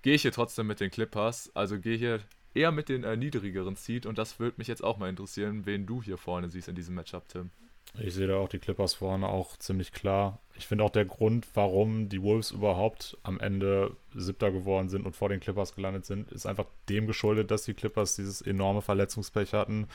[0.00, 1.54] gehe ich hier trotzdem mit den Clippers.
[1.54, 2.20] Also gehe hier
[2.54, 5.84] eher mit den äh, niedrigeren Seed und das würde mich jetzt auch mal interessieren, wen
[5.84, 7.50] du hier vorne siehst in diesem Matchup, Tim.
[8.00, 10.38] Ich sehe da auch die Clippers vorne auch ziemlich klar.
[10.56, 15.16] Ich finde auch der Grund, warum die Wolves überhaupt am Ende Siebter geworden sind und
[15.16, 19.52] vor den Clippers gelandet sind, ist einfach dem geschuldet, dass die Clippers dieses enorme Verletzungspech
[19.52, 19.88] hatten.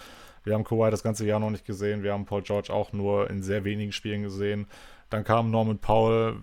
[0.44, 2.04] Wir haben Kawhi das ganze Jahr noch nicht gesehen.
[2.04, 4.68] Wir haben Paul George auch nur in sehr wenigen Spielen gesehen.
[5.10, 6.38] Dann kam Norman Powell,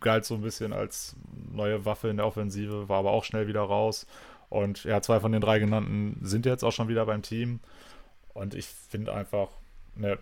[0.00, 1.16] galt so ein bisschen als
[1.50, 4.06] neue Waffe in der Offensive, war aber auch schnell wieder raus.
[4.48, 7.60] Und ja, zwei von den drei genannten sind jetzt auch schon wieder beim Team.
[8.34, 9.48] Und ich finde einfach,
[9.94, 10.18] ne,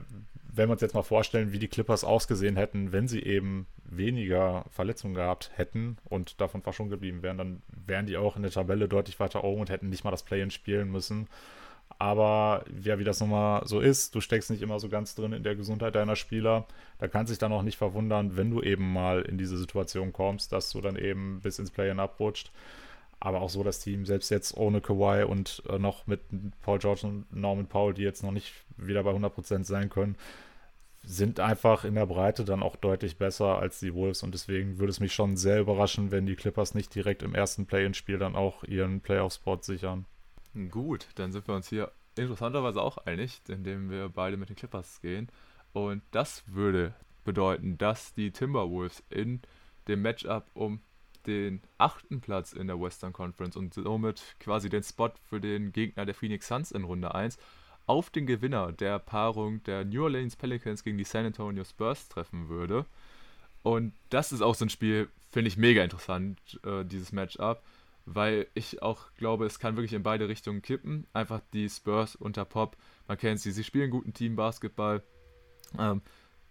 [0.52, 4.64] wenn wir uns jetzt mal vorstellen, wie die Clippers ausgesehen hätten, wenn sie eben weniger
[4.70, 8.88] Verletzungen gehabt hätten und davon verschont geblieben wären, dann wären die auch in der Tabelle
[8.88, 11.28] deutlich weiter oben und hätten nicht mal das Play-In spielen müssen.
[11.98, 15.32] Aber ja, wie das nun mal so ist, du steckst nicht immer so ganz drin
[15.32, 16.66] in der Gesundheit deiner Spieler.
[16.98, 20.52] Da kannst dich dann auch nicht verwundern, wenn du eben mal in diese Situation kommst,
[20.52, 22.52] dass du dann eben bis ins Play-In abrutscht
[23.20, 26.20] aber auch so das Team, selbst jetzt ohne Kawhi und äh, noch mit
[26.62, 30.16] Paul George und Norman Powell, die jetzt noch nicht wieder bei 100% sein können,
[31.02, 34.90] sind einfach in der Breite dann auch deutlich besser als die Wolves und deswegen würde
[34.90, 38.64] es mich schon sehr überraschen, wenn die Clippers nicht direkt im ersten Play-in-Spiel dann auch
[38.64, 40.06] ihren Playoff-Spot sichern.
[40.70, 45.00] Gut, dann sind wir uns hier interessanterweise auch einig, indem wir beide mit den Clippers
[45.00, 45.28] gehen.
[45.72, 46.94] Und das würde
[47.24, 49.40] bedeuten, dass die Timberwolves in
[49.88, 50.80] dem Matchup um
[51.26, 56.06] den achten Platz in der Western Conference und somit quasi den Spot für den Gegner
[56.06, 57.38] der Phoenix Suns in Runde 1
[57.86, 62.48] auf den Gewinner der Paarung der New Orleans Pelicans gegen die San Antonio Spurs treffen
[62.48, 62.86] würde.
[63.62, 67.62] Und das ist auch so ein Spiel, finde ich mega interessant, äh, dieses Matchup,
[68.06, 71.06] weil ich auch glaube, es kann wirklich in beide Richtungen kippen.
[71.12, 72.76] Einfach die Spurs unter Pop,
[73.08, 75.02] man kennt sie, sie spielen guten Team-Basketball.
[75.78, 76.00] Ähm,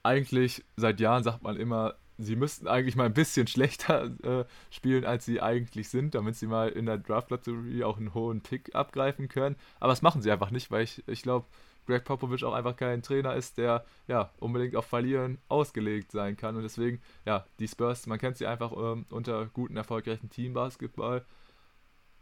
[0.03, 5.05] eigentlich seit Jahren sagt man immer, sie müssten eigentlich mal ein bisschen schlechter äh, spielen,
[5.05, 9.29] als sie eigentlich sind, damit sie mal in der Draft-Lottery auch einen hohen Pick abgreifen
[9.29, 9.55] können.
[9.79, 11.47] Aber das machen sie einfach nicht, weil ich, ich glaube,
[11.87, 16.55] Greg Popovich auch einfach kein Trainer ist, der ja unbedingt auf Verlieren ausgelegt sein kann.
[16.55, 21.25] Und deswegen, ja, die Spurs, man kennt sie einfach ähm, unter guten, erfolgreichen Team-Basketball.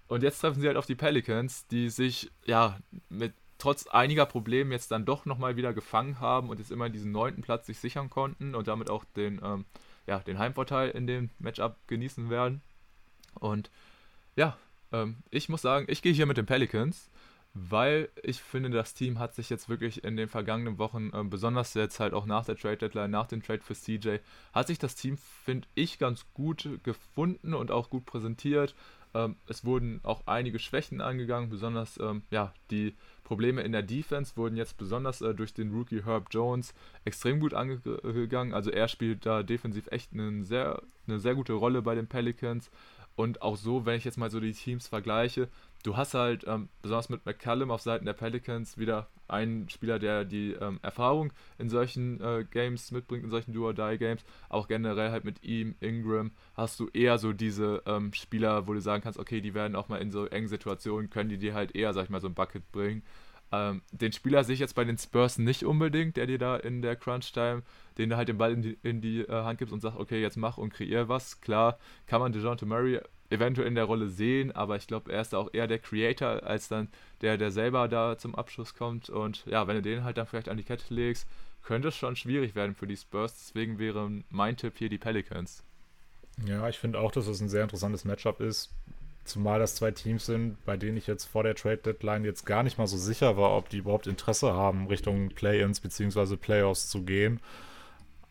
[0.08, 2.78] Und jetzt treffen sie halt auf die Pelicans, die sich ja
[3.10, 7.12] mit trotz einiger Probleme jetzt dann doch nochmal wieder gefangen haben und jetzt immer diesen
[7.12, 9.66] neunten Platz sich sichern konnten und damit auch den, ähm,
[10.08, 12.62] ja, den Heimvorteil in dem Matchup genießen werden.
[13.36, 13.70] Und
[14.36, 14.58] ja,
[14.92, 17.10] ähm, ich muss sagen, ich gehe hier mit den Pelicans
[17.60, 21.74] weil ich finde, das Team hat sich jetzt wirklich in den vergangenen Wochen, äh, besonders
[21.74, 24.18] jetzt halt auch nach der Trade Deadline, nach dem Trade für CJ,
[24.54, 28.76] hat sich das Team, finde ich, ganz gut gefunden und auch gut präsentiert.
[29.14, 32.94] Ähm, es wurden auch einige Schwächen angegangen, besonders ähm, ja, die
[33.24, 37.54] Probleme in der Defense wurden jetzt besonders äh, durch den Rookie Herb Jones extrem gut
[37.54, 38.54] angegangen.
[38.54, 42.72] Also er spielt da defensiv echt eine sehr, eine sehr gute Rolle bei den Pelicans.
[43.18, 45.50] Und auch so, wenn ich jetzt mal so die Teams vergleiche,
[45.84, 50.26] du hast halt ähm, besonders mit McCallum auf Seiten der Pelicans wieder einen Spieler, der
[50.26, 54.24] die ähm, Erfahrung in solchen äh, Games mitbringt, in solchen Do-or-Die-Games.
[54.50, 58.82] Auch generell halt mit ihm, Ingram, hast du eher so diese ähm, Spieler, wo du
[58.82, 61.76] sagen kannst, okay, die werden auch mal in so engen Situationen, können die dir halt
[61.76, 63.04] eher, sag ich mal, so ein Bucket bringen.
[63.52, 66.82] Ähm, den Spieler sehe ich jetzt bei den Spurs nicht unbedingt, der dir da in
[66.82, 67.64] der Crunch-Time,
[67.98, 70.22] den du halt den Ball in die, in die äh, Hand gibst und sagst, okay,
[70.22, 71.40] jetzt mach und kreier was.
[71.40, 73.00] Klar, kann man DeJounte Murray
[73.30, 76.68] eventuell in der Rolle sehen, aber ich glaube, er ist auch eher der Creator als
[76.68, 76.88] dann
[77.22, 79.10] der, der selber da zum Abschluss kommt.
[79.10, 81.28] Und ja, wenn du den halt dann vielleicht an die Kette legst,
[81.64, 83.34] könnte es schon schwierig werden für die Spurs.
[83.48, 85.64] Deswegen wäre mein Tipp hier die Pelicans.
[86.46, 88.72] Ja, ich finde auch, dass es ein sehr interessantes Matchup ist.
[89.26, 92.64] Zumal das zwei Teams sind, bei denen ich jetzt vor der Trade Deadline jetzt gar
[92.64, 96.38] nicht mal so sicher war, ob die überhaupt Interesse haben, Richtung Play-ins bzw.
[96.38, 97.42] Playoffs zu gehen.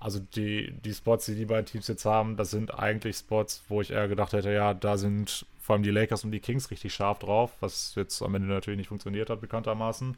[0.06, 3.80] Also die, die Spots, die die beiden Teams jetzt haben, das sind eigentlich Spots, wo
[3.80, 6.94] ich eher gedacht hätte, ja, da sind vor allem die Lakers und die Kings richtig
[6.94, 10.16] scharf drauf, was jetzt am Ende natürlich nicht funktioniert hat, bekanntermaßen.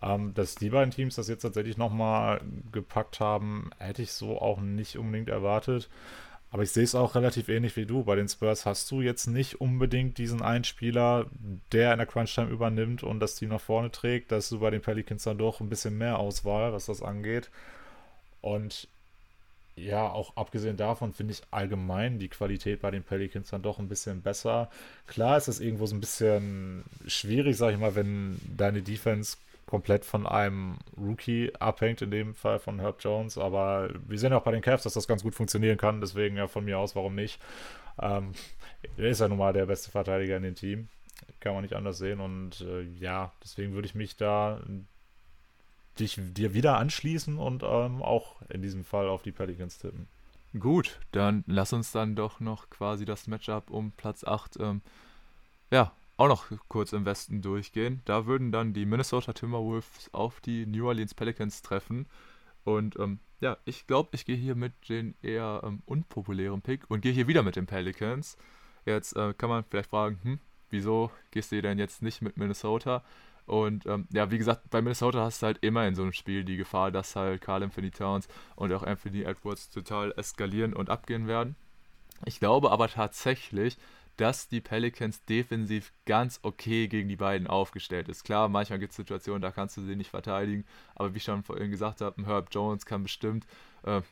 [0.00, 2.40] Ähm, dass die beiden Teams das jetzt tatsächlich nochmal
[2.72, 5.90] gepackt haben, hätte ich so auch nicht unbedingt erwartet.
[6.50, 8.04] Aber ich sehe es auch relativ ähnlich wie du.
[8.04, 11.26] Bei den Spurs hast du jetzt nicht unbedingt diesen einen Spieler,
[11.70, 14.32] der in der Crunch-Time übernimmt und das Team nach vorne trägt.
[14.32, 17.50] Da hast du bei den Pelicans dann doch ein bisschen mehr Auswahl, was das angeht.
[18.40, 18.88] Und
[19.74, 23.88] ja, auch abgesehen davon finde ich allgemein die Qualität bei den Pelicans dann doch ein
[23.88, 24.68] bisschen besser.
[25.06, 30.04] Klar ist es irgendwo so ein bisschen schwierig, sag ich mal, wenn deine Defense komplett
[30.04, 33.38] von einem Rookie abhängt, in dem Fall von Herb Jones.
[33.38, 36.02] Aber wir sehen auch bei den Cavs, dass das ganz gut funktionieren kann.
[36.02, 37.40] Deswegen ja von mir aus, warum nicht?
[37.98, 38.32] Ähm,
[38.98, 40.88] er ist ja nun mal der beste Verteidiger in dem Team.
[41.40, 42.20] Kann man nicht anders sehen.
[42.20, 44.60] Und äh, ja, deswegen würde ich mich da
[45.98, 50.08] dich dir wieder anschließen und ähm, auch in diesem Fall auf die Pelicans tippen.
[50.58, 54.82] Gut, dann lass uns dann doch noch quasi das Matchup um Platz 8 ähm,
[55.70, 58.02] ja, auch noch kurz im Westen durchgehen.
[58.04, 62.06] Da würden dann die Minnesota Timberwolves auf die New Orleans Pelicans treffen.
[62.64, 67.00] Und ähm, ja, ich glaube, ich gehe hier mit den eher ähm, unpopulären Pick und
[67.00, 68.36] gehe hier wieder mit den Pelicans.
[68.84, 70.40] Jetzt äh, kann man vielleicht fragen, hm,
[70.70, 73.02] wieso gehst du denn jetzt nicht mit Minnesota?
[73.46, 76.44] Und ähm, ja, wie gesagt, bei Minnesota hast du halt immer in so einem Spiel
[76.44, 81.26] die Gefahr, dass halt Carl Anthony Towns und auch Anthony Edwards total eskalieren und abgehen
[81.26, 81.56] werden.
[82.24, 83.76] Ich glaube aber tatsächlich,
[84.16, 88.24] dass die Pelicans defensiv ganz okay gegen die beiden aufgestellt ist.
[88.24, 90.64] Klar, manchmal gibt es Situationen, da kannst du sie nicht verteidigen,
[90.94, 93.46] aber wie ich schon vorhin gesagt habe, Herb Jones kann bestimmt
[93.84, 94.02] äh,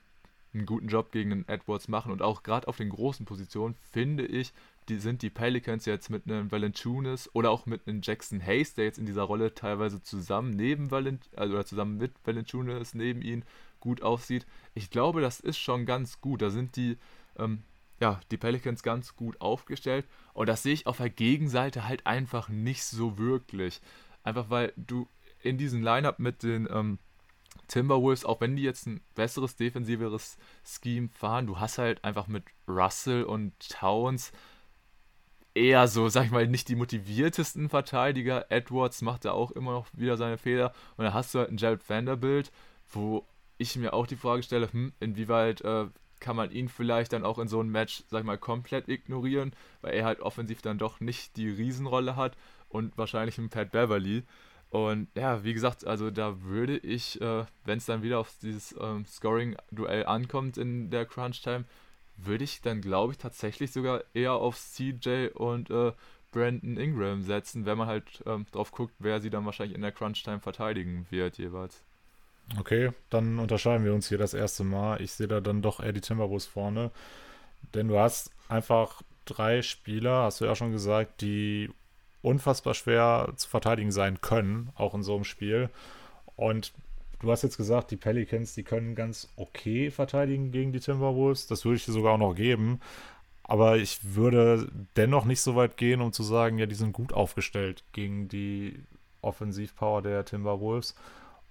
[0.53, 4.27] einen guten Job gegen den Edwards machen und auch gerade auf den großen Positionen finde
[4.27, 4.53] ich,
[4.89, 8.87] die sind die Pelicans jetzt mit einem Valentunis oder auch mit einem Jackson Hayes, der
[8.87, 13.45] jetzt in dieser Rolle teilweise zusammen neben Valent also oder zusammen mit Valentunis neben ihn
[13.79, 14.47] gut aussieht.
[14.75, 16.43] Ich glaube, das ist schon ganz gut.
[16.43, 16.99] Da sind die
[17.39, 17.63] ähm,
[18.01, 20.07] ja, die Pelicans ganz gut aufgestellt.
[20.33, 23.81] Und das sehe ich auf der Gegenseite halt einfach nicht so wirklich.
[24.23, 25.07] Einfach weil du
[25.43, 26.99] in diesem Lineup mit den ähm,
[27.69, 32.45] Timberwolves, auch wenn die jetzt ein besseres, defensiveres Scheme fahren, du hast halt einfach mit
[32.67, 34.33] Russell und Towns
[35.55, 38.47] eher so, sag ich mal, nicht die motiviertesten Verteidiger.
[38.51, 40.73] Edwards macht da auch immer noch wieder seine Fehler.
[40.97, 42.53] Und dann hast du halt einen Jared Vanderbilt,
[42.93, 43.27] wo
[43.59, 45.87] ich mir auch die Frage stelle, hm, inwieweit äh,
[46.21, 49.53] kann man ihn vielleicht dann auch in so einem Match, sag ich mal, komplett ignorieren,
[49.81, 52.37] weil er halt offensiv dann doch nicht die Riesenrolle hat
[52.69, 54.25] und wahrscheinlich ein Pat Beverly.
[54.69, 58.75] Und ja, wie gesagt, also da würde ich, äh, wenn es dann wieder auf dieses
[58.81, 61.65] ähm, Scoring-Duell ankommt in der Crunch-Time,
[62.25, 65.93] würde ich dann, glaube ich, tatsächlich sogar eher auf CJ und äh,
[66.31, 69.93] Brandon Ingram setzen, wenn man halt ähm, drauf guckt, wer sie dann wahrscheinlich in der
[69.93, 71.83] Crunch-Time verteidigen wird jeweils.
[72.59, 75.01] Okay, dann unterscheiden wir uns hier das erste Mal.
[75.01, 76.91] Ich sehe da dann doch eher die Timberwolves vorne.
[77.75, 81.71] Denn du hast einfach drei Spieler, hast du ja schon gesagt, die
[82.23, 85.71] unfassbar schwer zu verteidigen sein können, auch in so einem Spiel.
[86.37, 86.73] Und
[87.21, 91.47] du hast jetzt gesagt, die Pelicans, die können ganz okay verteidigen gegen die Timberwolves.
[91.47, 92.81] Das würde ich dir sogar auch noch geben.
[93.43, 97.13] Aber ich würde dennoch nicht so weit gehen, um zu sagen, ja, die sind gut
[97.13, 98.81] aufgestellt gegen die
[99.23, 100.95] Offensivpower der Timberwolves.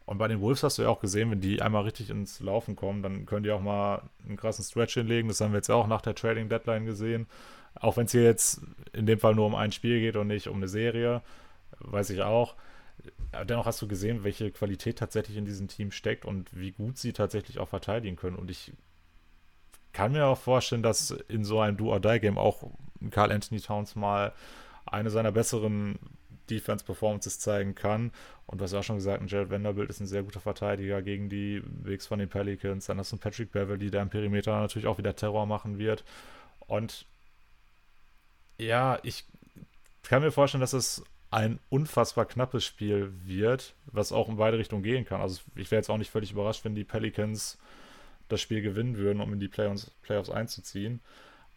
[0.05, 2.75] Und bei den Wolves hast du ja auch gesehen, wenn die einmal richtig ins Laufen
[2.75, 5.27] kommen, dann können die auch mal einen krassen Stretch hinlegen.
[5.27, 7.27] Das haben wir jetzt auch nach der Trading Deadline gesehen.
[7.75, 8.61] Auch wenn es hier jetzt
[8.93, 11.21] in dem Fall nur um ein Spiel geht und nicht um eine Serie,
[11.79, 12.55] weiß ich auch.
[13.47, 17.13] Dennoch hast du gesehen, welche Qualität tatsächlich in diesem Team steckt und wie gut sie
[17.13, 18.35] tatsächlich auch verteidigen können.
[18.35, 18.73] Und ich
[19.93, 22.63] kann mir auch vorstellen, dass in so einem Do-or-Die-Game auch
[23.11, 24.33] Carl Anthony Towns mal
[24.85, 25.99] eine seiner besseren
[26.49, 28.11] Defense-Performances zeigen kann.
[28.47, 31.29] Und du hast ja auch schon gesagt, Jared Vanderbilt ist ein sehr guter Verteidiger gegen
[31.29, 32.87] die Bigs von den Pelicans.
[32.87, 36.03] Dann hast du Patrick Beverly, der im Perimeter natürlich auch wieder Terror machen wird.
[36.65, 37.05] Und
[38.57, 39.25] ja, ich
[40.03, 44.83] kann mir vorstellen, dass es ein unfassbar knappes Spiel wird, was auch in beide Richtungen
[44.83, 45.21] gehen kann.
[45.21, 47.57] Also ich wäre jetzt auch nicht völlig überrascht, wenn die Pelicans
[48.29, 51.01] das Spiel gewinnen würden, um in die Playoffs, Playoffs einzuziehen.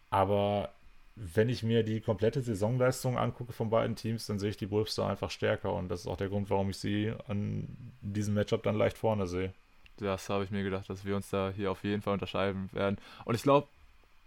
[0.09, 0.69] Aber
[1.15, 4.95] wenn ich mir die komplette Saisonleistung angucke von beiden Teams, dann sehe ich die Wolves
[4.95, 7.67] da einfach stärker und das ist auch der Grund, warum ich sie an
[8.01, 9.53] diesem Matchup dann leicht vorne sehe.
[9.97, 12.97] Das habe ich mir gedacht, dass wir uns da hier auf jeden Fall unterscheiden werden.
[13.25, 13.67] Und ich glaube,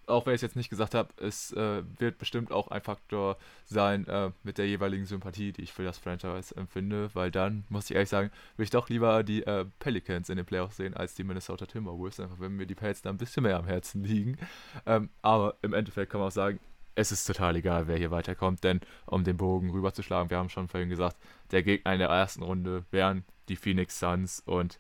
[0.07, 3.37] auch wenn ich es jetzt nicht gesagt habe, es äh, wird bestimmt auch ein Faktor
[3.65, 7.91] sein äh, mit der jeweiligen Sympathie, die ich für das Franchise empfinde, weil dann, muss
[7.91, 11.15] ich ehrlich sagen, würde ich doch lieber die äh, Pelicans in den Playoffs sehen als
[11.15, 14.39] die Minnesota Timberwolves, einfach wenn mir die Pelts da ein bisschen mehr am Herzen liegen.
[14.87, 16.61] Ähm, aber im Endeffekt kann man auch sagen,
[16.95, 20.69] es ist total egal, wer hier weiterkommt, denn um den Bogen rüberzuschlagen, wir haben schon
[20.69, 21.17] vorhin gesagt,
[21.51, 24.79] der Gegner in der ersten Runde wären die Phoenix Suns und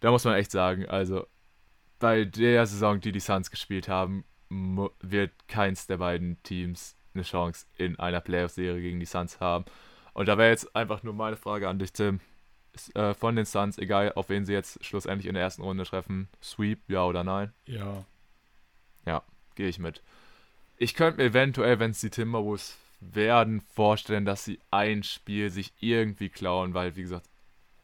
[0.00, 1.26] da muss man echt sagen, also
[1.98, 7.66] bei der Saison, die die Suns gespielt haben, wird keins der beiden Teams eine Chance
[7.76, 9.64] in einer Playoff-Serie gegen die Suns haben.
[10.12, 12.20] Und da wäre jetzt einfach nur meine Frage an dich, Tim.
[12.94, 16.28] Äh, von den Suns, egal auf wen sie jetzt schlussendlich in der ersten Runde treffen,
[16.42, 17.52] Sweep, ja oder nein?
[17.66, 18.04] Ja.
[19.06, 19.22] Ja,
[19.54, 20.02] gehe ich mit.
[20.76, 25.72] Ich könnte mir eventuell, wenn es die Timberwolves werden, vorstellen, dass sie ein Spiel sich
[25.80, 27.28] irgendwie klauen, weil, wie gesagt,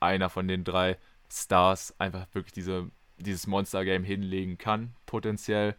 [0.01, 0.97] einer von den drei
[1.31, 5.77] Stars einfach wirklich diese, dieses Monster-Game hinlegen kann, potenziell.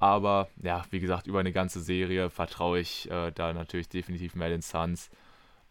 [0.00, 4.48] Aber ja, wie gesagt, über eine ganze Serie vertraue ich äh, da natürlich definitiv mehr
[4.48, 5.10] den Suns.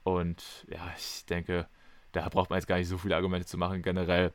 [0.04, 1.68] Und ja, ich denke,
[2.12, 3.82] da braucht man jetzt gar nicht so viele Argumente zu machen.
[3.82, 4.32] Generell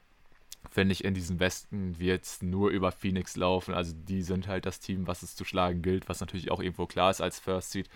[0.68, 3.72] finde ich, in diesem Westen wird es nur über Phoenix laufen.
[3.72, 6.86] Also die sind halt das Team, was es zu schlagen gilt, was natürlich auch irgendwo
[6.86, 7.88] klar ist als First Seed.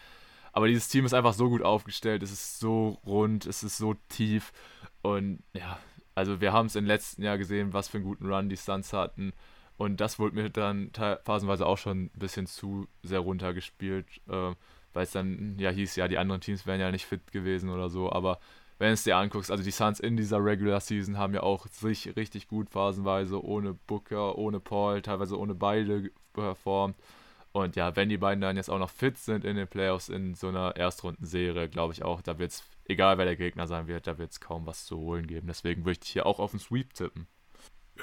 [0.53, 3.95] Aber dieses Team ist einfach so gut aufgestellt, es ist so rund, es ist so
[4.09, 4.53] tief.
[5.03, 5.79] Und ja,
[6.15, 8.93] also wir haben es im letzten Jahr gesehen, was für einen guten Run die Suns
[8.93, 9.33] hatten.
[9.79, 10.91] Und das wurde mir dann
[11.25, 14.55] phasenweise auch schon ein bisschen zu sehr runtergespielt, äh,
[14.93, 17.89] weil es dann ja hieß, ja, die anderen Teams wären ja nicht fit gewesen oder
[17.89, 18.11] so.
[18.13, 18.41] Aber
[18.79, 22.17] wenn es dir anguckst, also die Suns in dieser Regular Season haben ja auch sich
[22.17, 26.97] richtig gut phasenweise ohne Booker, ohne Paul, teilweise ohne beide performt.
[27.53, 30.35] Und ja, wenn die beiden dann jetzt auch noch fit sind in den Playoffs in
[30.35, 34.09] so einer Erstrundenserie, glaube ich auch, da wird es, egal wer der Gegner sein wird,
[34.09, 35.47] da wird es kaum was zu holen geben.
[35.47, 37.29] Deswegen würde ich hier auch auf den Sweep tippen.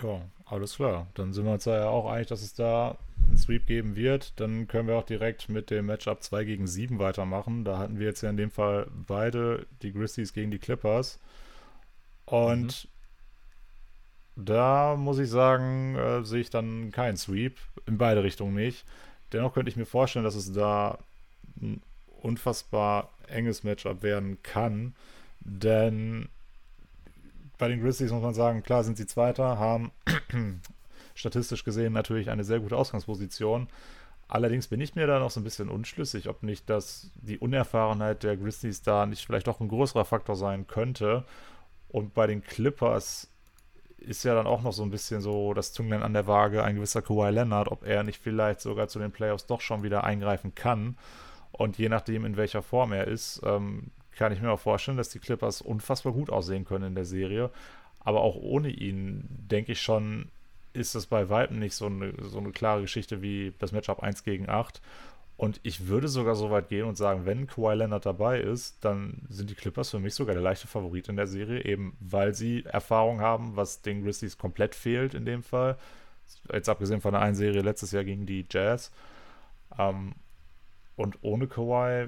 [0.01, 1.07] Ja, alles klar.
[1.13, 2.97] Dann sind wir uns ja auch einig, dass es da
[3.27, 4.39] einen Sweep geben wird.
[4.39, 7.63] Dann können wir auch direkt mit dem Matchup 2 gegen 7 weitermachen.
[7.63, 11.19] Da hatten wir jetzt ja in dem Fall beide die Grizzlies gegen die Clippers.
[12.25, 12.87] Und
[14.35, 14.45] mhm.
[14.45, 17.57] da muss ich sagen, äh, sehe ich dann keinen Sweep.
[17.85, 18.85] In beide Richtungen nicht.
[19.31, 20.99] Dennoch könnte ich mir vorstellen, dass es da
[21.61, 21.81] ein
[22.21, 24.95] unfassbar enges Matchup werden kann.
[25.39, 26.29] Denn
[27.57, 29.91] bei den Grizzlies muss man sagen, klar sind sie Zweiter, haben
[31.15, 33.67] statistisch gesehen natürlich eine sehr gute Ausgangsposition.
[34.27, 38.23] Allerdings bin ich mir da noch so ein bisschen unschlüssig, ob nicht das, die Unerfahrenheit
[38.23, 41.25] der Grizzlies da nicht vielleicht auch ein größerer Faktor sein könnte.
[41.89, 43.29] Und bei den Clippers
[43.97, 46.75] ist ja dann auch noch so ein bisschen so das Zünglein an der Waage ein
[46.75, 50.55] gewisser Kawhi Leonard, ob er nicht vielleicht sogar zu den Playoffs doch schon wieder eingreifen
[50.55, 50.97] kann.
[51.51, 55.09] Und je nachdem, in welcher Form er ist, ähm, kann ich mir auch vorstellen, dass
[55.09, 57.49] die Clippers unfassbar gut aussehen können in der Serie.
[57.99, 60.29] Aber auch ohne ihn, denke ich schon,
[60.73, 64.23] ist das bei Weitem nicht so eine, so eine klare Geschichte wie das Matchup 1
[64.23, 64.81] gegen 8.
[65.37, 69.23] Und ich würde sogar so weit gehen und sagen, wenn Kawhi Leonard dabei ist, dann
[69.29, 72.63] sind die Clippers für mich sogar der leichte Favorit in der Serie, eben weil sie
[72.63, 75.77] Erfahrung haben, was den Grizzlies komplett fehlt in dem Fall.
[76.51, 78.91] Jetzt abgesehen von der einen Serie letztes Jahr gegen die Jazz.
[79.77, 80.13] Ähm,
[80.95, 82.07] und ohne Kawhi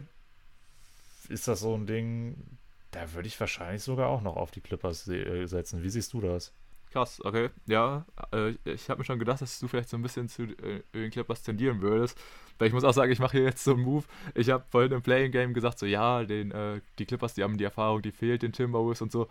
[1.29, 2.57] ist das so ein Ding,
[2.91, 5.83] da würde ich wahrscheinlich sogar auch noch auf die Clippers setzen.
[5.83, 6.53] Wie siehst du das?
[6.91, 7.49] Krass, okay.
[7.65, 10.81] Ja, äh, ich habe mir schon gedacht, dass du vielleicht so ein bisschen zu äh,
[10.93, 12.17] den Clippers tendieren würdest.
[12.57, 14.05] Weil ich muss auch sagen, ich mache hier jetzt so einen Move.
[14.35, 17.57] Ich habe vorhin im Playing Game gesagt, so ja, den, äh, die Clippers, die haben
[17.57, 19.27] die Erfahrung, die fehlt den Timberwolves und so.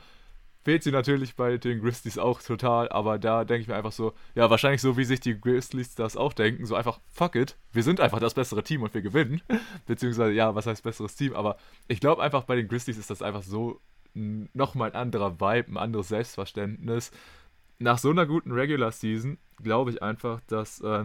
[0.66, 4.14] Fehlt sie natürlich bei den Grizzlies auch total, aber da denke ich mir einfach so,
[4.34, 7.84] ja, wahrscheinlich so, wie sich die Grizzlies das auch denken, so einfach, fuck it, wir
[7.84, 9.40] sind einfach das bessere Team und wir gewinnen.
[9.86, 11.56] Beziehungsweise, ja, was heißt besseres Team, aber
[11.86, 13.80] ich glaube einfach, bei den Grizzlies ist das einfach so
[14.14, 17.12] nochmal ein anderer Vibe, ein anderes Selbstverständnis
[17.78, 21.04] nach so einer guten Regular Season glaube ich einfach, dass äh,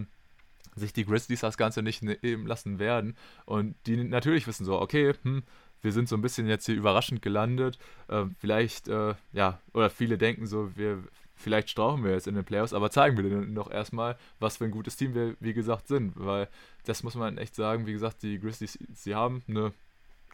[0.75, 3.15] sich die Grizzlies das Ganze nicht nehmen lassen werden.
[3.45, 5.43] Und die natürlich wissen so, okay, hm,
[5.81, 7.77] wir sind so ein bisschen jetzt hier überraschend gelandet.
[8.07, 11.03] Äh, vielleicht, äh, ja, oder viele denken so, wir,
[11.35, 14.65] vielleicht strauchen wir jetzt in den Playoffs, aber zeigen wir denen noch erstmal, was für
[14.65, 16.13] ein gutes Team wir, wie gesagt, sind.
[16.15, 16.47] Weil
[16.85, 19.73] das muss man echt sagen, wie gesagt, die Grizzlies, sie haben eine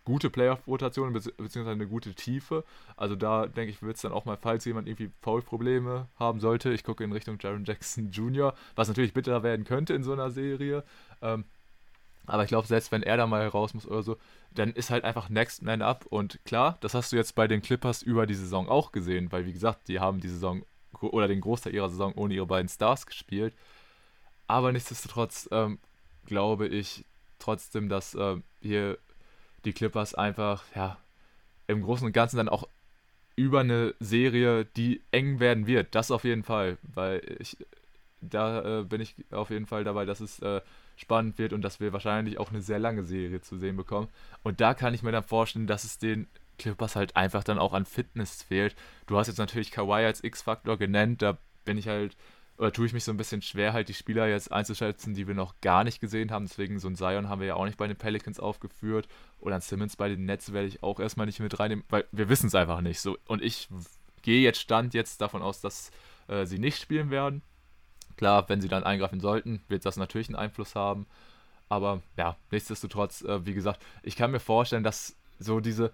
[0.07, 2.64] gute Playoff-Rotation beziehungsweise eine gute Tiefe.
[2.95, 6.72] Also da denke ich, wird es dann auch mal, falls jemand irgendwie Foul-Probleme haben sollte,
[6.72, 10.32] ich gucke in Richtung Jaron Jackson Jr., was natürlich bitterer werden könnte in so einer
[10.32, 10.86] Serie.
[11.22, 11.44] Ähm,
[12.28, 14.18] aber ich glaube, selbst wenn er da mal raus muss oder so,
[14.52, 16.06] dann ist halt einfach Next Man Up.
[16.06, 19.45] Und klar, das hast du jetzt bei den Clippers über die Saison auch gesehen, weil
[19.45, 20.64] wie gesagt, die haben die Saison
[21.02, 23.54] oder den Großteil ihrer Saison ohne ihre beiden Stars gespielt.
[24.48, 25.80] Aber nichtsdestotrotz ähm,
[26.26, 27.06] glaube ich
[27.40, 28.98] trotzdem, dass äh, hier
[29.66, 30.98] die Clippers einfach, ja,
[31.68, 32.68] im Großen und Ganzen dann auch
[33.36, 35.94] über eine Serie, die eng werden wird.
[35.95, 37.58] Das auf jeden Fall, weil ich,
[38.22, 40.61] da äh, bin ich auf jeden Fall dabei, dass es äh,
[40.95, 44.07] spannend wird und dass wir wahrscheinlich auch eine sehr lange Serie zu sehen bekommen.
[44.44, 46.27] Und da kann ich mir dann vorstellen, dass es den
[46.57, 48.76] Clippers halt einfach dann auch an Fitness fehlt.
[49.06, 52.15] Du hast jetzt natürlich Kawhi als X-Faktor genannt, da bin ich halt
[52.57, 55.35] oder tue ich mich so ein bisschen schwer, halt die Spieler jetzt einzuschätzen, die wir
[55.35, 56.48] noch gar nicht gesehen haben.
[56.48, 59.07] Deswegen so ein Zion haben wir ja auch nicht bei den Pelicans aufgeführt.
[59.39, 62.30] Oder ein Simmons bei den Nets werde ich auch erstmal nicht mit reinnehmen, weil wir
[62.30, 62.99] wissen es einfach nicht.
[62.99, 63.69] So, und ich
[64.23, 65.91] gehe jetzt Stand jetzt davon aus, dass
[66.27, 67.44] äh, sie nicht spielen werden.
[68.18, 71.06] Klar, wenn sie dann eingreifen sollten, wird das natürlich einen Einfluss haben.
[71.69, 75.91] Aber ja, nichtsdestotrotz, äh, wie gesagt, ich kann mir vorstellen, dass so diese,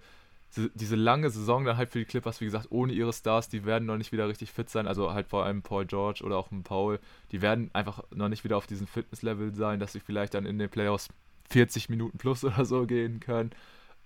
[0.74, 3.86] diese lange Saison dann halt für die Clippers, wie gesagt, ohne ihre Stars, die werden
[3.86, 4.86] noch nicht wieder richtig fit sein.
[4.86, 7.00] Also halt vor allem Paul George oder auch ein Paul,
[7.32, 10.58] die werden einfach noch nicht wieder auf diesem Fitnesslevel sein, dass sie vielleicht dann in
[10.58, 11.08] den Playoffs
[11.50, 13.50] 40 Minuten plus oder so gehen können.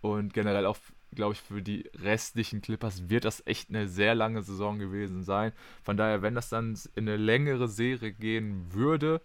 [0.01, 0.79] Und generell auch,
[1.15, 5.53] glaube ich, für die restlichen Clippers wird das echt eine sehr lange Saison gewesen sein.
[5.83, 9.21] Von daher, wenn das dann in eine längere Serie gehen würde,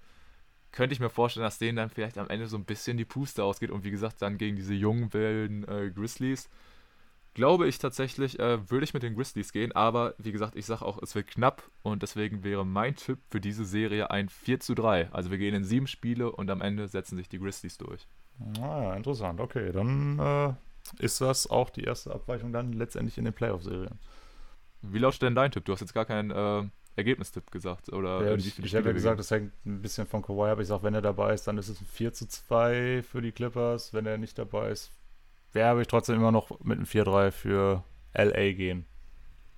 [0.71, 3.43] könnte ich mir vorstellen, dass denen dann vielleicht am Ende so ein bisschen die Puste
[3.43, 3.71] ausgeht.
[3.71, 6.49] Und wie gesagt, dann gegen diese jungen, wilden äh, Grizzlies
[7.33, 9.71] glaube ich tatsächlich, äh, würde ich mit den Grizzlies gehen.
[9.71, 13.41] Aber wie gesagt, ich sage auch, es wird knapp und deswegen wäre mein Tipp für
[13.41, 15.09] diese Serie ein 4 zu 3.
[15.11, 18.07] Also wir gehen in sieben Spiele und am Ende setzen sich die Grizzlies durch.
[18.61, 19.39] Ah, interessant.
[19.39, 20.53] Okay, dann äh,
[20.99, 23.99] ist das auch die erste Abweichung dann letztendlich in den Playoff-Serien.
[24.81, 25.65] Wie lautet denn dein Tipp?
[25.65, 26.63] Du hast jetzt gar keinen äh,
[26.95, 27.91] Ergebnistipp gesagt.
[27.91, 30.59] Oder ja, ich, ich habe ja gesagt, das hängt ein bisschen von Kawhi ab.
[30.59, 33.31] Ich sage, wenn er dabei ist, dann ist es ein 4 zu 2 für die
[33.31, 33.93] Clippers.
[33.93, 34.91] Wenn er nicht dabei ist,
[35.53, 37.83] werde ich trotzdem immer noch mit einem 4-3 für
[38.13, 38.85] LA gehen.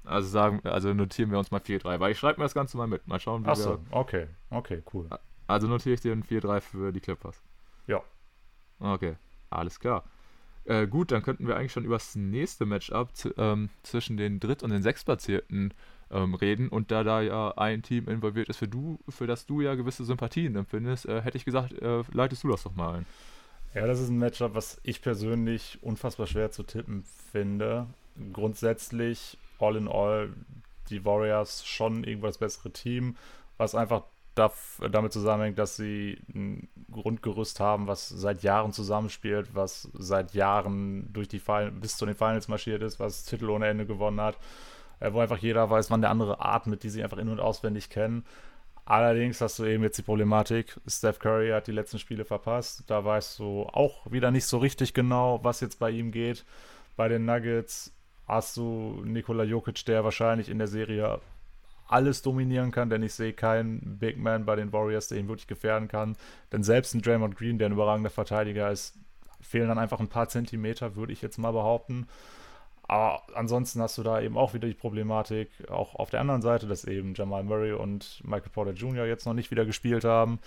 [0.03, 2.87] Also sagen, also notieren wir uns mal 4-3, weil ich schreibe mir das Ganze mal
[2.87, 3.07] mit.
[3.07, 5.09] Mal schauen, wie Achso, okay, okay, cool.
[5.47, 7.41] Also notiere ich dir ein 4-3 für die Clippers.
[7.87, 8.01] Ja.
[8.79, 9.15] Okay,
[9.49, 10.03] alles klar.
[10.65, 14.63] Äh, gut, dann könnten wir eigentlich schon über das nächste Matchup ähm, zwischen den Dritt-
[14.63, 15.73] und den Sechstplatzierten
[16.11, 16.69] ähm, reden.
[16.69, 20.05] Und da da ja ein Team involviert ist, für, du, für das du ja gewisse
[20.05, 23.05] Sympathien empfindest, äh, hätte ich gesagt, äh, leitest du das doch mal ein.
[23.73, 27.87] Ja, das ist ein Matchup, was ich persönlich unfassbar schwer zu tippen finde.
[28.31, 30.29] Grundsätzlich, all in all,
[30.89, 33.17] die Warriors schon irgendwo das bessere Team,
[33.57, 34.03] was einfach
[34.35, 41.27] damit zusammenhängt, dass sie ein Grundgerüst haben, was seit Jahren zusammenspielt, was seit Jahren durch
[41.27, 44.37] die Final, bis zu den Finals marschiert ist, was Titel ohne Ende gewonnen hat,
[44.99, 47.89] äh, wo einfach jeder weiß, wann der andere atmet, die sie einfach in- und auswendig
[47.89, 48.25] kennen.
[48.85, 52.83] Allerdings hast du eben jetzt die Problematik, Steph Curry hat die letzten Spiele verpasst.
[52.87, 56.45] Da weißt du auch wieder nicht so richtig genau, was jetzt bei ihm geht.
[56.95, 57.91] Bei den Nuggets
[58.27, 61.19] hast du Nikola Jokic, der wahrscheinlich in der Serie
[61.87, 65.47] alles dominieren kann, denn ich sehe keinen Big Man bei den Warriors, der ihn wirklich
[65.47, 66.15] gefährden kann.
[66.51, 68.97] Denn selbst ein Draymond Green, der ein überragender Verteidiger ist,
[69.41, 72.07] fehlen dann einfach ein paar Zentimeter, würde ich jetzt mal behaupten.
[72.87, 76.67] Aber ansonsten hast du da eben auch wieder die Problematik, auch auf der anderen Seite,
[76.67, 79.05] dass eben Jamal Murray und Michael Porter Jr.
[79.05, 80.39] jetzt noch nicht wieder gespielt haben.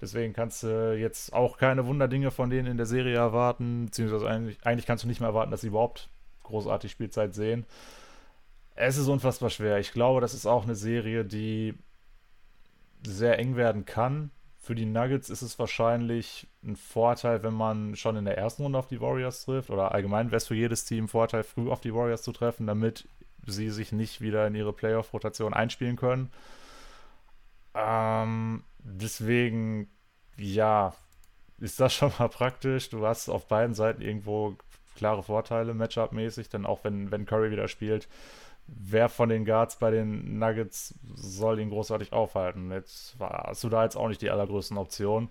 [0.00, 4.58] Deswegen kannst du jetzt auch keine Wunderdinge von denen in der Serie erwarten, beziehungsweise eigentlich,
[4.64, 6.08] eigentlich kannst du nicht mehr erwarten, dass sie überhaupt
[6.44, 7.66] großartig Spielzeit sehen.
[8.82, 9.78] Es ist unfassbar schwer.
[9.78, 11.74] Ich glaube, das ist auch eine Serie, die
[13.06, 14.30] sehr eng werden kann.
[14.56, 18.78] Für die Nuggets ist es wahrscheinlich ein Vorteil, wenn man schon in der ersten Runde
[18.78, 19.68] auf die Warriors trifft.
[19.68, 22.66] Oder allgemein wäre es für jedes Team ein Vorteil, früh auf die Warriors zu treffen,
[22.66, 23.06] damit
[23.46, 26.30] sie sich nicht wieder in ihre Playoff-Rotation einspielen können.
[27.74, 29.90] Ähm, deswegen,
[30.38, 30.94] ja,
[31.58, 32.88] ist das schon mal praktisch.
[32.88, 34.56] Du hast auf beiden Seiten irgendwo
[34.96, 38.08] klare Vorteile, Matchup-mäßig, denn auch wenn, wenn Curry wieder spielt,
[38.66, 42.70] wer von den Guards bei den Nuggets soll ihn großartig aufhalten?
[42.70, 45.28] Jetzt hast du da jetzt auch nicht die allergrößten Optionen.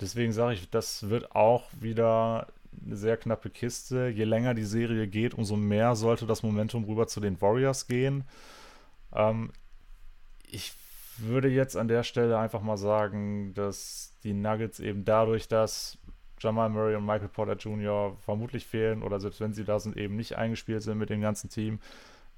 [0.00, 2.48] Deswegen sage ich, das wird auch wieder
[2.84, 4.08] eine sehr knappe Kiste.
[4.08, 8.24] Je länger die Serie geht, umso mehr sollte das Momentum rüber zu den Warriors gehen.
[9.14, 9.52] Ähm,
[10.50, 10.74] ich
[11.18, 15.98] würde jetzt an der Stelle einfach mal sagen, dass die Nuggets eben dadurch, dass
[16.38, 18.16] Jamal Murray und Michael Porter Jr.
[18.20, 21.48] vermutlich fehlen oder selbst wenn sie da sind, eben nicht eingespielt sind mit dem ganzen
[21.48, 21.80] Team,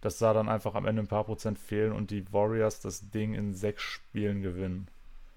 [0.00, 3.34] dass da dann einfach am Ende ein paar Prozent fehlen und die Warriors das Ding
[3.34, 4.88] in sechs Spielen gewinnen.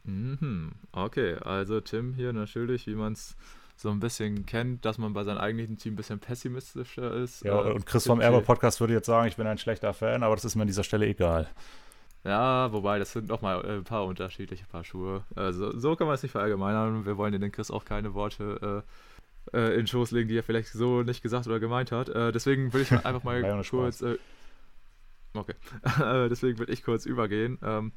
[0.03, 0.71] Mhm.
[0.91, 3.35] Okay, also Tim hier natürlich, wie man es
[3.75, 7.43] so ein bisschen kennt, dass man bei seinem eigentlichen Team ein bisschen pessimistischer ist.
[7.43, 10.23] Ja, äh, und Chris vom Erbe Podcast würde jetzt sagen, ich bin ein schlechter Fan,
[10.23, 11.49] aber das ist mir an dieser Stelle egal.
[12.23, 15.23] Ja, wobei, das sind nochmal äh, ein paar unterschiedliche Paar Schuhe.
[15.35, 17.05] Also, so kann man es nicht verallgemeinern.
[17.05, 18.83] Wir wollen den Chris auch keine Worte
[19.51, 22.09] äh, äh, in Schoß legen, die er vielleicht so nicht gesagt oder gemeint hat.
[22.09, 24.01] Äh, deswegen will ich einfach mal kurz.
[24.01, 24.17] Äh,
[25.33, 25.55] okay.
[26.29, 27.57] deswegen will ich kurz übergehen.
[27.63, 27.91] Ähm,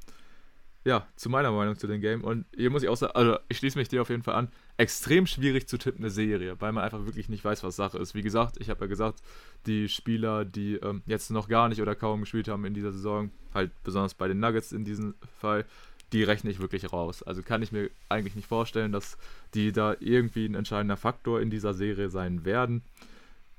[0.84, 2.22] ja, zu meiner Meinung zu dem Game.
[2.22, 4.48] Und hier muss ich auch sagen, also ich schließe mich dir auf jeden Fall an.
[4.76, 8.14] Extrem schwierig zu tippen, eine Serie, weil man einfach wirklich nicht weiß, was Sache ist.
[8.14, 9.22] Wie gesagt, ich habe ja gesagt,
[9.66, 13.30] die Spieler, die ähm, jetzt noch gar nicht oder kaum gespielt haben in dieser Saison,
[13.54, 15.64] halt besonders bei den Nuggets in diesem Fall,
[16.12, 17.22] die rechne ich wirklich raus.
[17.22, 19.16] Also kann ich mir eigentlich nicht vorstellen, dass
[19.54, 22.82] die da irgendwie ein entscheidender Faktor in dieser Serie sein werden.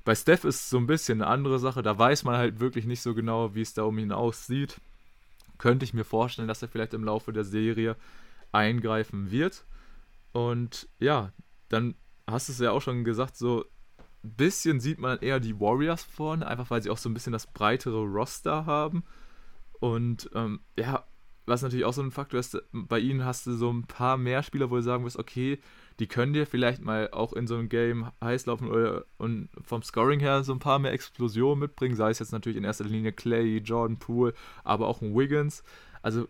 [0.06, 1.82] Bei Steph ist so ein bisschen eine andere Sache.
[1.82, 4.80] Da weiß man halt wirklich nicht so genau, wie es da um ihn aussieht
[5.58, 7.96] könnte ich mir vorstellen, dass er vielleicht im Laufe der Serie
[8.52, 9.64] eingreifen wird.
[10.32, 11.32] Und ja,
[11.68, 11.94] dann
[12.26, 13.64] hast du es ja auch schon gesagt, so
[14.24, 17.32] ein bisschen sieht man eher die Warriors vorne, einfach weil sie auch so ein bisschen
[17.32, 19.04] das breitere Roster haben.
[19.80, 21.04] Und ähm, ja,
[21.46, 24.42] was natürlich auch so ein Faktor ist, bei ihnen hast du so ein paar mehr
[24.42, 25.60] Spieler, wo du sagen wirst, okay,
[25.98, 29.82] die können dir vielleicht mal auch in so einem Game heiß laufen oder, und vom
[29.82, 33.12] Scoring her so ein paar mehr Explosionen mitbringen, sei es jetzt natürlich in erster Linie
[33.12, 35.62] Clay, Jordan Poole, aber auch ein Wiggins.
[36.02, 36.28] Also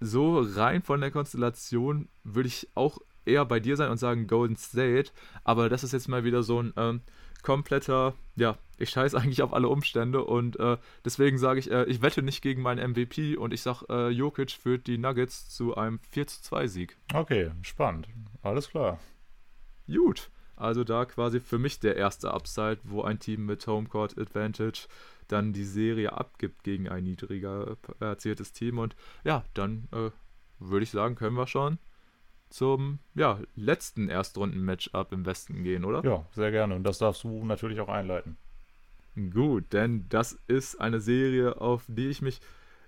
[0.00, 4.56] so rein von der Konstellation würde ich auch eher bei dir sein und sagen Golden
[4.56, 5.10] State,
[5.44, 7.00] aber das ist jetzt mal wieder so ein ähm,
[7.44, 12.02] kompletter, ja, ich scheiße eigentlich auf alle Umstände und äh, deswegen sage ich, äh, ich
[12.02, 16.00] wette nicht gegen meinen MVP und ich sage, äh, Jokic führt die Nuggets zu einem
[16.10, 16.96] 4 zu 2 Sieg.
[17.12, 18.08] Okay, spannend.
[18.42, 18.98] Alles klar.
[19.86, 20.30] Gut.
[20.56, 24.86] Also da quasi für mich der erste Upside, wo ein Team mit Homecourt Advantage
[25.28, 28.78] dann die Serie abgibt gegen ein niedriger erzieltes Team.
[28.78, 28.94] Und
[29.24, 30.10] ja, dann äh,
[30.60, 31.78] würde ich sagen, können wir schon
[32.54, 36.04] zum ja, letzten Erstrunden-Matchup im Westen gehen, oder?
[36.04, 36.76] Ja, sehr gerne.
[36.76, 38.36] Und das darfst du natürlich auch einleiten.
[39.32, 42.40] Gut, denn das ist eine Serie, auf die ich mich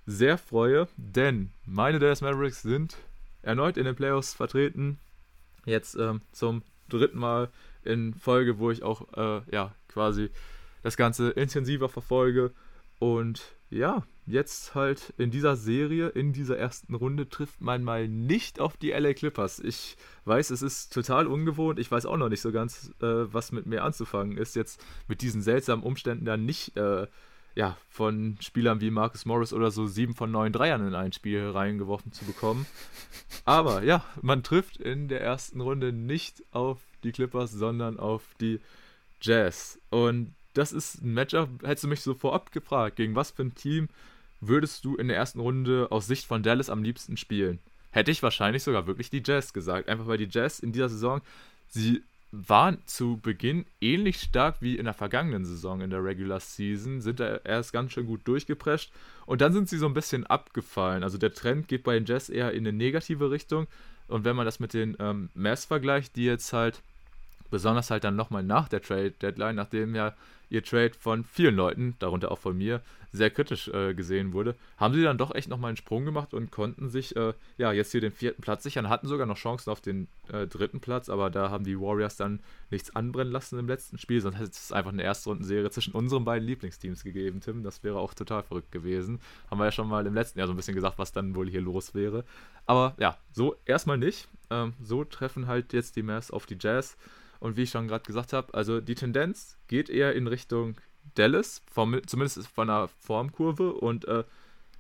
[0.07, 2.97] sehr freue, denn meine Dallas Mavericks sind
[3.43, 5.01] erneut in den Playoffs vertreten.
[5.65, 7.49] Jetzt ähm, zum dritten Mal
[7.83, 10.31] in Folge, wo ich auch äh, ja quasi
[10.85, 12.53] das Ganze intensiver verfolge.
[13.01, 18.61] Und ja, jetzt halt in dieser Serie, in dieser ersten Runde, trifft man mal nicht
[18.61, 19.61] auf die LA Clippers.
[19.61, 21.79] Ich weiß, es ist total ungewohnt.
[21.79, 25.23] Ich weiß auch noch nicht so ganz, äh, was mit mir anzufangen ist, jetzt mit
[25.23, 27.07] diesen seltsamen Umständen dann nicht äh,
[27.57, 31.49] ja, von Spielern wie Marcus Morris oder so sieben von neun Dreiern in ein Spiel
[31.49, 32.67] reingeworfen zu bekommen.
[33.45, 38.61] Aber ja, man trifft in der ersten Runde nicht auf die Clippers, sondern auf die
[39.23, 39.81] Jazz.
[39.89, 43.55] Und das ist ein Matchup, hättest du mich so vorab gefragt, gegen was für ein
[43.55, 43.89] Team
[44.41, 47.59] würdest du in der ersten Runde aus Sicht von Dallas am liebsten spielen?
[47.91, 49.89] Hätte ich wahrscheinlich sogar wirklich die Jazz gesagt.
[49.89, 51.23] Einfach weil die Jazz in dieser Saison,
[51.69, 52.03] sie
[52.33, 57.21] waren zu Beginn ähnlich stark wie in der vergangenen Saison in der Regular Season, sind
[57.21, 58.93] da erst ganz schön gut durchgeprescht
[59.25, 61.03] und dann sind sie so ein bisschen abgefallen.
[61.03, 63.67] Also der Trend geht bei den Jazz eher in eine negative Richtung
[64.09, 66.83] und wenn man das mit den ähm, Mavs vergleicht, die jetzt halt
[67.51, 70.15] Besonders halt dann nochmal nach der Trade-Deadline, nachdem ja
[70.49, 72.81] ihr Trade von vielen Leuten, darunter auch von mir,
[73.13, 76.51] sehr kritisch äh, gesehen wurde, haben sie dann doch echt nochmal einen Sprung gemacht und
[76.51, 79.81] konnten sich äh, ja jetzt hier den vierten Platz sichern, hatten sogar noch Chancen auf
[79.81, 82.41] den äh, dritten Platz, aber da haben die Warriors dann
[82.71, 86.47] nichts anbrennen lassen im letzten Spiel, sonst hätte es einfach eine Erstrundenserie zwischen unseren beiden
[86.47, 87.63] Lieblingsteams gegeben, Tim.
[87.63, 89.21] Das wäre auch total verrückt gewesen.
[89.51, 91.49] Haben wir ja schon mal im letzten Jahr so ein bisschen gesagt, was dann wohl
[91.49, 92.25] hier los wäre.
[92.67, 94.29] Aber ja, so erstmal nicht.
[94.51, 96.97] Ähm, so treffen halt jetzt die Mavs auf die Jazz.
[97.47, 100.75] Und wie ich schon gerade gesagt habe, also die Tendenz geht eher in Richtung
[101.15, 103.73] Dallas, vom, zumindest von der Formkurve.
[103.73, 104.25] Und äh,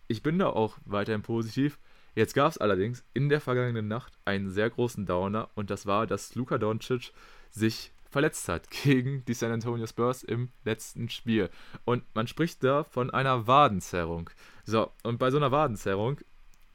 [0.08, 1.78] ich bin da auch weiterhin positiv.
[2.16, 6.08] Jetzt gab es allerdings in der vergangenen Nacht einen sehr großen Downer und das war,
[6.08, 7.12] dass Luka Doncic
[7.52, 11.50] sich verletzt hat gegen die San Antonio Spurs im letzten Spiel.
[11.84, 14.28] Und man spricht da von einer Wadenzerrung.
[14.64, 16.18] So, und bei so einer Wadenzerrung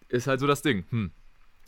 [0.07, 1.11] ist halt so das Ding, hm,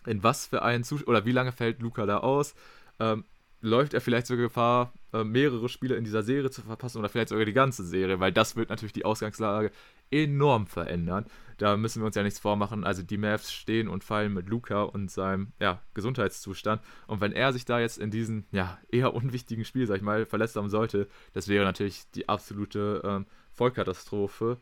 [0.05, 2.55] in was für einen Zustand, oder wie lange fällt Luca da aus?
[3.01, 3.25] Ähm,
[3.63, 7.29] läuft er vielleicht sogar Gefahr, äh, mehrere Spiele in dieser Serie zu verpassen oder vielleicht
[7.29, 9.71] sogar die ganze Serie, weil das wird natürlich die Ausgangslage
[10.11, 11.25] enorm verändern.
[11.57, 12.83] Da müssen wir uns ja nichts vormachen.
[12.83, 16.81] Also die Mavs stehen und fallen mit Luca und seinem ja, Gesundheitszustand.
[17.07, 20.25] Und wenn er sich da jetzt in diesem ja, eher unwichtigen Spiel, sag ich mal,
[20.25, 24.57] verletzt haben sollte, das wäre natürlich die absolute ähm, Vollkatastrophe.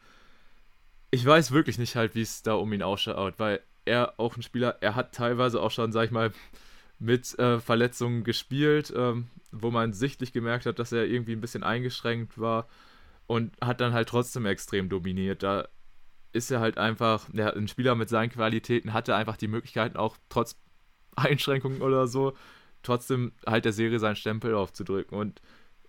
[1.09, 4.43] Ich weiß wirklich nicht halt, wie es da um ihn ausschaut, weil er auch ein
[4.43, 6.31] Spieler, er hat teilweise auch schon, sag ich mal,
[7.01, 11.63] mit äh, Verletzungen gespielt, ähm, wo man sichtlich gemerkt hat, dass er irgendwie ein bisschen
[11.63, 12.67] eingeschränkt war
[13.25, 15.41] und hat dann halt trotzdem extrem dominiert.
[15.41, 15.67] Da
[16.31, 20.15] ist er halt einfach, ja, ein Spieler mit seinen Qualitäten hatte einfach die Möglichkeiten, auch
[20.29, 20.57] trotz
[21.15, 22.33] Einschränkungen oder so,
[22.83, 25.17] trotzdem halt der Serie seinen Stempel aufzudrücken.
[25.17, 25.41] Und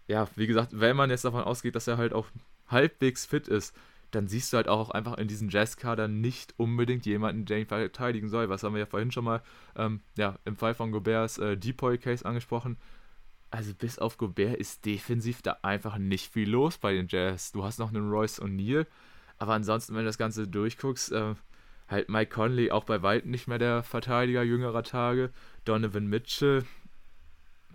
[0.08, 2.26] ja, wie gesagt, wenn man jetzt davon ausgeht, dass er halt auch
[2.68, 3.76] halbwegs fit ist,
[4.12, 8.28] dann siehst du halt auch einfach in diesen Jazzkader nicht unbedingt jemanden, der ihn verteidigen
[8.28, 8.48] soll.
[8.48, 9.42] Was haben wir ja vorhin schon mal
[9.74, 12.76] ähm, ja, im Fall von Goberts äh, Depoy-Case angesprochen.
[13.50, 17.52] Also bis auf Gobert ist defensiv da einfach nicht viel los bei den Jazz.
[17.52, 18.86] Du hast noch einen Royce O'Neal,
[19.38, 21.34] aber ansonsten, wenn du das Ganze durchguckst, äh,
[21.88, 25.30] halt Mike Conley auch bei weitem nicht mehr der Verteidiger jüngerer Tage.
[25.64, 26.64] Donovan Mitchell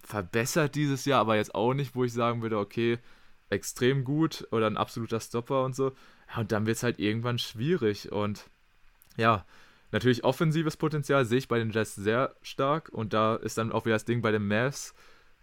[0.04, 3.00] verbessert dieses Jahr, aber jetzt auch nicht, wo ich sagen würde, okay,
[3.50, 5.94] extrem gut oder ein absoluter Stopper und so.
[6.30, 8.12] Ja, und dann wird es halt irgendwann schwierig.
[8.12, 8.50] Und
[9.16, 9.46] ja,
[9.92, 12.90] natürlich offensives Potenzial sehe ich bei den Jets sehr stark.
[12.90, 14.94] Und da ist dann auch wieder das Ding bei den Mavs,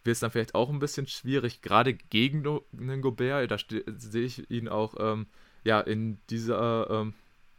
[0.04, 2.46] wird es dann vielleicht auch ein bisschen schwierig, gerade gegen
[2.78, 3.50] einen Gobert.
[3.50, 3.56] Da
[3.86, 5.26] sehe ich ihn auch ähm,
[5.64, 7.14] ja, in dieser ähm,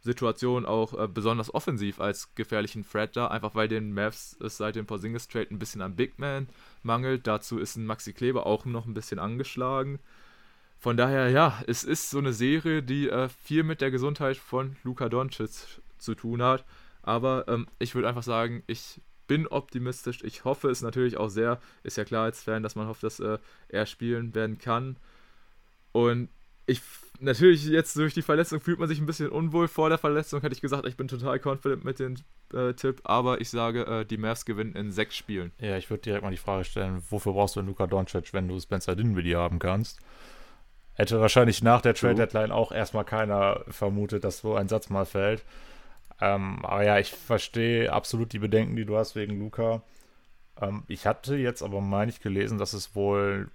[0.06, 4.76] Situation auch äh, besonders offensiv als gefährlichen Threat da, einfach weil den Mavs es seit
[4.76, 6.48] dem Porzingis Trade ein bisschen an Big Man
[6.82, 7.26] mangelt.
[7.26, 9.98] Dazu ist ein Maxi Kleber auch noch ein bisschen angeschlagen.
[10.78, 14.76] Von daher, ja, es ist so eine Serie, die äh, viel mit der Gesundheit von
[14.84, 16.64] Luka Doncic zu tun hat.
[17.02, 20.22] Aber ähm, ich würde einfach sagen, ich bin optimistisch.
[20.22, 21.60] Ich hoffe es natürlich auch sehr.
[21.82, 23.38] Ist ja klar als Fan, dass man hofft, dass äh,
[23.68, 24.96] er spielen werden kann.
[25.92, 26.28] Und
[26.66, 26.82] ich
[27.20, 29.68] natürlich jetzt durch die Verletzung fühlt man sich ein bisschen unwohl.
[29.68, 32.16] Vor der Verletzung hätte ich gesagt, ich bin total confident mit dem
[32.52, 35.52] äh, Tipp, aber ich sage, äh, die Mavs gewinnen in sechs Spielen.
[35.60, 38.58] Ja, ich würde direkt mal die Frage stellen, wofür brauchst du Luka Doncic, wenn du
[38.60, 40.00] Spencer Dinwiddie haben kannst?
[40.96, 45.04] Hätte wahrscheinlich nach der Trade Deadline auch erstmal keiner vermutet, dass so ein Satz mal
[45.04, 45.44] fällt.
[46.20, 49.82] Ähm, aber ja, ich verstehe absolut die Bedenken, die du hast wegen Luca.
[50.60, 53.50] Ähm, ich hatte jetzt aber, meine ich, gelesen, dass es wohl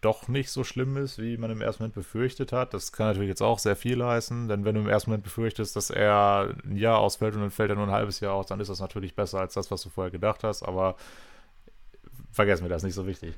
[0.00, 2.72] doch nicht so schlimm ist, wie man im ersten Moment befürchtet hat.
[2.74, 5.76] Das kann natürlich jetzt auch sehr viel heißen, denn wenn du im ersten Moment befürchtest,
[5.76, 8.60] dass er ein Jahr ausfällt und dann fällt er nur ein halbes Jahr aus, dann
[8.60, 10.62] ist das natürlich besser als das, was du vorher gedacht hast.
[10.62, 10.96] Aber
[12.30, 13.34] vergessen wir das, nicht so wichtig.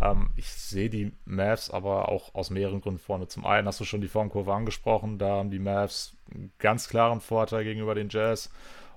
[0.00, 3.28] Ähm, ich sehe die Mavs aber auch aus mehreren Gründen vorne.
[3.28, 7.20] Zum einen hast du schon die Formkurve angesprochen, da haben die Mavs einen ganz klaren
[7.20, 8.50] Vorteil gegenüber den Jazz.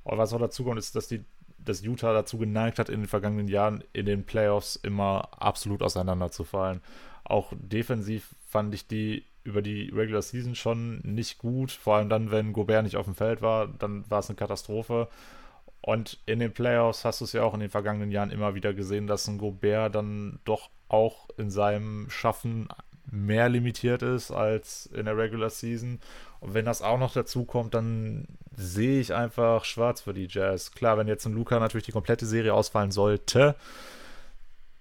[0.04, 1.24] Und was auch dazu kommt, ist, dass die
[1.68, 6.82] dass Utah dazu geneigt hat, in den vergangenen Jahren in den Playoffs immer absolut auseinanderzufallen.
[7.24, 11.72] Auch defensiv fand ich die über die Regular Season schon nicht gut.
[11.72, 15.08] Vor allem dann, wenn Gobert nicht auf dem Feld war, dann war es eine Katastrophe.
[15.82, 18.74] Und in den Playoffs hast du es ja auch in den vergangenen Jahren immer wieder
[18.74, 22.68] gesehen, dass ein Gobert dann doch auch in seinem Schaffen
[23.10, 26.00] mehr limitiert ist als in der Regular Season.
[26.40, 30.72] Und wenn das auch noch dazu kommt, dann sehe ich einfach schwarz für die Jazz.
[30.72, 33.56] Klar, wenn jetzt ein Luca natürlich die komplette Serie ausfallen sollte,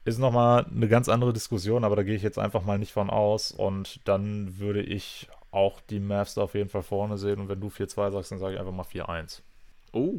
[0.04, 3.10] ist nochmal eine ganz andere Diskussion, aber da gehe ich jetzt einfach mal nicht von
[3.10, 3.52] aus.
[3.52, 7.40] Und dann würde ich auch die Mavs auf jeden Fall vorne sehen.
[7.40, 9.40] Und wenn du 4-2 sagst, dann sage ich einfach mal 4-1.
[9.92, 10.18] Oh,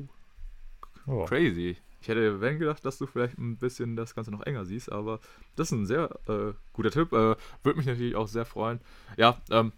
[1.08, 1.26] Oh.
[1.26, 1.78] Crazy.
[2.02, 5.20] Ich hätte, wenn gedacht, dass du vielleicht ein bisschen das Ganze noch enger siehst, aber
[5.56, 7.12] das ist ein sehr äh, guter Tipp.
[7.12, 8.80] Äh, Würde mich natürlich auch sehr freuen.
[9.18, 9.72] Ja, ähm,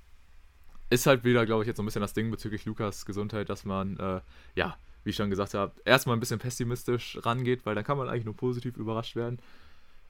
[0.90, 3.64] ist halt wieder, glaube ich, jetzt so ein bisschen das Ding bezüglich Lukas Gesundheit, dass
[3.64, 4.22] man, äh,
[4.56, 8.10] ja, wie ich schon gesagt habe, erstmal ein bisschen pessimistisch rangeht, weil dann kann man
[8.10, 9.40] eigentlich nur positiv überrascht werden.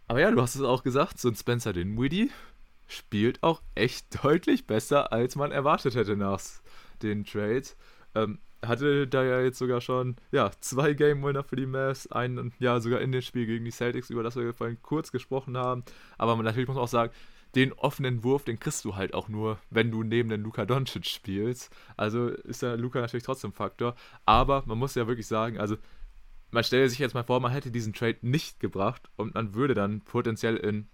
[0.08, 2.32] Aber ja, du hast es auch gesagt, so ein Spencer Dinwiddie
[2.88, 6.41] spielt auch echt deutlich besser, als man erwartet hätte nach
[7.04, 7.78] den Trades.
[8.16, 12.53] Ähm, hatte da ja jetzt sogar schon ja, zwei Game Winner für die Mavs, einen
[12.60, 15.84] ja sogar in dem Spiel gegen die Celtics, über das wir vorhin kurz gesprochen haben.
[16.18, 17.14] Aber man, natürlich muss man auch sagen,
[17.56, 21.06] den offenen Wurf, den kriegst du halt auch nur, wenn du neben den Luka Doncic
[21.06, 21.76] spielst.
[21.98, 23.95] Also ist der Luka natürlich trotzdem Faktor.
[24.26, 25.77] Aber man muss ja wirklich sagen, also
[26.52, 29.73] man stelle sich jetzt mal vor, man hätte diesen Trade nicht gebracht und man würde
[29.73, 30.88] dann potenziell in,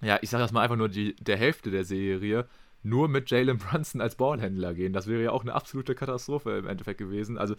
[0.00, 2.46] ja, ich sage das mal einfach nur die, der Hälfte der Serie
[2.82, 4.92] nur mit Jalen Brunson als Ballhändler gehen.
[4.92, 7.38] Das wäre ja auch eine absolute Katastrophe im Endeffekt gewesen.
[7.38, 7.54] Also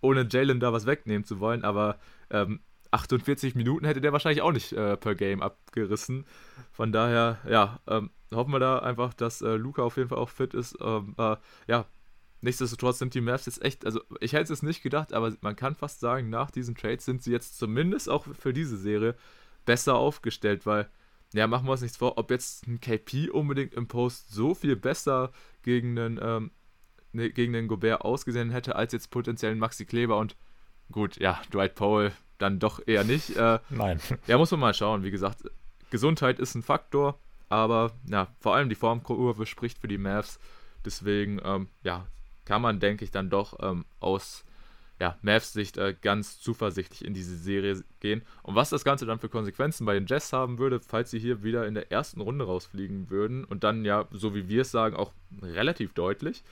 [0.00, 1.98] ohne Jalen da was wegnehmen zu wollen, aber
[2.30, 2.60] ähm,
[2.90, 6.26] 48 Minuten hätte der wahrscheinlich auch nicht äh, per Game abgerissen.
[6.70, 10.28] Von daher, ja, ähm, hoffen wir da einfach, dass äh, Luca auf jeden Fall auch
[10.28, 10.76] fit ist.
[10.80, 11.36] Ähm, äh,
[11.66, 11.86] ja,
[12.40, 15.74] nichtsdestotrotz sind die Mavs jetzt echt, also ich hätte es nicht gedacht, aber man kann
[15.74, 19.16] fast sagen, nach diesen Trades sind sie jetzt zumindest auch für diese Serie
[19.64, 20.88] besser aufgestellt, weil
[21.34, 24.76] ja, machen wir uns nichts vor, ob jetzt ein KP unbedingt im Post so viel
[24.76, 25.32] besser
[25.62, 26.50] gegen einen, ähm,
[27.12, 30.36] ne, gegen den Gobert ausgesehen hätte, als jetzt potenziell Maxi Kleber und
[30.92, 33.36] gut, ja, Dwight Powell dann doch eher nicht.
[33.36, 34.00] Äh, Nein.
[34.28, 35.02] Ja, muss man mal schauen.
[35.02, 35.42] Wie gesagt,
[35.90, 40.38] Gesundheit ist ein Faktor, aber ja, vor allem die Formkurve spricht für die Mavs.
[40.84, 42.06] Deswegen, ähm, ja,
[42.44, 44.44] kann man, denke ich, dann doch ähm, aus
[45.00, 48.22] ja, Mavs Sicht äh, ganz zuversichtlich in diese Serie gehen.
[48.42, 51.42] Und was das Ganze dann für Konsequenzen bei den Jazz haben würde, falls sie hier
[51.42, 54.96] wieder in der ersten Runde rausfliegen würden und dann ja, so wie wir es sagen,
[54.96, 55.12] auch
[55.42, 56.44] relativ deutlich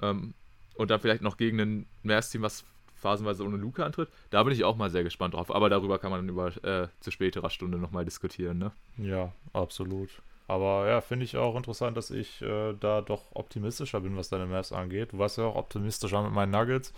[0.00, 0.34] ähm,
[0.74, 2.64] und dann vielleicht noch gegen ein Mavs-Team, was
[3.00, 5.54] phasenweise ohne Luca antritt, da bin ich auch mal sehr gespannt drauf.
[5.54, 8.72] Aber darüber kann man dann über äh, zu späterer Stunde nochmal diskutieren, ne?
[8.98, 10.10] Ja, absolut.
[10.46, 14.46] Aber ja, finde ich auch interessant, dass ich äh, da doch optimistischer bin, was deine
[14.46, 15.12] Mavs angeht.
[15.12, 16.92] Du warst ja auch optimistischer mit meinen Nuggets.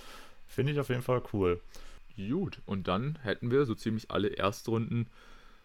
[0.53, 1.61] Finde ich auf jeden Fall cool.
[2.17, 5.07] Gut, und dann hätten wir so ziemlich alle Erstrunden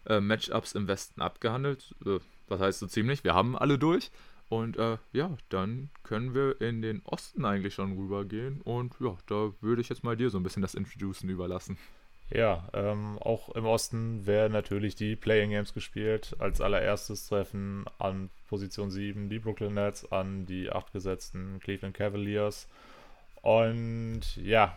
[0.06, 1.94] äh, Matchups im Westen abgehandelt.
[2.06, 3.22] Äh, was heißt so ziemlich?
[3.22, 4.10] Wir haben alle durch.
[4.48, 8.62] Und äh, ja, dann können wir in den Osten eigentlich schon rübergehen.
[8.62, 11.76] Und ja, da würde ich jetzt mal dir so ein bisschen das Introducen überlassen.
[12.30, 16.34] Ja, ähm, auch im Osten werden natürlich die Playing Games gespielt.
[16.38, 22.68] Als allererstes treffen an Position 7 die Brooklyn Nets an die acht gesetzten Cleveland Cavaliers.
[23.48, 24.76] Und ja,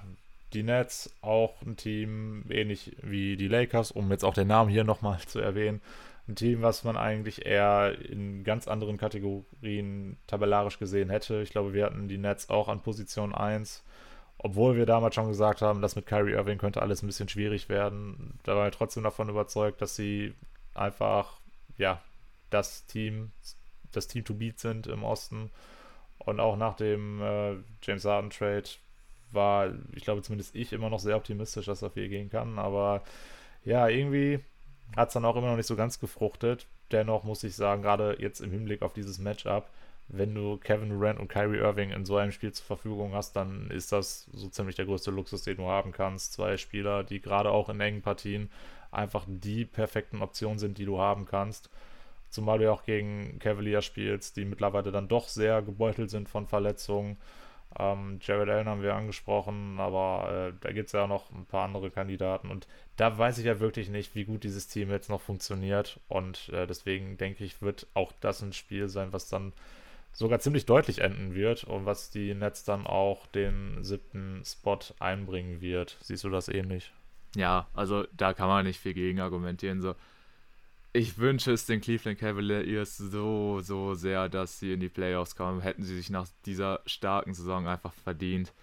[0.53, 4.85] die Nets auch ein Team, ähnlich wie die Lakers, um jetzt auch den Namen hier
[4.85, 5.81] nochmal zu erwähnen.
[6.25, 11.41] Ein Team, was man eigentlich eher in ganz anderen Kategorien tabellarisch gesehen hätte.
[11.41, 13.83] Ich glaube, wir hatten die Nets auch an Position 1.
[14.37, 17.67] Obwohl wir damals schon gesagt haben, dass mit Kyrie Irving könnte alles ein bisschen schwierig
[17.67, 18.39] werden.
[18.43, 20.33] Da war ich trotzdem davon überzeugt, dass sie
[20.73, 21.41] einfach,
[21.77, 22.01] ja,
[22.49, 23.33] das Team,
[23.91, 25.51] das Team to beat sind im Osten
[26.25, 28.69] und auch nach dem äh, James Harden Trade
[29.31, 32.59] war, ich glaube zumindest ich, immer noch sehr optimistisch, dass er viel gehen kann.
[32.59, 33.03] Aber
[33.63, 34.39] ja, irgendwie
[34.95, 36.67] hat es dann auch immer noch nicht so ganz gefruchtet.
[36.91, 39.69] Dennoch muss ich sagen, gerade jetzt im Hinblick auf dieses Matchup,
[40.09, 43.69] wenn du Kevin Durant und Kyrie Irving in so einem Spiel zur Verfügung hast, dann
[43.71, 46.33] ist das so ziemlich der größte Luxus, den du haben kannst.
[46.33, 48.49] Zwei Spieler, die gerade auch in engen Partien
[48.91, 51.69] einfach die perfekten Optionen sind, die du haben kannst.
[52.31, 56.47] Zumal du ja auch gegen Cavalier spielst, die mittlerweile dann doch sehr gebeutelt sind von
[56.47, 57.17] Verletzungen.
[57.77, 61.65] Ähm, Jared Allen haben wir angesprochen, aber äh, da gibt es ja noch ein paar
[61.65, 62.49] andere Kandidaten.
[62.49, 62.67] Und
[62.97, 65.99] da weiß ich ja wirklich nicht, wie gut dieses Team jetzt noch funktioniert.
[66.07, 69.53] Und äh, deswegen denke ich, wird auch das ein Spiel sein, was dann
[70.13, 75.61] sogar ziemlich deutlich enden wird und was die Nets dann auch den siebten Spot einbringen
[75.61, 75.97] wird.
[76.01, 76.91] Siehst du das ähnlich?
[77.35, 79.81] Ja, also da kann man nicht viel gegen argumentieren.
[79.81, 79.95] So,
[80.93, 85.61] ich wünsche es den Cleveland Cavaliers so, so sehr, dass sie in die Playoffs kommen.
[85.61, 88.53] Hätten sie sich nach dieser starken Saison einfach verdient.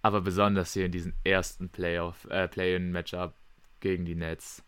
[0.00, 3.34] Aber besonders hier in diesem ersten Playoff, äh, Play-in-Matchup
[3.80, 4.62] gegen die Nets.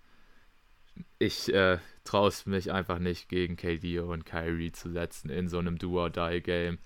[1.18, 5.58] Ich äh, traue es mich einfach nicht, gegen KD und Kyrie zu setzen in so
[5.58, 6.78] einem Do-or-Die-Game.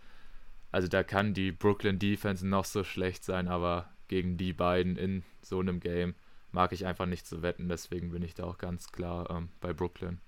[0.72, 5.24] Also da kann die Brooklyn Defense noch so schlecht sein, aber gegen die beiden in
[5.42, 6.14] so einem Game
[6.52, 9.72] mag ich einfach nicht zu wetten, deswegen bin ich da auch ganz klar ähm, bei
[9.72, 10.20] Brooklyn.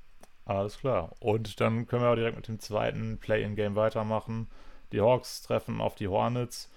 [0.44, 1.12] Alles klar.
[1.20, 4.48] Und dann können wir auch direkt mit dem zweiten Play-in-Game weitermachen.
[4.90, 6.70] Die Hawks treffen auf die Hornets.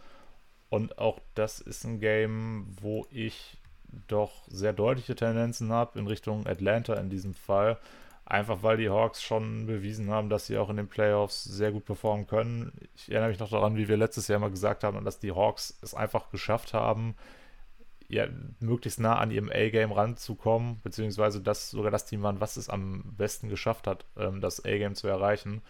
[0.70, 3.58] Und auch das ist ein Game, wo ich
[4.08, 7.78] doch sehr deutliche Tendenzen habe in Richtung Atlanta in diesem Fall.
[8.26, 11.86] Einfach weil die Hawks schon bewiesen haben, dass sie auch in den Playoffs sehr gut
[11.86, 12.72] performen können.
[12.96, 15.78] Ich erinnere mich noch daran, wie wir letztes Jahr mal gesagt haben, dass die Hawks
[15.82, 17.16] es einfach geschafft haben,
[18.08, 18.28] ja,
[18.60, 23.16] möglichst nah an ihrem A-Game ranzukommen, beziehungsweise das sogar das Team waren, was es am
[23.18, 25.62] besten geschafft hat, ähm, das A-Game zu erreichen.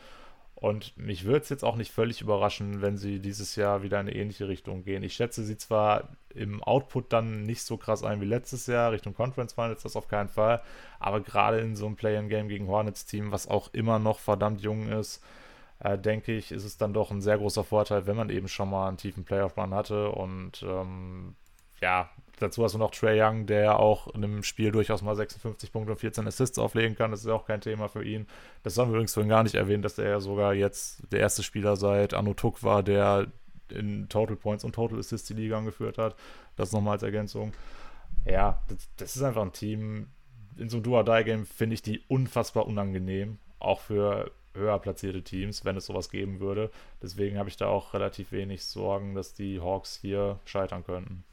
[0.56, 4.07] Und mich würde es jetzt auch nicht völlig überraschen, wenn sie dieses Jahr wieder in
[4.07, 5.03] eine ähnliche Richtung gehen.
[5.03, 9.14] Ich schätze sie zwar im Output dann nicht so krass ein wie letztes Jahr, Richtung
[9.14, 10.62] Conference Finals, das auf keinen Fall.
[10.98, 15.22] Aber gerade in so einem Play-in-Game gegen Hornets-Team, was auch immer noch verdammt jung ist,
[15.80, 18.70] äh, denke ich, ist es dann doch ein sehr großer Vorteil, wenn man eben schon
[18.70, 20.10] mal einen tiefen Playoff-Run hatte.
[20.12, 21.36] Und ähm,
[21.82, 22.10] ja,
[22.40, 25.91] dazu hast du noch Trey Young, der auch in einem Spiel durchaus mal 56 Punkte
[25.91, 27.12] und 14 Assists auflegen kann.
[27.12, 28.28] Das ist ja auch kein Thema für ihn.
[28.64, 31.44] Das haben wir übrigens vorhin gar nicht erwähnt, dass er ja sogar jetzt der erste
[31.44, 33.28] Spieler seit Anno Tuck war, der
[33.70, 36.16] in Total Points und Total Assists die Liga angeführt hat.
[36.56, 37.53] Das nochmal als Ergänzung.
[38.26, 40.07] Ja, das, das ist einfach ein Team.
[40.57, 43.40] In so einem Do-or-Die-Game finde ich die unfassbar unangenehm.
[43.60, 46.72] Auch für höher platzierte Teams, wenn es sowas geben würde.
[47.02, 51.24] Deswegen habe ich da auch relativ wenig Sorgen, dass die Hawks hier scheitern könnten.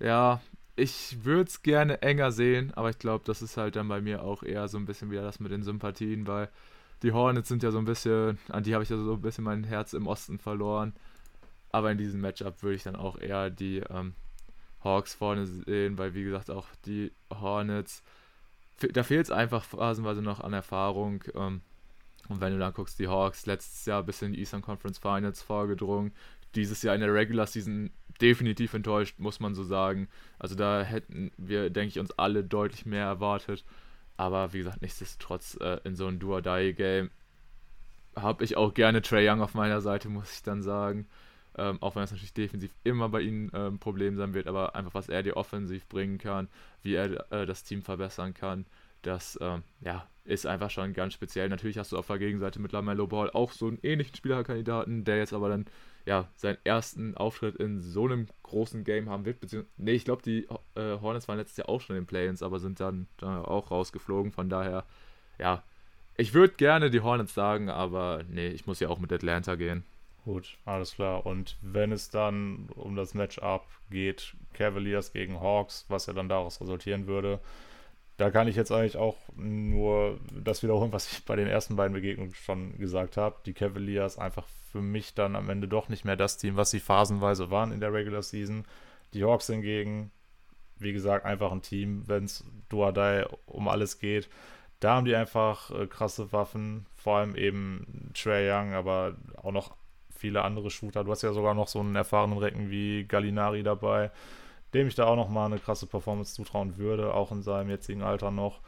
[0.00, 0.40] Ja,
[0.76, 4.22] ich würde es gerne enger sehen, aber ich glaube, das ist halt dann bei mir
[4.22, 6.48] auch eher so ein bisschen wieder das mit den Sympathien, weil
[7.02, 9.44] die Hornets sind ja so ein bisschen, an die habe ich ja so ein bisschen
[9.44, 10.94] mein Herz im Osten verloren.
[11.70, 14.14] Aber in diesem Matchup würde ich dann auch eher die ähm,
[14.82, 18.02] Hawks vorne sehen, weil wie gesagt auch die Hornets,
[18.92, 21.24] da fehlt es einfach phasenweise noch an Erfahrung.
[21.34, 21.60] Ähm,
[22.28, 25.42] und wenn du dann guckst, die Hawks letztes Jahr bis in die Eastern Conference Finals
[25.42, 26.12] vorgedrungen,
[26.54, 30.08] dieses Jahr in der Regular Season definitiv enttäuscht, muss man so sagen.
[30.38, 33.64] Also da hätten wir, denke ich, uns alle deutlich mehr erwartet.
[34.16, 37.10] Aber wie gesagt, nichtsdestotrotz äh, in so einem Do-or-Die-Game
[38.16, 41.06] habe ich auch gerne Trey Young auf meiner Seite, muss ich dann sagen.
[41.56, 44.74] Ähm, auch wenn es natürlich defensiv immer bei ihnen äh, ein Problem sein wird, aber
[44.76, 46.48] einfach was er dir offensiv bringen kann,
[46.82, 48.64] wie er äh, das Team verbessern kann,
[49.02, 51.48] das ähm, ja, ist einfach schon ganz speziell.
[51.48, 55.18] Natürlich hast du auf der Gegenseite mit LaMelo Ball auch so einen ähnlichen Spielerkandidaten, der
[55.18, 55.66] jetzt aber dann
[56.08, 59.40] ja, seinen ersten Auftritt in so einem großen Game haben wird.
[59.40, 62.42] Beziehungsweise, nee, ich glaube, die äh, Hornets waren letztes Jahr auch schon in den Play-Ins,
[62.42, 64.32] aber sind dann, dann auch rausgeflogen.
[64.32, 64.84] Von daher,
[65.38, 65.62] ja,
[66.16, 69.84] ich würde gerne die Hornets sagen, aber nee, ich muss ja auch mit Atlanta gehen.
[70.24, 71.26] Gut, alles klar.
[71.26, 76.58] Und wenn es dann um das Matchup geht, Cavaliers gegen Hawks, was ja dann daraus
[76.62, 77.38] resultieren würde,
[78.16, 81.92] da kann ich jetzt eigentlich auch nur das wiederholen, was ich bei den ersten beiden
[81.92, 83.36] Begegnungen schon gesagt habe.
[83.44, 86.80] Die Cavaliers einfach für mich dann am Ende doch nicht mehr das Team, was sie
[86.80, 88.64] phasenweise waren in der Regular Season.
[89.14, 90.10] Die Hawks hingegen,
[90.78, 94.28] wie gesagt, einfach ein Team, wenn es Duadai um alles geht.
[94.80, 99.76] Da haben die einfach äh, krasse Waffen, vor allem eben Trey Young, aber auch noch
[100.10, 101.04] viele andere Shooter.
[101.04, 104.10] Du hast ja sogar noch so einen erfahrenen Recken wie Gallinari dabei
[104.74, 108.30] dem ich da auch nochmal eine krasse Performance zutrauen würde, auch in seinem jetzigen Alter
[108.30, 108.60] noch.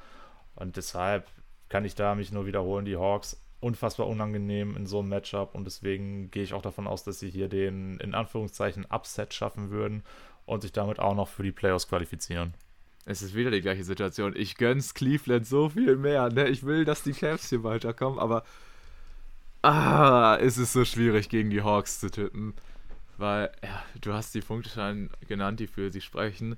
[0.55, 1.29] Und deshalb
[1.69, 5.65] kann ich da mich nur wiederholen, die Hawks unfassbar unangenehm in so einem Matchup und
[5.65, 10.03] deswegen gehe ich auch davon aus, dass sie hier den in Anführungszeichen Upset schaffen würden
[10.47, 12.55] und sich damit auch noch für die Playoffs qualifizieren.
[13.07, 14.35] Es ist wieder die gleiche Situation.
[14.37, 16.31] Ich gönn's Cleveland so viel mehr.
[16.31, 16.49] Ne?
[16.49, 18.45] Ich will, dass die Cavs hier weiterkommen, aber
[19.63, 22.55] ah, ist es so schwierig gegen die Hawks zu tippen
[23.21, 26.57] weil ja, du hast die Punkte schon genannt, die für sie sprechen.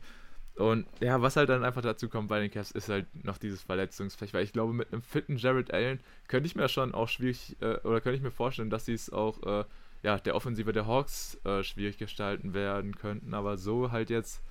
[0.56, 3.62] Und ja, was halt dann einfach dazu kommt bei den Cavs, ist halt noch dieses
[3.62, 7.56] Verletzungspech, weil ich glaube, mit einem fitten Jared Allen könnte ich mir schon auch schwierig,
[7.60, 9.64] äh, oder könnte ich mir vorstellen, dass sie es auch, äh,
[10.02, 14.42] ja, der Offensive der Hawks äh, schwierig gestalten werden könnten, aber so halt jetzt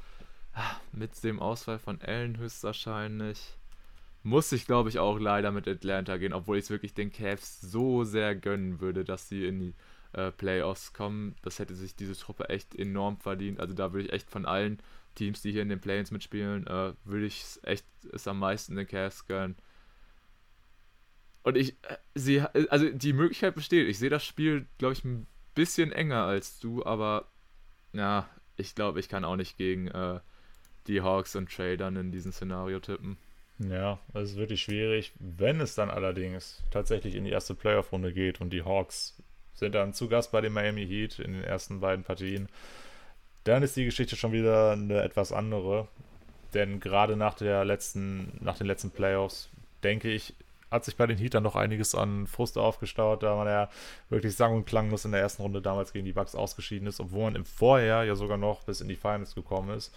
[0.53, 3.57] ah, mit dem Ausfall von Allen höchstwahrscheinlich
[4.23, 7.61] muss ich, glaube ich, auch leider mit Atlanta gehen, obwohl ich es wirklich den Cavs
[7.61, 9.73] so sehr gönnen würde, dass sie in die
[10.13, 11.35] äh, Playoffs kommen.
[11.41, 13.59] Das hätte sich diese Truppe echt enorm verdient.
[13.59, 14.79] Also da würde ich echt von allen
[15.15, 18.75] Teams, die hier in den Play-ins mitspielen, äh, würde ich es echt es am meisten
[18.75, 19.55] den Cavs gönnen.
[21.43, 23.87] Und ich äh, sehe, also die Möglichkeit besteht.
[23.87, 27.31] Ich sehe das Spiel, glaube ich, ein bisschen enger als du, aber
[27.93, 30.19] ja, ich glaube, ich kann auch nicht gegen äh,
[30.87, 33.17] die Hawks und Trey dann in diesem Szenario tippen.
[33.59, 35.13] Ja, es ist wirklich schwierig.
[35.19, 39.21] Wenn es dann allerdings tatsächlich in die erste Playoff-Runde geht und die Hawks
[39.53, 42.47] sind dann zu Gast bei den Miami Heat in den ersten beiden Partien.
[43.43, 45.87] Dann ist die Geschichte schon wieder eine etwas andere.
[46.53, 49.49] Denn gerade nach, der letzten, nach den letzten Playoffs,
[49.83, 50.35] denke ich,
[50.69, 53.69] hat sich bei den Heat dann noch einiges an Frust aufgestaut, da man ja
[54.09, 57.25] wirklich sang- und klanglos in der ersten Runde damals gegen die Bucks ausgeschieden ist, obwohl
[57.25, 59.93] man im Vorjahr ja sogar noch bis in die Finals gekommen ist.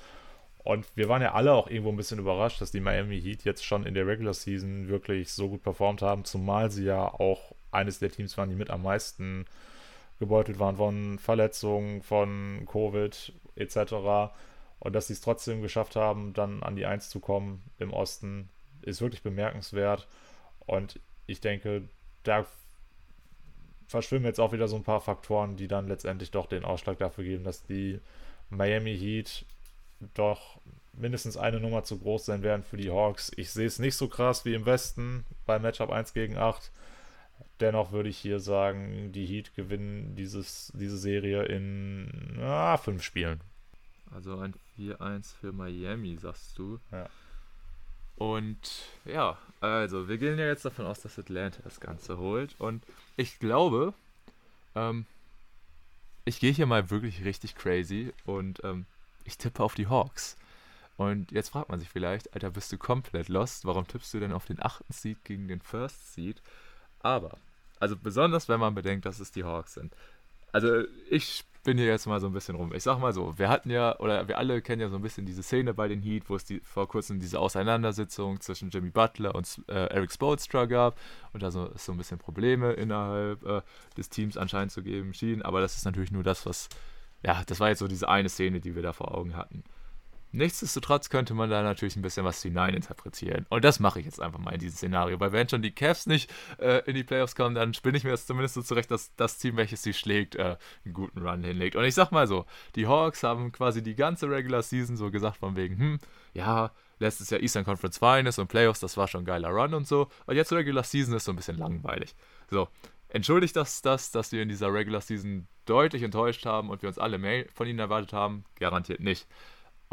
[0.65, 3.65] Und wir waren ja alle auch irgendwo ein bisschen überrascht, dass die Miami Heat jetzt
[3.65, 7.99] schon in der Regular Season wirklich so gut performt haben, zumal sie ja auch eines
[7.99, 9.45] der Teams waren, die mit am meisten
[10.19, 14.33] gebeutelt waren von Verletzungen, von Covid etc.
[14.79, 18.49] Und dass sie es trotzdem geschafft haben, dann an die Eins zu kommen im Osten,
[18.83, 20.09] ist wirklich bemerkenswert.
[20.67, 21.89] Und ich denke,
[22.23, 22.47] da
[23.87, 27.25] verschwimmen jetzt auch wieder so ein paar Faktoren, die dann letztendlich doch den Ausschlag dafür
[27.25, 28.01] geben, dass die
[28.51, 29.45] Miami Heat
[30.15, 30.61] doch
[30.93, 33.33] mindestens eine Nummer zu groß sein werden für die Hawks.
[33.37, 36.71] Ich sehe es nicht so krass wie im Westen bei Matchup 1 gegen 8.
[37.61, 43.41] Dennoch würde ich hier sagen, die Heat gewinnen dieses, diese Serie in ah, fünf Spielen.
[44.13, 46.79] Also ein 4-1 für Miami, sagst du.
[46.91, 47.09] Ja.
[48.17, 48.59] Und
[49.05, 52.55] ja, also wir gehen ja jetzt davon aus, dass Atlanta das Ganze holt.
[52.59, 52.85] Und
[53.17, 53.95] ich glaube,
[54.75, 55.07] ähm,
[56.25, 58.87] ich gehe hier mal wirklich richtig crazy und ähm,
[59.25, 60.37] ich tippe auf die Hawks.
[60.97, 63.65] Und jetzt fragt man sich vielleicht, Alter, bist du komplett lost?
[63.65, 66.41] Warum tippst du denn auf den achten Seed gegen den First Seed?
[67.05, 67.37] Aber,
[67.79, 69.95] also besonders wenn man bedenkt, dass es die Hawks sind.
[70.53, 72.73] Also ich bin hier jetzt mal so ein bisschen rum.
[72.75, 75.27] Ich sag mal so, wir hatten ja, oder wir alle kennen ja so ein bisschen
[75.27, 79.35] diese Szene bei den Heat, wo es die, vor kurzem diese Auseinandersetzung zwischen Jimmy Butler
[79.35, 80.99] und äh, Eric Spoelstra gab
[81.33, 83.61] und da so, so ein bisschen Probleme innerhalb äh,
[83.99, 85.43] des Teams anscheinend zu geben schien.
[85.43, 86.71] Aber das ist natürlich nur das, was,
[87.23, 89.63] ja, das war jetzt so diese eine Szene, die wir da vor Augen hatten.
[90.35, 93.47] Nichtsdestotrotz könnte man da natürlich ein bisschen was hineininterpretieren.
[93.51, 95.21] Und das mache ich jetzt einfach mal in dieses Szenario.
[95.21, 96.29] Weil wenn schon die Cavs nicht
[96.59, 99.39] äh, in die Playoffs kommen, dann spinne ich mir das zumindest so zurecht, dass das
[99.39, 101.77] Team, welches sie schlägt, äh, einen guten Run hinlegt.
[101.77, 105.37] Und ich sag mal so, die Hawks haben quasi die ganze Regular Season so gesagt
[105.37, 105.99] von wegen, hm,
[106.33, 109.87] ja, letztes Jahr Eastern Conference Finals und Playoffs, das war schon ein geiler Run und
[109.87, 110.09] so.
[110.27, 112.17] Und jetzt Regular Season ist so ein bisschen langweilig.
[112.51, 112.67] So,
[113.09, 116.99] entschuldigt das das, dass wir in dieser Regular Season deutlich enttäuscht haben und wir uns
[116.99, 118.45] alle mehr von ihnen erwartet haben?
[118.59, 119.29] Garantiert nicht.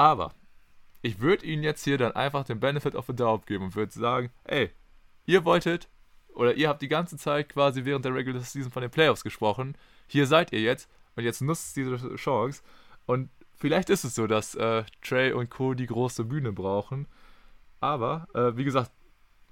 [0.02, 0.34] Aber
[1.04, 3.92] ich würde ihnen jetzt hier dann einfach den Benefit of the Doubt geben und würde
[3.92, 4.72] sagen, ey,
[5.28, 5.90] ihr wolltet
[6.30, 9.78] oder ihr habt die ganze Zeit quasi während der Regular Season von den Playoffs gesprochen.
[10.08, 12.64] Hier seid ihr jetzt und jetzt nutzt diese Chance.
[13.06, 15.76] Und vielleicht ist es so, dass äh, Trey und Co.
[15.76, 17.06] die große Bühne brauchen.
[17.80, 18.90] Aber, äh, wie gesagt,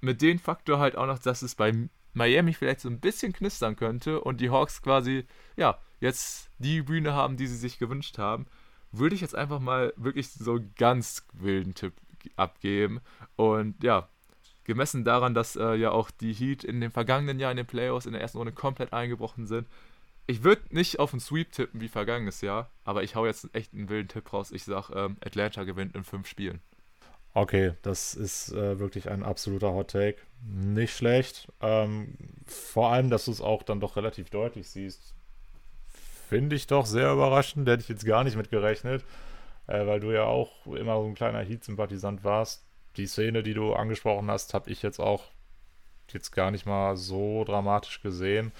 [0.00, 1.72] mit dem Faktor halt auch noch, dass es bei
[2.12, 7.12] Miami vielleicht so ein bisschen knistern könnte und die Hawks quasi, ja, jetzt die Bühne
[7.12, 8.46] haben, die sie sich gewünscht haben
[8.92, 11.94] würde ich jetzt einfach mal wirklich so ganz wilden Tipp
[12.36, 13.00] abgeben.
[13.36, 14.08] Und ja,
[14.64, 18.06] gemessen daran, dass äh, ja auch die Heat in den vergangenen Jahren in den Playoffs
[18.06, 19.66] in der ersten Runde komplett eingebrochen sind.
[20.26, 23.74] Ich würde nicht auf einen Sweep tippen wie vergangenes Jahr, aber ich hau jetzt echt
[23.74, 24.52] einen wilden Tipp raus.
[24.52, 26.60] Ich sag, ähm, Atlanta gewinnt in fünf Spielen.
[27.32, 30.18] Okay, das ist äh, wirklich ein absoluter Hot Take.
[30.42, 31.48] Nicht schlecht.
[31.60, 35.14] Ähm, vor allem, dass du es auch dann doch relativ deutlich siehst.
[36.30, 37.66] Finde ich doch sehr überraschend.
[37.66, 39.04] Da hätte ich jetzt gar nicht mit gerechnet,
[39.66, 42.64] äh, weil du ja auch immer so ein kleiner Heat-Sympathisant warst.
[42.96, 45.24] Die Szene, die du angesprochen hast, habe ich jetzt auch
[46.12, 48.52] jetzt gar nicht mal so dramatisch gesehen.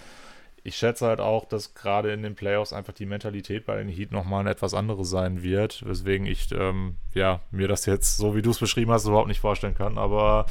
[0.64, 4.10] Ich schätze halt auch, dass gerade in den Playoffs einfach die Mentalität bei den Heat
[4.10, 8.42] nochmal eine etwas andere sein wird, weswegen ich ähm, ja, mir das jetzt, so wie
[8.42, 9.96] du es beschrieben hast, überhaupt nicht vorstellen kann.
[9.96, 10.46] Aber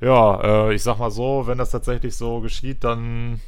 [0.00, 3.40] ja, äh, ich sag mal so, wenn das tatsächlich so geschieht, dann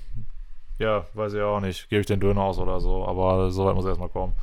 [0.78, 1.88] ja, weiß ich auch nicht.
[1.88, 3.06] Gebe ich den Döner aus oder so.
[3.06, 4.34] Aber so weit muss erstmal kommen.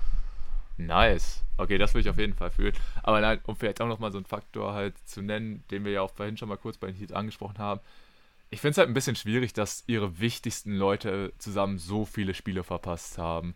[0.77, 1.43] Nice.
[1.57, 2.73] Okay, das würde ich auf jeden Fall fühlen.
[3.03, 6.01] Aber nein, um vielleicht auch nochmal so einen Faktor halt zu nennen, den wir ja
[6.01, 7.81] auch vorhin schon mal kurz bei den Heat angesprochen haben.
[8.49, 12.63] Ich finde es halt ein bisschen schwierig, dass ihre wichtigsten Leute zusammen so viele Spiele
[12.63, 13.55] verpasst haben.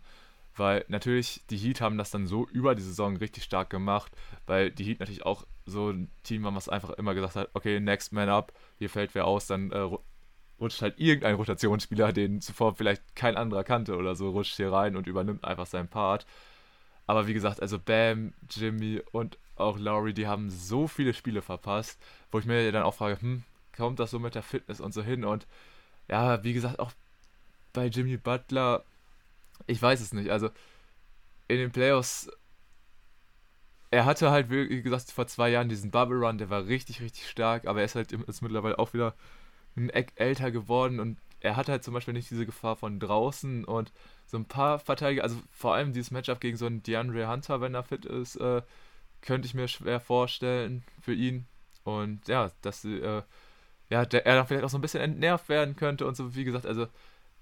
[0.56, 4.12] Weil natürlich, die Heat haben das dann so über die Saison richtig stark gemacht,
[4.46, 7.80] weil die Heat natürlich auch so ein Team waren, was einfach immer gesagt hat, okay,
[7.80, 9.88] next man up, hier fällt wer aus, dann äh,
[10.64, 14.96] rutscht halt irgendein Rotationsspieler, den zuvor vielleicht kein anderer kannte oder so, rutscht hier rein
[14.96, 16.26] und übernimmt einfach seinen Part.
[17.06, 22.00] Aber wie gesagt, also Bam, Jimmy und auch Laurie, die haben so viele Spiele verpasst,
[22.32, 23.44] wo ich mir dann auch frage, hm,
[23.76, 25.24] kommt das so mit der Fitness und so hin?
[25.24, 25.46] Und
[26.08, 26.92] ja, wie gesagt, auch
[27.72, 28.84] bei Jimmy Butler,
[29.66, 30.30] ich weiß es nicht.
[30.30, 30.50] Also
[31.48, 32.30] in den Playoffs,
[33.90, 37.28] er hatte halt, wie gesagt, vor zwei Jahren diesen Bubble Run, der war richtig, richtig
[37.28, 39.14] stark, aber er ist halt ist mittlerweile auch wieder
[39.76, 43.64] ein Eck älter geworden und er hat halt zum Beispiel nicht diese Gefahr von draußen
[43.64, 43.92] und
[44.26, 47.74] so ein paar Verteidiger, also vor allem dieses Matchup gegen so einen DeAndre Hunter, wenn
[47.74, 48.62] er fit ist, äh,
[49.20, 51.46] könnte ich mir schwer vorstellen für ihn.
[51.84, 53.22] Und ja, dass äh,
[53.90, 56.44] ja, der, er dann vielleicht auch so ein bisschen entnervt werden könnte und so, wie
[56.44, 56.86] gesagt, also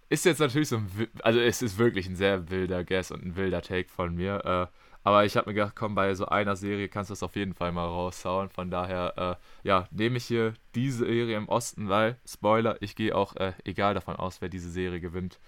[0.08, 3.36] ist jetzt natürlich so ein, also es ist wirklich ein sehr wilder Guess und ein
[3.36, 4.44] wilder Take von mir.
[4.44, 7.34] Äh, aber ich habe mir gedacht, komm, bei so einer Serie kannst du das auf
[7.34, 8.50] jeden Fall mal raushauen.
[8.50, 13.14] Von daher, äh, ja, nehme ich hier diese Serie im Osten, weil, Spoiler, ich gehe
[13.14, 15.40] auch äh, egal davon aus, wer diese Serie gewinnt,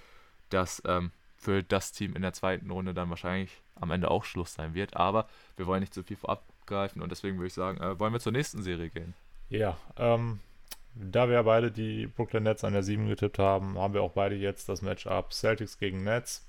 [0.50, 4.54] dass ähm, für das Team in der zweiten Runde dann wahrscheinlich am Ende auch Schluss
[4.54, 4.96] sein wird.
[4.96, 8.20] Aber wir wollen nicht zu viel vorabgreifen und deswegen würde ich sagen, äh, wollen wir
[8.20, 9.14] zur nächsten Serie gehen.
[9.50, 10.40] Ja, ähm,
[10.94, 14.36] da wir beide die Brooklyn Nets an der 7 getippt haben, haben wir auch beide
[14.36, 16.46] jetzt das Matchup Celtics gegen Nets.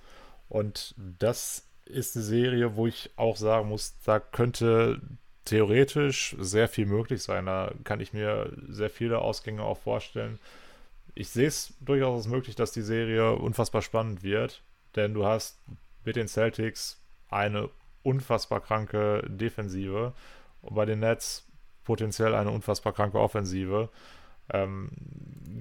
[0.50, 5.02] Und das ist eine Serie, wo ich auch sagen muss, da könnte
[5.46, 7.46] theoretisch sehr viel möglich sein.
[7.46, 10.40] Da kann ich mir sehr viele Ausgänge auch vorstellen.
[11.14, 14.64] Ich sehe es durchaus als möglich, dass die Serie unfassbar spannend wird,
[14.96, 15.60] denn du hast
[16.04, 17.70] mit den Celtics eine
[18.04, 20.14] unfassbar kranke Defensive
[20.62, 21.48] und bei den Nets
[21.84, 23.90] potenziell eine unfassbar kranke Offensive.
[24.52, 24.90] Ähm,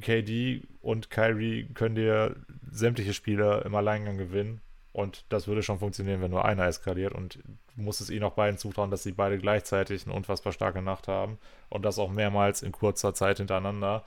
[0.01, 2.37] KD und Kyrie können dir
[2.71, 4.61] sämtliche Spiele im Alleingang gewinnen.
[4.95, 7.13] Und das würde schon funktionieren, wenn nur einer eskaliert.
[7.13, 7.41] Und
[7.75, 11.09] du musst es ihnen auch beiden zutrauen, dass sie beide gleichzeitig eine unfassbar starke Nacht
[11.09, 11.39] haben.
[11.69, 14.05] Und das auch mehrmals in kurzer Zeit hintereinander.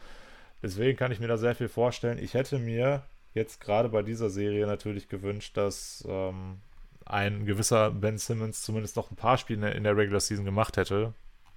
[0.64, 2.18] Deswegen kann ich mir da sehr viel vorstellen.
[2.18, 3.04] Ich hätte mir
[3.34, 6.60] jetzt gerade bei dieser Serie natürlich gewünscht, dass ähm,
[7.06, 11.14] ein gewisser Ben Simmons zumindest noch ein paar Spiele in der Regular Season gemacht hätte.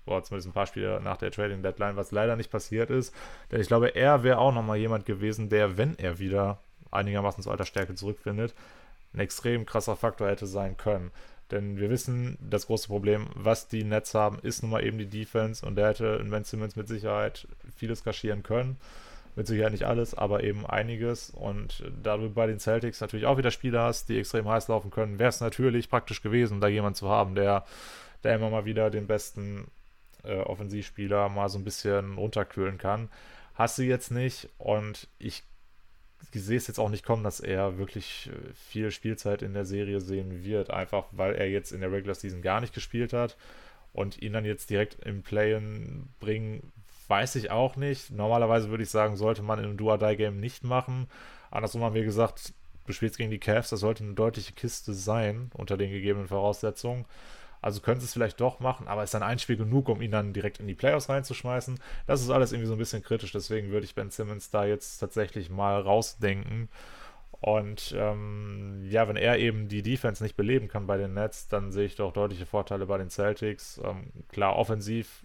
[0.07, 3.15] Oder zumindest ein paar Spiele nach der Trading Deadline, was leider nicht passiert ist.
[3.53, 6.59] Denn ich glaube, er wäre auch nochmal jemand gewesen, der, wenn er wieder
[6.91, 8.57] einigermaßen zu alter Stärke zurückfindet,
[9.15, 11.11] ein extrem krasser Faktor hätte sein können.
[11.51, 15.07] Denn wir wissen, das große Problem, was die Nets haben, ist nun mal eben die
[15.07, 18.77] Defense und der hätte in Ben Simmons mit Sicherheit vieles kaschieren können.
[19.37, 21.31] Mit Sicherheit nicht alles, aber eben einiges.
[21.31, 24.91] Und da du bei den Celtics natürlich auch wieder Spieler hast, die extrem heiß laufen
[24.91, 27.65] können, wäre es natürlich praktisch gewesen, da jemanden zu haben, der,
[28.23, 29.67] der immer mal wieder den besten
[30.25, 33.09] äh, Offensivspieler mal so ein bisschen runterkühlen kann.
[33.55, 35.43] Hast du jetzt nicht und ich
[36.33, 40.01] sehe es jetzt auch nicht kommen, dass er wirklich äh, viel Spielzeit in der Serie
[40.01, 43.37] sehen wird, einfach weil er jetzt in der Regular Season gar nicht gespielt hat
[43.93, 46.73] und ihn dann jetzt direkt im Play-In bringen,
[47.09, 48.11] weiß ich auch nicht.
[48.11, 51.09] Normalerweise würde ich sagen, sollte man in einem Do-or-Die-Game nicht machen.
[51.51, 52.53] Andersrum haben wir gesagt,
[52.87, 57.05] du spielst gegen die Cavs, das sollte eine deutliche Kiste sein unter den gegebenen Voraussetzungen.
[57.63, 60.33] Also könnte es vielleicht doch machen, aber ist dann ein Spiel genug, um ihn dann
[60.33, 61.79] direkt in die Playoffs reinzuschmeißen?
[62.07, 64.99] Das ist alles irgendwie so ein bisschen kritisch, deswegen würde ich Ben Simmons da jetzt
[64.99, 66.69] tatsächlich mal rausdenken.
[67.41, 71.73] Und ähm, ja, wenn er eben die Defense nicht beleben kann bei den Nets, dann
[71.73, 73.81] sehe ich doch deutliche Vorteile bei den Celtics.
[73.83, 75.25] Ähm, klar, offensiv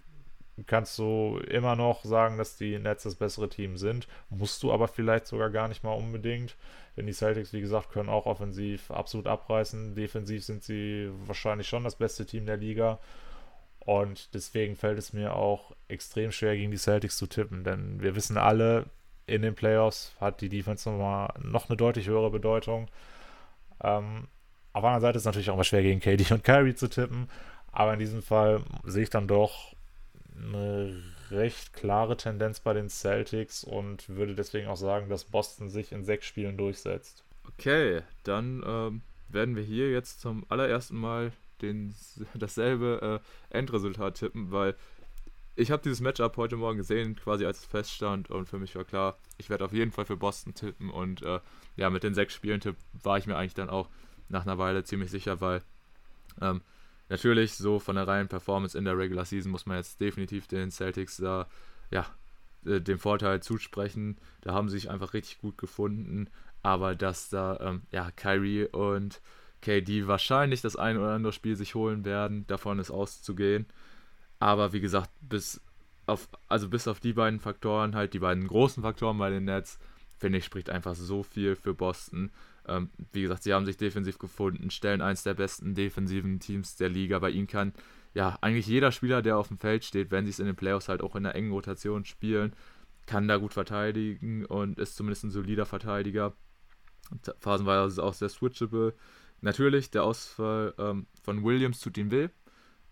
[0.66, 4.08] kannst du immer noch sagen, dass die Nets das bessere Team sind.
[4.30, 6.56] Musst du aber vielleicht sogar gar nicht mal unbedingt.
[6.96, 9.94] Denn die Celtics, wie gesagt, können auch offensiv absolut abreißen.
[9.94, 12.98] Defensiv sind sie wahrscheinlich schon das beste Team der Liga.
[13.80, 17.62] Und deswegen fällt es mir auch extrem schwer, gegen die Celtics zu tippen.
[17.62, 18.86] Denn wir wissen alle,
[19.26, 22.88] in den Playoffs hat die Defense nochmal noch eine deutlich höhere Bedeutung.
[23.82, 24.28] Ähm,
[24.72, 26.88] auf der anderen Seite ist es natürlich auch mal schwer, gegen KD und Kyrie zu
[26.88, 27.28] tippen.
[27.72, 29.75] Aber in diesem Fall sehe ich dann doch
[30.38, 35.92] eine recht klare Tendenz bei den Celtics und würde deswegen auch sagen, dass Boston sich
[35.92, 37.24] in sechs Spielen durchsetzt.
[37.48, 41.32] Okay, dann ähm, werden wir hier jetzt zum allerersten Mal
[41.62, 41.94] den,
[42.34, 44.74] dasselbe äh, Endresultat tippen, weil
[45.58, 48.84] ich habe dieses Matchup heute Morgen gesehen, quasi als es feststand und für mich war
[48.84, 51.40] klar, ich werde auf jeden Fall für Boston tippen und äh,
[51.76, 53.88] ja, mit den sechs Spielen tipp war ich mir eigentlich dann auch
[54.28, 55.62] nach einer Weile ziemlich sicher, weil
[56.42, 56.60] ähm,
[57.08, 60.70] Natürlich, so von der reinen Performance in der Regular Season muss man jetzt definitiv den
[60.70, 61.46] Celtics da,
[61.90, 62.06] ja,
[62.64, 64.16] äh, den Vorteil zusprechen.
[64.40, 66.28] Da haben sie sich einfach richtig gut gefunden.
[66.62, 69.20] Aber dass da, ähm, ja, Kyrie und
[69.62, 73.66] KD wahrscheinlich das ein oder andere Spiel sich holen werden, davon ist auszugehen.
[74.40, 75.60] Aber wie gesagt, bis
[76.06, 79.78] auf, also bis auf die beiden Faktoren, halt die beiden großen Faktoren bei den Nets,
[80.18, 82.30] finde ich, spricht einfach so viel für Boston.
[82.68, 86.88] Ähm, wie gesagt, sie haben sich defensiv gefunden, stellen eins der besten defensiven Teams der
[86.88, 87.18] Liga.
[87.18, 87.72] Bei ihnen kann
[88.14, 90.88] ja eigentlich jeder Spieler, der auf dem Feld steht, wenn sie es in den Playoffs
[90.88, 92.54] halt auch in einer engen Rotation spielen,
[93.06, 96.32] kann da gut verteidigen und ist zumindest ein solider Verteidiger.
[97.38, 98.94] Phasenweise ist es auch sehr switchable.
[99.40, 102.28] Natürlich, der Ausfall ähm, von Williams tut ihm weh.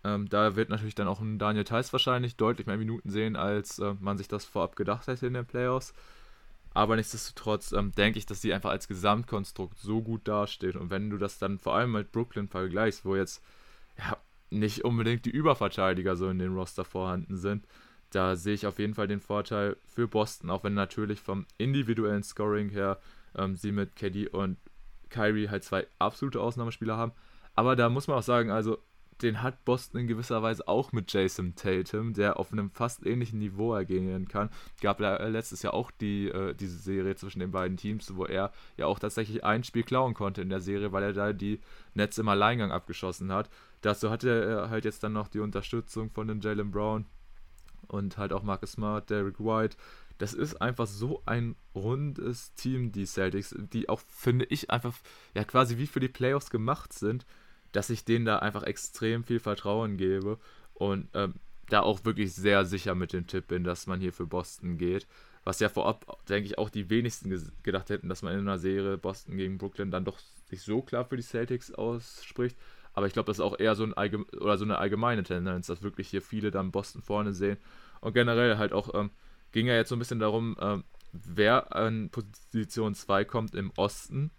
[0.03, 3.79] Ähm, da wird natürlich dann auch ein Daniel Theiss wahrscheinlich deutlich mehr Minuten sehen, als
[3.79, 5.93] äh, man sich das vorab gedacht hätte in den Playoffs.
[6.75, 10.75] Aber nichtsdestotrotz ähm, denke ich, dass sie einfach als Gesamtkonstrukt so gut dasteht.
[10.75, 13.41] Und wenn du das dann vor allem mit Brooklyn vergleichst, wo jetzt
[13.97, 14.17] ja,
[14.49, 17.65] nicht unbedingt die Überverteidiger so in den Roster vorhanden sind,
[18.11, 22.23] da sehe ich auf jeden Fall den Vorteil für Boston, auch wenn natürlich vom individuellen
[22.23, 22.99] Scoring her
[23.35, 24.57] ähm, sie mit KD und
[25.09, 27.13] Kyrie halt zwei absolute Ausnahmespieler haben.
[27.55, 28.79] Aber da muss man auch sagen, also
[29.21, 33.39] den hat Boston in gewisser Weise auch mit Jason Tatum, der auf einem fast ähnlichen
[33.39, 34.49] Niveau agieren kann.
[34.81, 38.51] Gab ja letztes Jahr auch die, äh, diese Serie zwischen den beiden Teams, wo er
[38.77, 41.61] ja auch tatsächlich ein Spiel klauen konnte in der Serie, weil er da die
[41.93, 43.49] Netz im Alleingang abgeschossen hat.
[43.81, 47.05] Dazu hatte er halt jetzt dann noch die Unterstützung von den Jalen Brown
[47.87, 49.77] und halt auch Marcus Smart, Derek White.
[50.17, 54.93] Das ist einfach so ein rundes Team, die Celtics, die auch, finde ich, einfach
[55.33, 57.25] ja quasi wie für die Playoffs gemacht sind
[57.75, 60.39] dass ich denen da einfach extrem viel Vertrauen gebe
[60.73, 61.35] und ähm,
[61.69, 65.07] da auch wirklich sehr sicher mit dem Tipp bin, dass man hier für Boston geht.
[65.43, 67.29] Was ja vorab, denke ich, auch die wenigsten
[67.63, 70.19] gedacht hätten, dass man in einer Serie Boston gegen Brooklyn dann doch
[70.49, 72.57] sich so klar für die Celtics ausspricht.
[72.93, 75.83] Aber ich glaube, das ist auch eher so, ein oder so eine allgemeine Tendenz, dass
[75.83, 77.57] wirklich hier viele dann Boston vorne sehen.
[77.99, 79.11] Und generell halt auch ähm,
[79.51, 84.31] ging ja jetzt so ein bisschen darum, ähm, wer an Position 2 kommt im Osten.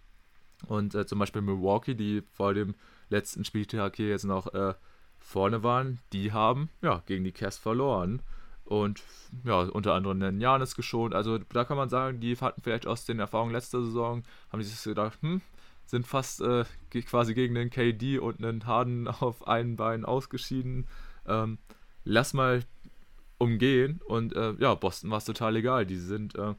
[0.65, 2.73] Und äh, zum Beispiel Milwaukee, die vor dem
[3.09, 4.73] letzten Spieltag hier jetzt noch äh,
[5.19, 8.21] vorne waren, die haben ja gegen die Cavs verloren.
[8.65, 9.01] und
[9.45, 11.15] ja, unter anderem den Janis geschont.
[11.15, 14.83] Also da kann man sagen, die hatten vielleicht aus den Erfahrungen letzter Saison, haben sich
[14.83, 15.41] gedacht, hm,
[15.85, 16.65] sind fast äh,
[17.05, 20.87] quasi gegen den KD und einen Harden auf einen Bein ausgeschieden.
[21.25, 21.57] Ähm,
[22.03, 22.63] lass mal
[23.37, 24.01] umgehen.
[24.05, 25.85] Und äh, ja, Boston war es total egal.
[25.85, 26.53] Die sind äh,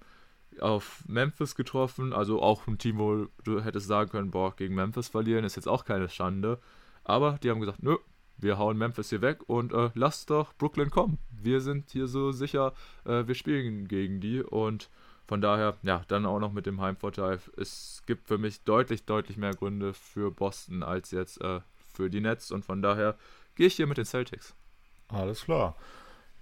[0.62, 5.08] auf Memphis getroffen, also auch ein Team, wo du hättest sagen können, boah, gegen Memphis
[5.08, 6.58] verlieren ist jetzt auch keine Schande.
[7.04, 7.96] Aber die haben gesagt, nö,
[8.36, 11.18] wir hauen Memphis hier weg und äh, lass doch Brooklyn kommen.
[11.30, 12.72] Wir sind hier so sicher,
[13.04, 14.90] äh, wir spielen gegen die und
[15.26, 17.38] von daher, ja, dann auch noch mit dem Heimvorteil.
[17.56, 21.60] Es gibt für mich deutlich, deutlich mehr Gründe für Boston als jetzt äh,
[21.92, 23.16] für die Nets und von daher
[23.54, 24.54] gehe ich hier mit den Celtics.
[25.08, 25.76] Alles klar.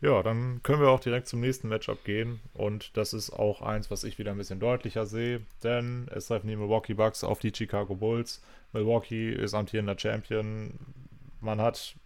[0.02, 2.40] Ja, dann können wir auch direkt zum nächsten Matchup gehen.
[2.52, 5.40] Und das ist auch eins, was ich wieder ein bisschen deutlicher sehe.
[5.62, 8.43] Denn es treffen die Milwaukee Bucks auf die Chicago Bulls.
[8.73, 10.78] Milwaukee ist amtierender Champion.
[11.40, 11.97] Man hat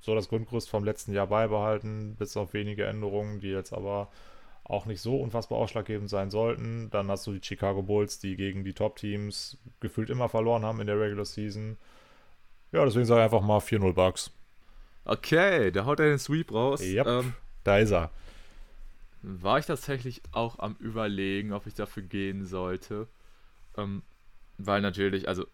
[0.00, 4.10] so das Grundgerüst vom letzten Jahr beibehalten, bis auf wenige Änderungen, die jetzt aber
[4.64, 6.90] auch nicht so unfassbar ausschlaggebend sein sollten.
[6.90, 10.86] Dann hast du die Chicago Bulls, die gegen die Top-Teams gefühlt immer verloren haben in
[10.86, 11.78] der Regular Season.
[12.72, 14.32] Ja, deswegen sage ich einfach mal 4-0 Bucks.
[15.04, 16.80] Okay, da haut er den Sweep raus.
[16.80, 17.34] Yep, ähm,
[17.64, 18.10] da ist er.
[19.22, 23.08] War ich tatsächlich auch am Überlegen, ob ich dafür gehen sollte.
[23.76, 24.02] Ähm,
[24.58, 25.46] weil natürlich, also,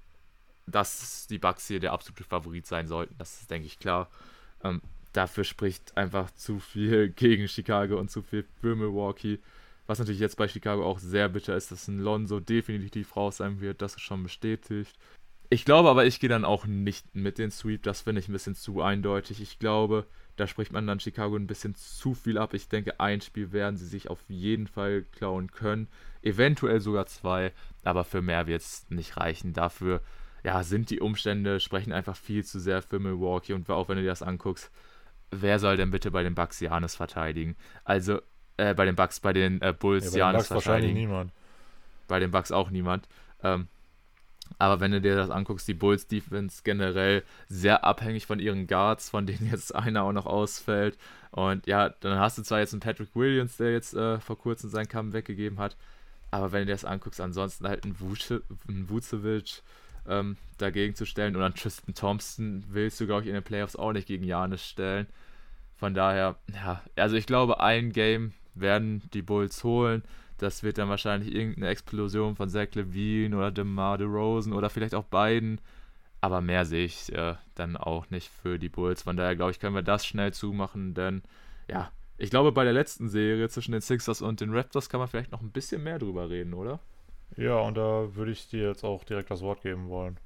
[0.66, 4.10] dass die Bucks hier der absolute Favorit sein sollten, das ist, denke ich, klar.
[4.62, 9.38] Ähm, dafür spricht einfach zu viel gegen Chicago und zu viel für Milwaukee.
[9.86, 13.60] Was natürlich jetzt bei Chicago auch sehr bitter ist, dass ein Lonzo definitiv raus sein
[13.62, 14.94] wird, das ist schon bestätigt.
[15.50, 17.82] Ich glaube aber, ich gehe dann auch nicht mit den Sweep.
[17.82, 19.40] Das finde ich ein bisschen zu eindeutig.
[19.40, 20.06] Ich glaube,
[20.36, 22.52] da spricht man dann Chicago ein bisschen zu viel ab.
[22.52, 25.88] Ich denke, ein Spiel werden sie sich auf jeden Fall klauen können.
[26.22, 27.52] Eventuell sogar zwei,
[27.82, 29.54] aber für mehr wird es nicht reichen.
[29.54, 30.02] Dafür
[30.44, 33.54] ja, sind die Umstände, sprechen einfach viel zu sehr für Milwaukee.
[33.54, 34.70] Und auch wenn du dir das anguckst,
[35.30, 37.56] wer soll denn bitte bei den Bucks Janis verteidigen?
[37.84, 38.20] Also,
[38.58, 40.66] äh, bei den Bucks, bei den äh, Bulls ja, Janis verteidigen.
[40.66, 41.32] Wahrscheinlich niemand.
[42.06, 43.08] Bei den Bucks auch niemand.
[43.42, 43.68] Ähm,
[44.58, 49.10] aber wenn du dir das anguckst, die Bulls Defense generell sehr abhängig von ihren Guards,
[49.10, 50.98] von denen jetzt einer auch noch ausfällt.
[51.30, 54.70] Und ja, dann hast du zwar jetzt einen Patrick Williams, der jetzt äh, vor kurzem
[54.70, 55.76] seinen Kamm weggegeben hat.
[56.30, 59.62] Aber wenn du dir das anguckst, ansonsten halt ein, Vucevic
[60.06, 63.76] ähm, dagegen zu stellen und an Tristan Thompson willst du, glaube ich, in den Playoffs
[63.76, 65.06] auch nicht gegen Janis stellen.
[65.76, 70.02] Von daher, ja, also ich glaube, ein Game werden die Bulls holen.
[70.38, 75.04] Das wird dann wahrscheinlich irgendeine Explosion von Zach Levine oder DeMar DeRozan oder vielleicht auch
[75.04, 75.60] beiden.
[76.20, 79.02] Aber mehr sehe ich äh, dann auch nicht für die Bulls.
[79.02, 81.22] Von daher glaube ich, können wir das schnell zumachen, denn
[81.68, 85.08] ja, ich glaube, bei der letzten Serie zwischen den Sixers und den Raptors kann man
[85.08, 86.80] vielleicht noch ein bisschen mehr drüber reden, oder?
[87.36, 90.18] Ja, und da würde ich dir jetzt auch direkt das Wort geben wollen.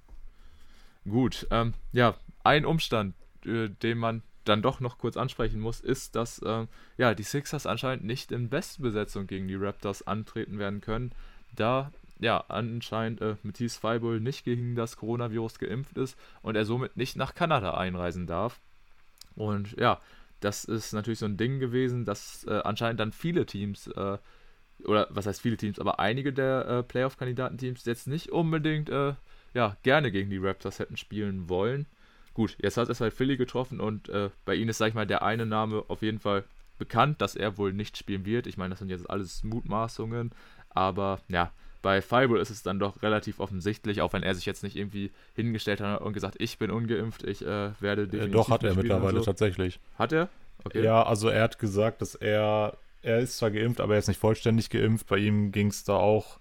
[1.06, 2.14] Gut, ähm, ja,
[2.44, 3.14] ein Umstand,
[3.44, 6.66] äh, den man dann doch noch kurz ansprechen muss, ist, dass äh,
[6.96, 11.12] ja, die Sixers anscheinend nicht in Bestbesetzung gegen die Raptors antreten werden können,
[11.54, 16.96] da ja anscheinend äh, Matisse Feibull nicht gegen das Coronavirus geimpft ist und er somit
[16.96, 18.60] nicht nach Kanada einreisen darf.
[19.34, 20.00] Und ja,
[20.40, 24.18] das ist natürlich so ein Ding gewesen, dass äh, anscheinend dann viele Teams, äh,
[24.84, 29.14] oder was heißt viele Teams, aber einige der äh, Playoff-Kandidatenteams jetzt nicht unbedingt äh,
[29.54, 31.86] ja, gerne gegen die Raptors hätten spielen wollen.
[32.34, 35.06] Gut, jetzt hat es halt Philly getroffen und äh, bei ihnen ist, sag ich mal,
[35.06, 36.44] der eine Name auf jeden Fall
[36.78, 38.46] bekannt, dass er wohl nicht spielen wird.
[38.46, 40.32] Ich meine, das sind jetzt alles Mutmaßungen,
[40.70, 41.52] aber ja,
[41.82, 45.10] bei Fireball ist es dann doch relativ offensichtlich, auch wenn er sich jetzt nicht irgendwie
[45.34, 48.34] hingestellt hat und gesagt, ich bin ungeimpft, ich äh, werde definitiv.
[48.34, 49.24] Ja, doch, hat er mittlerweile so.
[49.24, 49.80] tatsächlich.
[49.98, 50.28] Hat er?
[50.64, 50.82] Okay.
[50.82, 54.20] Ja, also er hat gesagt, dass er, er ist zwar geimpft, aber er ist nicht
[54.20, 55.08] vollständig geimpft.
[55.08, 56.38] Bei ihm ging es da auch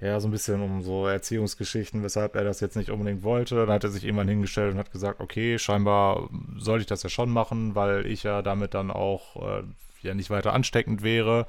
[0.00, 3.56] ja, so ein bisschen um so Erziehungsgeschichten, weshalb er das jetzt nicht unbedingt wollte.
[3.56, 6.28] Dann hat er sich irgendwann hingestellt und hat gesagt, okay, scheinbar
[6.58, 9.62] sollte ich das ja schon machen, weil ich ja damit dann auch äh,
[10.02, 11.46] ja nicht weiter ansteckend wäre.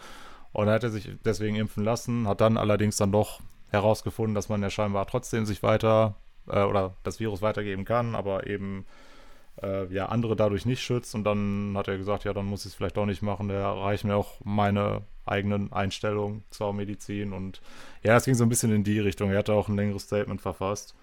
[0.53, 4.47] Und dann hat er sich deswegen impfen lassen, hat dann allerdings dann doch herausgefunden, dass
[4.47, 6.15] man ja scheinbar trotzdem sich weiter
[6.47, 8.85] äh, oder das Virus weitergeben kann, aber eben
[9.61, 11.15] äh, ja andere dadurch nicht schützt.
[11.15, 13.49] Und dann hat er gesagt, ja, dann muss ich es vielleicht doch nicht machen.
[13.49, 17.33] Da reichen mir auch meine eigenen Einstellungen zur Medizin.
[17.33, 17.61] Und
[18.03, 19.31] ja, es ging so ein bisschen in die Richtung.
[19.31, 20.95] Er hatte auch ein längeres Statement verfasst.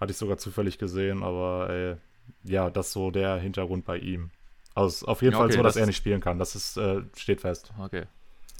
[0.00, 1.96] Hatte ich sogar zufällig gesehen, aber äh,
[2.44, 4.30] ja, das ist so der Hintergrund bei ihm.
[4.74, 6.38] Also auf jeden ja, okay, Fall so, dass das er nicht spielen kann.
[6.38, 7.72] Das ist, äh, steht fest.
[7.80, 8.04] Okay.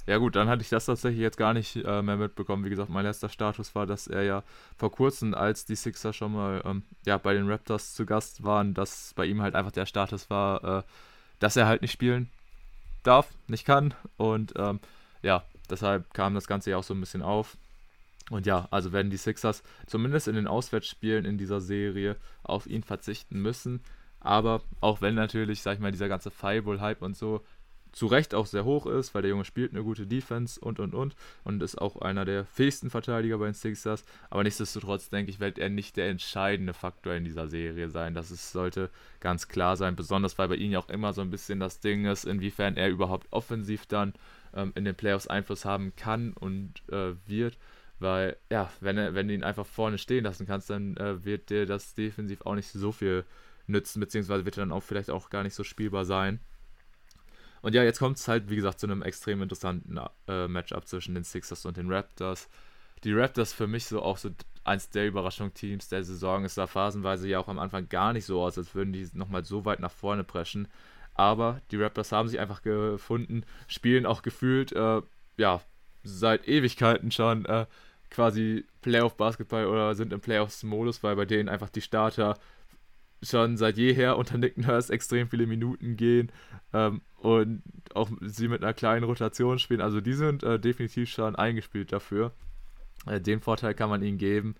[0.07, 2.63] Ja gut, dann hatte ich das tatsächlich jetzt gar nicht äh, mehr mitbekommen.
[2.63, 4.43] Wie gesagt, mein letzter Status war, dass er ja
[4.77, 8.73] vor kurzem, als die Sixer schon mal ähm, ja, bei den Raptors zu Gast waren,
[8.73, 10.83] dass bei ihm halt einfach der Status war, äh,
[11.39, 12.29] dass er halt nicht spielen
[13.03, 13.93] darf, nicht kann.
[14.15, 14.79] Und ähm,
[15.23, 17.57] ja, deshalb kam das Ganze ja auch so ein bisschen auf.
[18.29, 22.83] Und ja, also werden die Sixers zumindest in den Auswärtsspielen in dieser Serie auf ihn
[22.83, 23.81] verzichten müssen.
[24.21, 27.43] Aber auch wenn natürlich, sag ich mal, dieser ganze Fireball-Hype und so
[27.97, 30.93] zu Recht auch sehr hoch ist, weil der Junge spielt eine gute Defense und und
[30.93, 34.05] und und ist auch einer der fähigsten Verteidiger bei den Sixers.
[34.29, 38.13] Aber nichtsdestotrotz denke ich, wird er nicht der entscheidende Faktor in dieser Serie sein.
[38.13, 41.31] Das ist, sollte ganz klar sein, besonders weil bei ihm ja auch immer so ein
[41.31, 44.13] bisschen das Ding ist, inwiefern er überhaupt offensiv dann
[44.53, 47.57] ähm, in den Playoffs Einfluss haben kann und äh, wird.
[47.97, 51.49] Weil, ja, wenn, er, wenn du ihn einfach vorne stehen lassen kannst, dann äh, wird
[51.49, 53.25] dir das defensiv auch nicht so viel
[53.65, 56.39] nützen, beziehungsweise wird er dann auch vielleicht auch gar nicht so spielbar sein.
[57.67, 59.99] Und ja, jetzt kommt es halt, wie gesagt, zu einem extrem interessanten
[60.29, 62.47] äh, Matchup zwischen den Sixers und den Raptors.
[63.03, 64.29] Die Raptors für mich so auch so
[64.63, 66.45] eins der Überraschungsteams der Saison.
[66.45, 69.43] Es sah phasenweise ja auch am Anfang gar nicht so aus, als würden die nochmal
[69.43, 70.69] so weit nach vorne preschen.
[71.13, 75.01] Aber die Raptors haben sich einfach gefunden, spielen auch gefühlt, äh,
[75.35, 75.59] ja,
[76.05, 77.65] seit Ewigkeiten schon äh,
[78.09, 82.39] quasi Playoff-Basketball oder sind im Playoffs-Modus, weil bei denen einfach die Starter
[83.21, 86.31] schon seit jeher unter Nick Nurse extrem viele Minuten gehen
[86.73, 87.63] ähm, und
[87.93, 89.81] auch sie mit einer kleinen Rotation spielen.
[89.81, 92.31] Also die sind äh, definitiv schon eingespielt dafür.
[93.05, 94.55] Äh, den Vorteil kann man ihnen geben.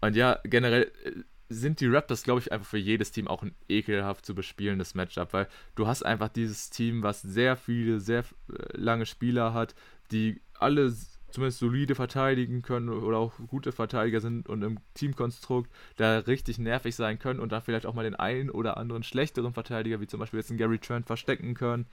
[0.00, 1.12] Und ja, generell äh,
[1.48, 5.32] sind die Raptors, glaube ich, einfach für jedes Team auch ein ekelhaft zu bespielendes Matchup,
[5.32, 9.74] weil du hast einfach dieses Team, was sehr viele, sehr äh, lange Spieler hat,
[10.12, 10.94] die alle
[11.30, 16.96] zumindest solide verteidigen können oder auch gute Verteidiger sind und im Teamkonstrukt da richtig nervig
[16.96, 20.20] sein können und da vielleicht auch mal den einen oder anderen schlechteren Verteidiger, wie zum
[20.20, 21.86] Beispiel jetzt einen Gary Trent, verstecken können.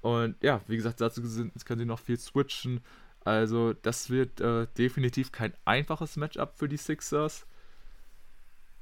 [0.00, 2.80] Und ja, wie gesagt, dazu sind, können sie noch viel switchen.
[3.24, 7.46] Also, das wird äh, definitiv kein einfaches Matchup für die Sixers.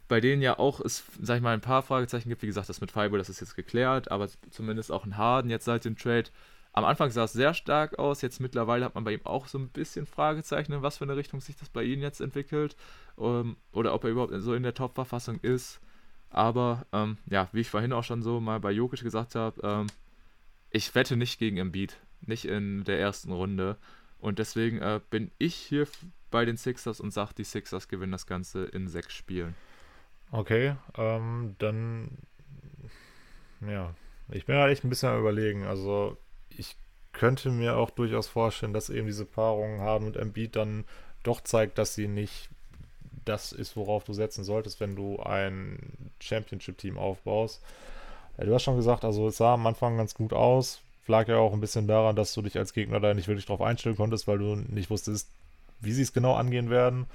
[0.08, 2.42] Bei denen ja auch es, sag ich mal, ein paar Fragezeichen gibt.
[2.42, 5.66] Wie gesagt, das mit Fiber, das ist jetzt geklärt, aber zumindest auch ein Harden jetzt
[5.66, 6.30] seit dem Trade
[6.72, 9.58] am Anfang sah es sehr stark aus, jetzt mittlerweile hat man bei ihm auch so
[9.58, 12.76] ein bisschen Fragezeichen, in was für eine Richtung sich das bei ihm jetzt entwickelt
[13.18, 15.80] ähm, oder ob er überhaupt so in der Top-Verfassung ist.
[16.30, 19.86] Aber ähm, ja, wie ich vorhin auch schon so mal bei Jokic gesagt habe, ähm,
[20.70, 23.76] ich wette nicht gegen Embiid, nicht in der ersten Runde.
[24.20, 25.88] Und deswegen äh, bin ich hier
[26.30, 29.56] bei den Sixers und sage, die Sixers gewinnen das Ganze in sechs Spielen.
[30.30, 32.18] Okay, ähm, dann
[33.60, 33.92] ja,
[34.30, 35.64] ich bin halt echt ein bisschen am überlegen.
[35.64, 36.16] Also
[36.56, 36.76] ich
[37.12, 40.84] könnte mir auch durchaus vorstellen, dass eben diese Paarung Harden und Embiid dann
[41.22, 42.48] doch zeigt, dass sie nicht
[43.24, 47.62] das ist, worauf du setzen solltest, wenn du ein Championship-Team aufbaust.
[48.38, 50.80] Du hast schon gesagt, also es sah am Anfang ganz gut aus.
[51.06, 53.60] Lag ja auch ein bisschen daran, dass du dich als Gegner da nicht wirklich drauf
[53.60, 55.28] einstellen konntest, weil du nicht wusstest,
[55.80, 57.06] wie sie es genau angehen werden.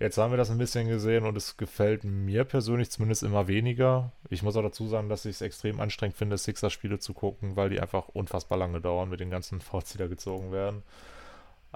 [0.00, 4.10] Jetzt haben wir das ein bisschen gesehen und es gefällt mir persönlich zumindest immer weniger.
[4.28, 7.70] Ich muss auch dazu sagen, dass ich es extrem anstrengend finde, Sixers-Spiele zu gucken, weil
[7.70, 10.82] die einfach unfassbar lange dauern mit den ganzen Fouls, die da gezogen werden.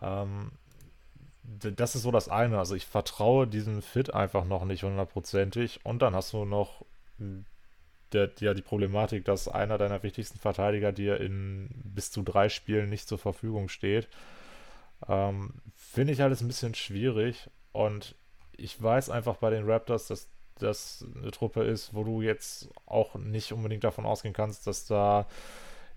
[0.02, 0.50] Ähm,
[1.42, 2.58] das ist so das eine.
[2.58, 5.80] Also ich vertraue diesem Fit einfach noch nicht hundertprozentig.
[5.84, 6.84] Und dann hast du noch
[8.12, 12.90] der, ja, die Problematik, dass einer deiner wichtigsten Verteidiger dir in bis zu drei Spielen
[12.90, 14.08] nicht zur Verfügung steht.
[15.08, 17.48] Ähm, Finde ich alles ein bisschen schwierig.
[17.72, 18.14] Und
[18.56, 20.28] ich weiß einfach bei den Raptors, dass
[20.58, 25.26] das eine Truppe ist, wo du jetzt auch nicht unbedingt davon ausgehen kannst, dass da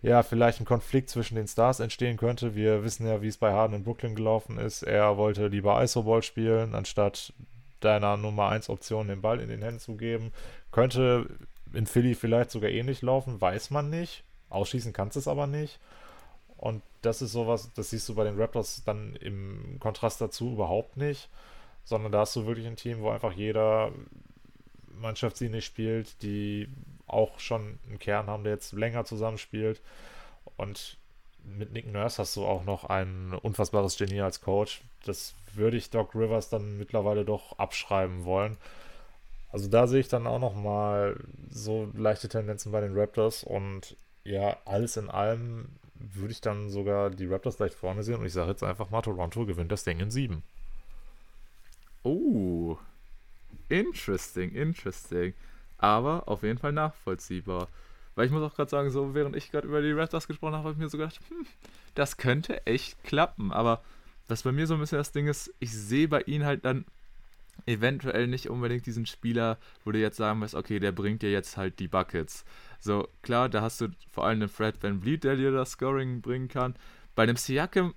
[0.01, 2.55] ja vielleicht ein Konflikt zwischen den Stars entstehen könnte.
[2.55, 4.83] Wir wissen ja, wie es bei Harden in Brooklyn gelaufen ist.
[4.83, 7.33] Er wollte lieber Isoball spielen, anstatt
[7.79, 10.31] deiner Nummer 1 Option den Ball in den Händen zu geben.
[10.71, 11.27] Könnte
[11.73, 14.23] in Philly vielleicht sogar ähnlich laufen, weiß man nicht.
[14.49, 15.79] Ausschließen kannst es aber nicht.
[16.57, 20.97] Und das ist sowas, das siehst du bei den Raptors dann im Kontrast dazu überhaupt
[20.97, 21.29] nicht
[21.83, 23.91] sondern da hast du wirklich ein Team, wo einfach jeder
[24.99, 26.69] Mannschaftslinie spielt, die
[27.07, 29.81] auch schon einen Kern haben, der jetzt länger zusammenspielt.
[30.57, 30.97] Und
[31.43, 34.81] mit Nick Nurse hast du auch noch ein unfassbares Genie als Coach.
[35.05, 38.57] Das würde ich Doc Rivers dann mittlerweile doch abschreiben wollen.
[39.51, 41.17] Also da sehe ich dann auch noch mal
[41.49, 47.09] so leichte Tendenzen bei den Raptors und ja, alles in allem würde ich dann sogar
[47.09, 49.99] die Raptors leicht vorne sehen und ich sage jetzt einfach mal, Toronto gewinnt das Ding
[49.99, 50.43] in sieben.
[52.03, 52.77] Oh,
[53.69, 55.33] interesting, interesting.
[55.77, 57.67] Aber auf jeden Fall nachvollziehbar.
[58.15, 60.63] Weil ich muss auch gerade sagen, so während ich gerade über die Raptors gesprochen habe,
[60.65, 61.45] habe ich mir so gedacht, hm,
[61.95, 63.51] das könnte echt klappen.
[63.51, 63.81] Aber
[64.27, 66.85] was bei mir so ein bisschen das Ding ist, ich sehe bei ihnen halt dann
[67.65, 71.57] eventuell nicht unbedingt diesen Spieler, wo du jetzt sagen musst, okay, der bringt dir jetzt
[71.57, 72.43] halt die Buckets.
[72.79, 76.21] So, klar, da hast du vor allem den Fred Van Vliet, der dir das Scoring
[76.21, 76.75] bringen kann.
[77.15, 77.93] Bei einem Siakam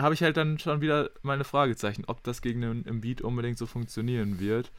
[0.00, 3.66] habe ich halt dann schon wieder meine Fragezeichen, ob das gegen einen Embiid unbedingt so
[3.66, 4.72] funktionieren wird.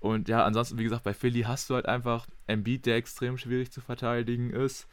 [0.00, 3.70] Und ja, ansonsten, wie gesagt, bei Philly hast du halt einfach Embiid, der extrem schwierig
[3.70, 4.88] zu verteidigen ist.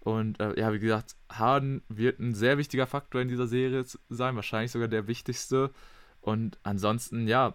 [0.00, 4.36] Und äh, ja, wie gesagt, Harden wird ein sehr wichtiger Faktor in dieser Serie sein,
[4.36, 5.70] wahrscheinlich sogar der wichtigste.
[6.20, 7.54] Und ansonsten, ja,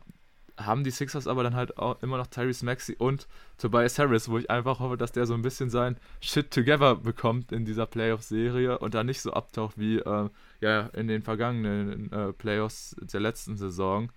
[0.58, 3.28] haben die Sixers aber dann halt auch immer noch Tyrese Maxey und
[3.58, 7.52] Tobias Harris, wo ich einfach hoffe, dass der so ein bisschen sein Shit together bekommt
[7.52, 10.30] in dieser Playoff-Serie und da nicht so abtaucht wie äh,
[10.62, 14.12] ja, in den vergangenen äh, Playoffs der letzten Saison.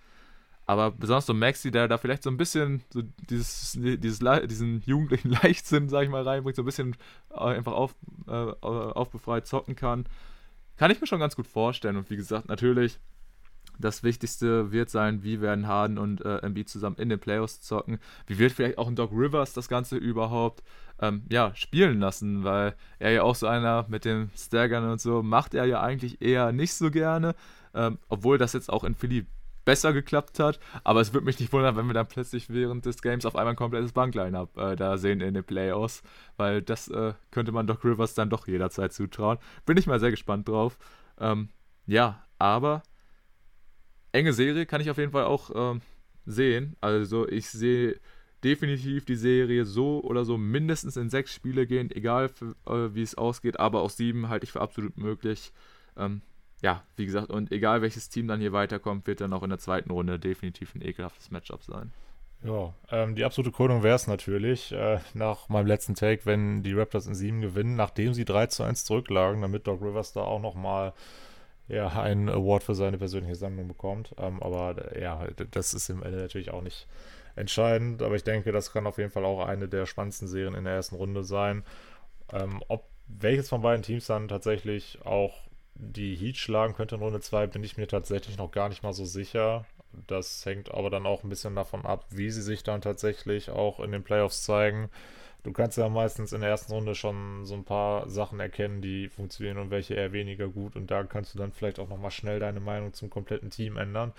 [0.66, 5.30] Aber besonders so Maxi, der da vielleicht so ein bisschen so dieses, dieses, diesen jugendlichen
[5.42, 6.94] Leichtsinn, sag ich mal, reinbringt, so ein bisschen
[7.30, 7.94] äh, einfach auf,
[8.26, 10.04] äh, aufbefreit zocken kann,
[10.76, 11.96] kann ich mir schon ganz gut vorstellen.
[11.96, 13.00] Und wie gesagt, natürlich,
[13.78, 17.98] das Wichtigste wird sein, wie werden Harden und äh, Embiid zusammen in den Playoffs zocken.
[18.26, 20.62] Wie wird vielleicht auch ein Doc Rivers das Ganze überhaupt
[21.00, 25.22] ähm, ja, spielen lassen, weil er ja auch so einer mit dem Staggern und so
[25.22, 27.34] macht er ja eigentlich eher nicht so gerne.
[27.74, 29.26] Ähm, obwohl das jetzt auch in Philly
[29.68, 30.58] besser geklappt hat.
[30.82, 33.52] Aber es würde mich nicht wundern, wenn wir dann plötzlich während des Games auf einmal
[33.52, 36.02] ein komplettes Bankline-Up äh, da sehen in den Playoffs,
[36.38, 39.36] weil das äh, könnte man Doc Rivers dann doch jederzeit zutrauen.
[39.66, 40.78] Bin ich mal sehr gespannt drauf.
[41.20, 41.50] Ähm,
[41.84, 42.82] ja, aber
[44.18, 45.80] enge Serie kann ich auf jeden Fall auch ähm,
[46.26, 46.76] sehen.
[46.80, 47.98] Also ich sehe
[48.44, 53.02] definitiv die Serie so oder so mindestens in sechs Spiele gehen, egal für, äh, wie
[53.02, 55.52] es ausgeht, aber auch sieben halte ich für absolut möglich.
[55.96, 56.22] Ähm,
[56.62, 59.58] ja, wie gesagt, und egal welches Team dann hier weiterkommt, wird dann auch in der
[59.58, 61.92] zweiten Runde definitiv ein ekelhaftes Matchup sein.
[62.44, 66.72] Ja, ähm, die absolute Krönung wäre es natürlich, äh, nach meinem letzten Take, wenn die
[66.72, 70.40] Raptors in sieben gewinnen, nachdem sie 3 zu 1 zurücklagen, damit Doc Rivers da auch
[70.40, 70.92] nochmal
[71.68, 74.14] ja, einen Award für seine persönliche Sammlung bekommt.
[74.18, 76.86] Ähm, aber äh, ja, das ist im Ende natürlich auch nicht
[77.36, 80.64] entscheidend, aber ich denke, das kann auf jeden Fall auch eine der spannendsten Serien in
[80.64, 81.62] der ersten Runde sein.
[82.32, 85.34] Ähm, ob welches von beiden Teams dann tatsächlich auch
[85.74, 88.92] die Heat schlagen könnte in Runde 2, bin ich mir tatsächlich noch gar nicht mal
[88.92, 89.64] so sicher.
[90.06, 93.80] Das hängt aber dann auch ein bisschen davon ab, wie sie sich dann tatsächlich auch
[93.80, 94.90] in den Playoffs zeigen.
[95.48, 99.08] Du kannst ja meistens in der ersten Runde schon so ein paar Sachen erkennen, die
[99.08, 100.76] funktionieren und welche eher weniger gut.
[100.76, 104.12] Und da kannst du dann vielleicht auch nochmal schnell deine Meinung zum kompletten Team ändern.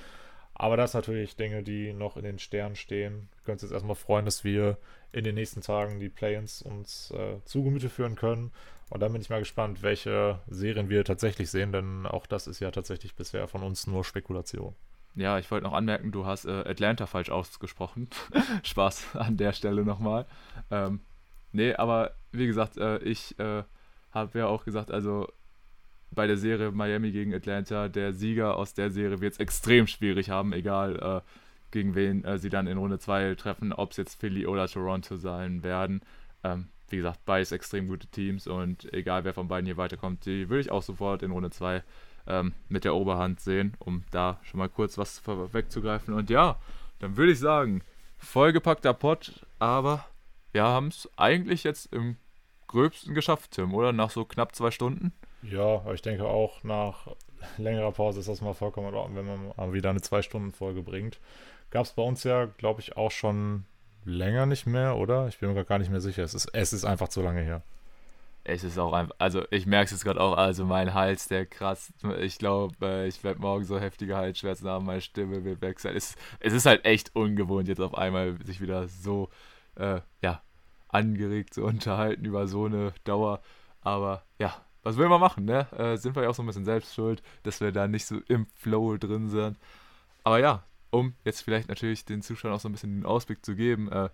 [0.56, 3.30] Aber das natürlich Dinge, die noch in den Sternen stehen.
[3.36, 4.80] Wir können uns jetzt erstmal freuen, dass wir
[5.12, 8.52] in den nächsten Tagen die Play-ins uns äh, zu Gemüte führen können.
[8.90, 12.60] Und dann bin ich mal gespannt, welche Serien wir tatsächlich sehen, denn auch das ist
[12.60, 14.74] ja tatsächlich bisher von uns nur Spekulation.
[15.14, 18.10] Ja, ich wollte noch anmerken, du hast äh, Atlanta falsch ausgesprochen.
[18.64, 20.26] Spaß an der Stelle nochmal.
[20.72, 21.02] Ähm,
[21.52, 23.64] nee, aber wie gesagt, äh, ich äh,
[24.12, 25.28] habe ja auch gesagt, also
[26.12, 30.30] bei der Serie Miami gegen Atlanta, der Sieger aus der Serie wird es extrem schwierig
[30.30, 31.22] haben, egal äh,
[31.72, 35.18] gegen wen äh, sie dann in Runde 2 treffen, ob es jetzt Philly oder Toronto
[35.18, 36.02] sein werden.
[36.44, 40.50] Ähm, wie gesagt, beides extrem gute Teams und egal wer von beiden hier weiterkommt, die
[40.50, 41.84] würde ich auch sofort in Runde 2
[42.28, 46.14] ähm, mit der Oberhand sehen, um da schon mal kurz was wegzugreifen.
[46.14, 46.60] Und ja,
[46.98, 47.82] dann würde ich sagen,
[48.18, 50.06] vollgepackter Pott, aber
[50.52, 52.18] wir haben es eigentlich jetzt im
[52.68, 53.94] gröbsten geschafft, Tim, oder?
[53.94, 55.14] Nach so knapp zwei Stunden?
[55.42, 57.08] Ja, aber ich denke auch nach
[57.58, 61.20] längerer Pause ist das mal vollkommen in Ordnung, wenn man wieder eine Zwei-Stunden-Folge bringt.
[61.72, 63.66] Gab es bei uns ja, glaube ich, auch schon
[64.06, 65.28] länger nicht mehr, oder?
[65.28, 66.24] Ich bin mir gar nicht mehr sicher.
[66.24, 67.62] Es ist, es ist einfach zu lange her.
[68.44, 71.46] Es ist auch einfach, also ich merke es jetzt gerade auch, also mein Hals, der
[71.46, 75.80] krass, ich glaube, äh, ich werde morgen so heftige Halsschmerzen haben, meine Stimme wird weg
[75.80, 75.96] sein.
[75.96, 79.30] Es, es ist halt echt ungewohnt, jetzt auf einmal sich wieder so,
[79.80, 80.42] äh, ja,
[80.88, 83.42] angeregt zu unterhalten über so eine Dauer.
[83.82, 84.54] Aber ja,
[84.84, 85.68] was will man machen, ne?
[85.78, 88.20] Äh, sind wir ja auch so ein bisschen selbst schuld, dass wir da nicht so
[88.28, 89.58] im Flow drin sind.
[90.24, 93.56] Aber ja, um jetzt vielleicht natürlich den Zuschauern auch so ein bisschen den Ausblick zu
[93.56, 94.10] geben, äh,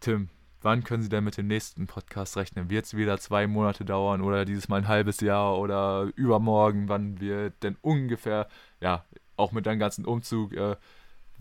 [0.00, 0.28] Tim,
[0.60, 2.70] wann können Sie denn mit dem nächsten Podcast rechnen?
[2.70, 6.88] Wird es wieder zwei Monate dauern oder dieses Mal ein halbes Jahr oder übermorgen?
[6.88, 8.48] Wann wird denn ungefähr,
[8.80, 9.04] ja,
[9.36, 10.76] auch mit deinem ganzen Umzug, äh,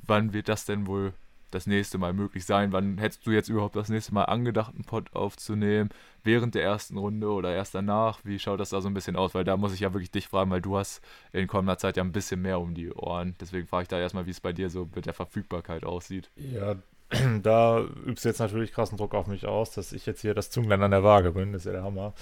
[0.06, 1.14] wann wird das denn wohl
[1.52, 2.72] das nächste Mal möglich sein?
[2.72, 5.90] Wann hättest du jetzt überhaupt das nächste Mal angedacht, einen Pod aufzunehmen?
[6.24, 8.20] Während der ersten Runde oder erst danach?
[8.24, 9.34] Wie schaut das da so ein bisschen aus?
[9.34, 11.02] Weil da muss ich ja wirklich dich fragen, weil du hast
[11.32, 13.36] in kommender Zeit ja ein bisschen mehr um die Ohren.
[13.40, 16.32] Deswegen frage ich da erstmal, wie es bei dir so mit der Verfügbarkeit aussieht.
[16.36, 16.76] Ja,
[17.44, 20.50] da übst du jetzt natürlich krassen Druck auf mich aus, dass ich jetzt hier das
[20.50, 21.54] Zunglein an der Waage bin.
[21.54, 22.14] Das ist ja der Hammer.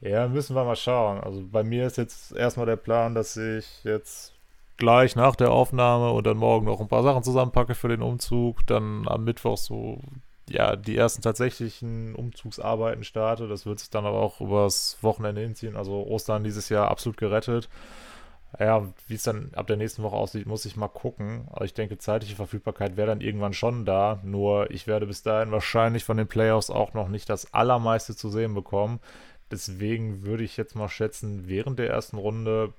[0.00, 1.20] Ja, müssen wir mal schauen.
[1.20, 4.31] Also bei mir ist jetzt erstmal der Plan, dass ich jetzt
[4.82, 8.66] gleich nach der Aufnahme und dann morgen noch ein paar Sachen zusammenpacke für den Umzug.
[8.66, 10.00] Dann am Mittwoch so,
[10.50, 13.46] ja, die ersten tatsächlichen Umzugsarbeiten starte.
[13.46, 15.76] Das wird sich dann aber auch übers Wochenende hinziehen.
[15.76, 17.68] Also Ostern dieses Jahr absolut gerettet.
[18.58, 21.46] Ja, wie es dann ab der nächsten Woche aussieht, muss ich mal gucken.
[21.52, 24.18] Aber ich denke, zeitliche Verfügbarkeit wäre dann irgendwann schon da.
[24.24, 28.30] Nur ich werde bis dahin wahrscheinlich von den Playoffs auch noch nicht das Allermeiste zu
[28.30, 28.98] sehen bekommen.
[29.52, 32.72] Deswegen würde ich jetzt mal schätzen, während der ersten Runde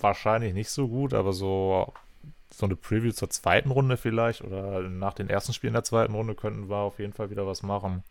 [0.00, 1.92] wahrscheinlich nicht so gut, aber so,
[2.50, 6.34] so eine Preview zur zweiten Runde vielleicht oder nach den ersten Spielen der zweiten Runde
[6.34, 8.02] könnten wir auf jeden Fall wieder was machen.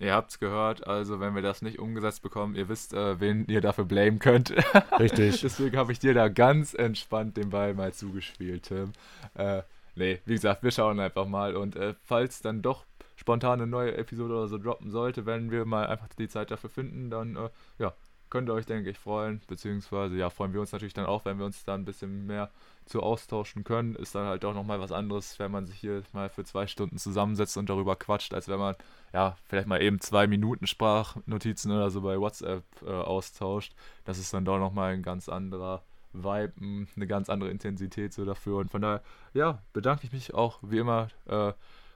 [0.00, 3.60] Ihr habt's gehört, also wenn wir das nicht umgesetzt bekommen, ihr wisst, äh, wen ihr
[3.60, 4.54] dafür blamen könnt.
[4.98, 5.40] Richtig.
[5.40, 8.92] Deswegen habe ich dir da ganz entspannt den Ball mal zugespielt, Tim.
[9.34, 9.62] Äh,
[9.96, 11.56] nee, wie gesagt, wir schauen einfach mal.
[11.56, 12.84] Und äh, falls dann doch
[13.16, 16.70] spontan eine neue Episode oder so droppen sollte, wenn wir mal einfach die Zeit dafür
[16.70, 17.48] finden, dann äh,
[17.80, 17.92] ja,
[18.30, 19.40] könnt ihr euch, denke ich, freuen.
[19.46, 22.50] Beziehungsweise, ja, freuen wir uns natürlich dann auch, wenn wir uns da ein bisschen mehr
[22.86, 23.94] zu austauschen können.
[23.94, 26.98] Ist dann halt auch nochmal was anderes, wenn man sich hier mal für zwei Stunden
[26.98, 28.76] zusammensetzt und darüber quatscht, als wenn man,
[29.12, 33.74] ja, vielleicht mal eben zwei Minuten Sprachnotizen oder so bei WhatsApp äh, austauscht.
[34.04, 35.82] Das ist dann doch nochmal ein ganz anderer
[36.12, 38.58] Vibe, eine ganz andere Intensität so dafür.
[38.58, 39.02] Und von daher,
[39.34, 41.52] ja, bedanke ich mich auch wie immer äh,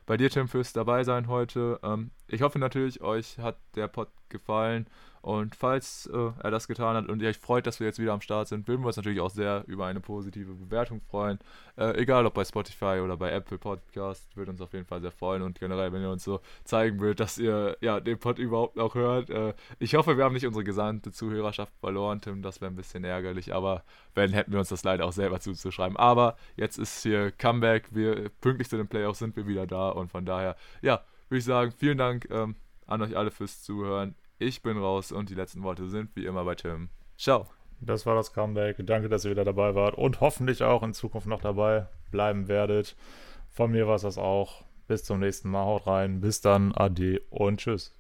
[0.07, 1.79] bei dir, Tim, fürs dabei sein heute.
[1.83, 4.87] Ähm, ich hoffe natürlich, euch hat der Pod gefallen.
[5.21, 8.13] Und falls äh, er das getan hat und ihr euch freut, dass wir jetzt wieder
[8.13, 11.39] am Start sind, würden wir uns natürlich auch sehr über eine positive Bewertung freuen.
[11.77, 15.13] Äh, egal ob bei Spotify oder bei Apple Podcast, würde uns auf jeden Fall sehr
[15.13, 15.43] freuen.
[15.43, 18.97] Und generell, wenn ihr uns so zeigen würdet, dass ihr ja, den Pod überhaupt noch
[18.97, 19.31] hört.
[19.31, 22.43] Äh, ich hoffe, wir haben nicht unsere gesamte Zuhörerschaft verloren, Tim.
[22.43, 23.55] Das wäre ein bisschen ärgerlich.
[23.55, 23.85] Aber
[24.15, 25.97] wenn, hätten wir uns das leider auch selber zuzuschreiben.
[25.99, 27.95] Aber jetzt ist hier Comeback.
[27.95, 29.91] Wir pünktlich zu den Playoffs sind wir wieder da.
[29.91, 32.57] Und von daher, ja, würde ich sagen, vielen Dank ähm,
[32.87, 34.15] an euch alle fürs Zuhören.
[34.39, 36.91] Ich bin raus und die letzten Worte sind wie immer bei Tim.
[37.17, 37.47] Ciao.
[37.81, 38.77] Das war das Comeback.
[38.81, 42.95] Danke, dass ihr wieder dabei wart und hoffentlich auch in Zukunft noch dabei bleiben werdet.
[43.49, 44.65] Von mir war es das auch.
[44.87, 45.65] Bis zum nächsten Mal.
[45.65, 46.21] Haut rein.
[46.21, 46.73] Bis dann.
[46.75, 47.97] Ade und tschüss.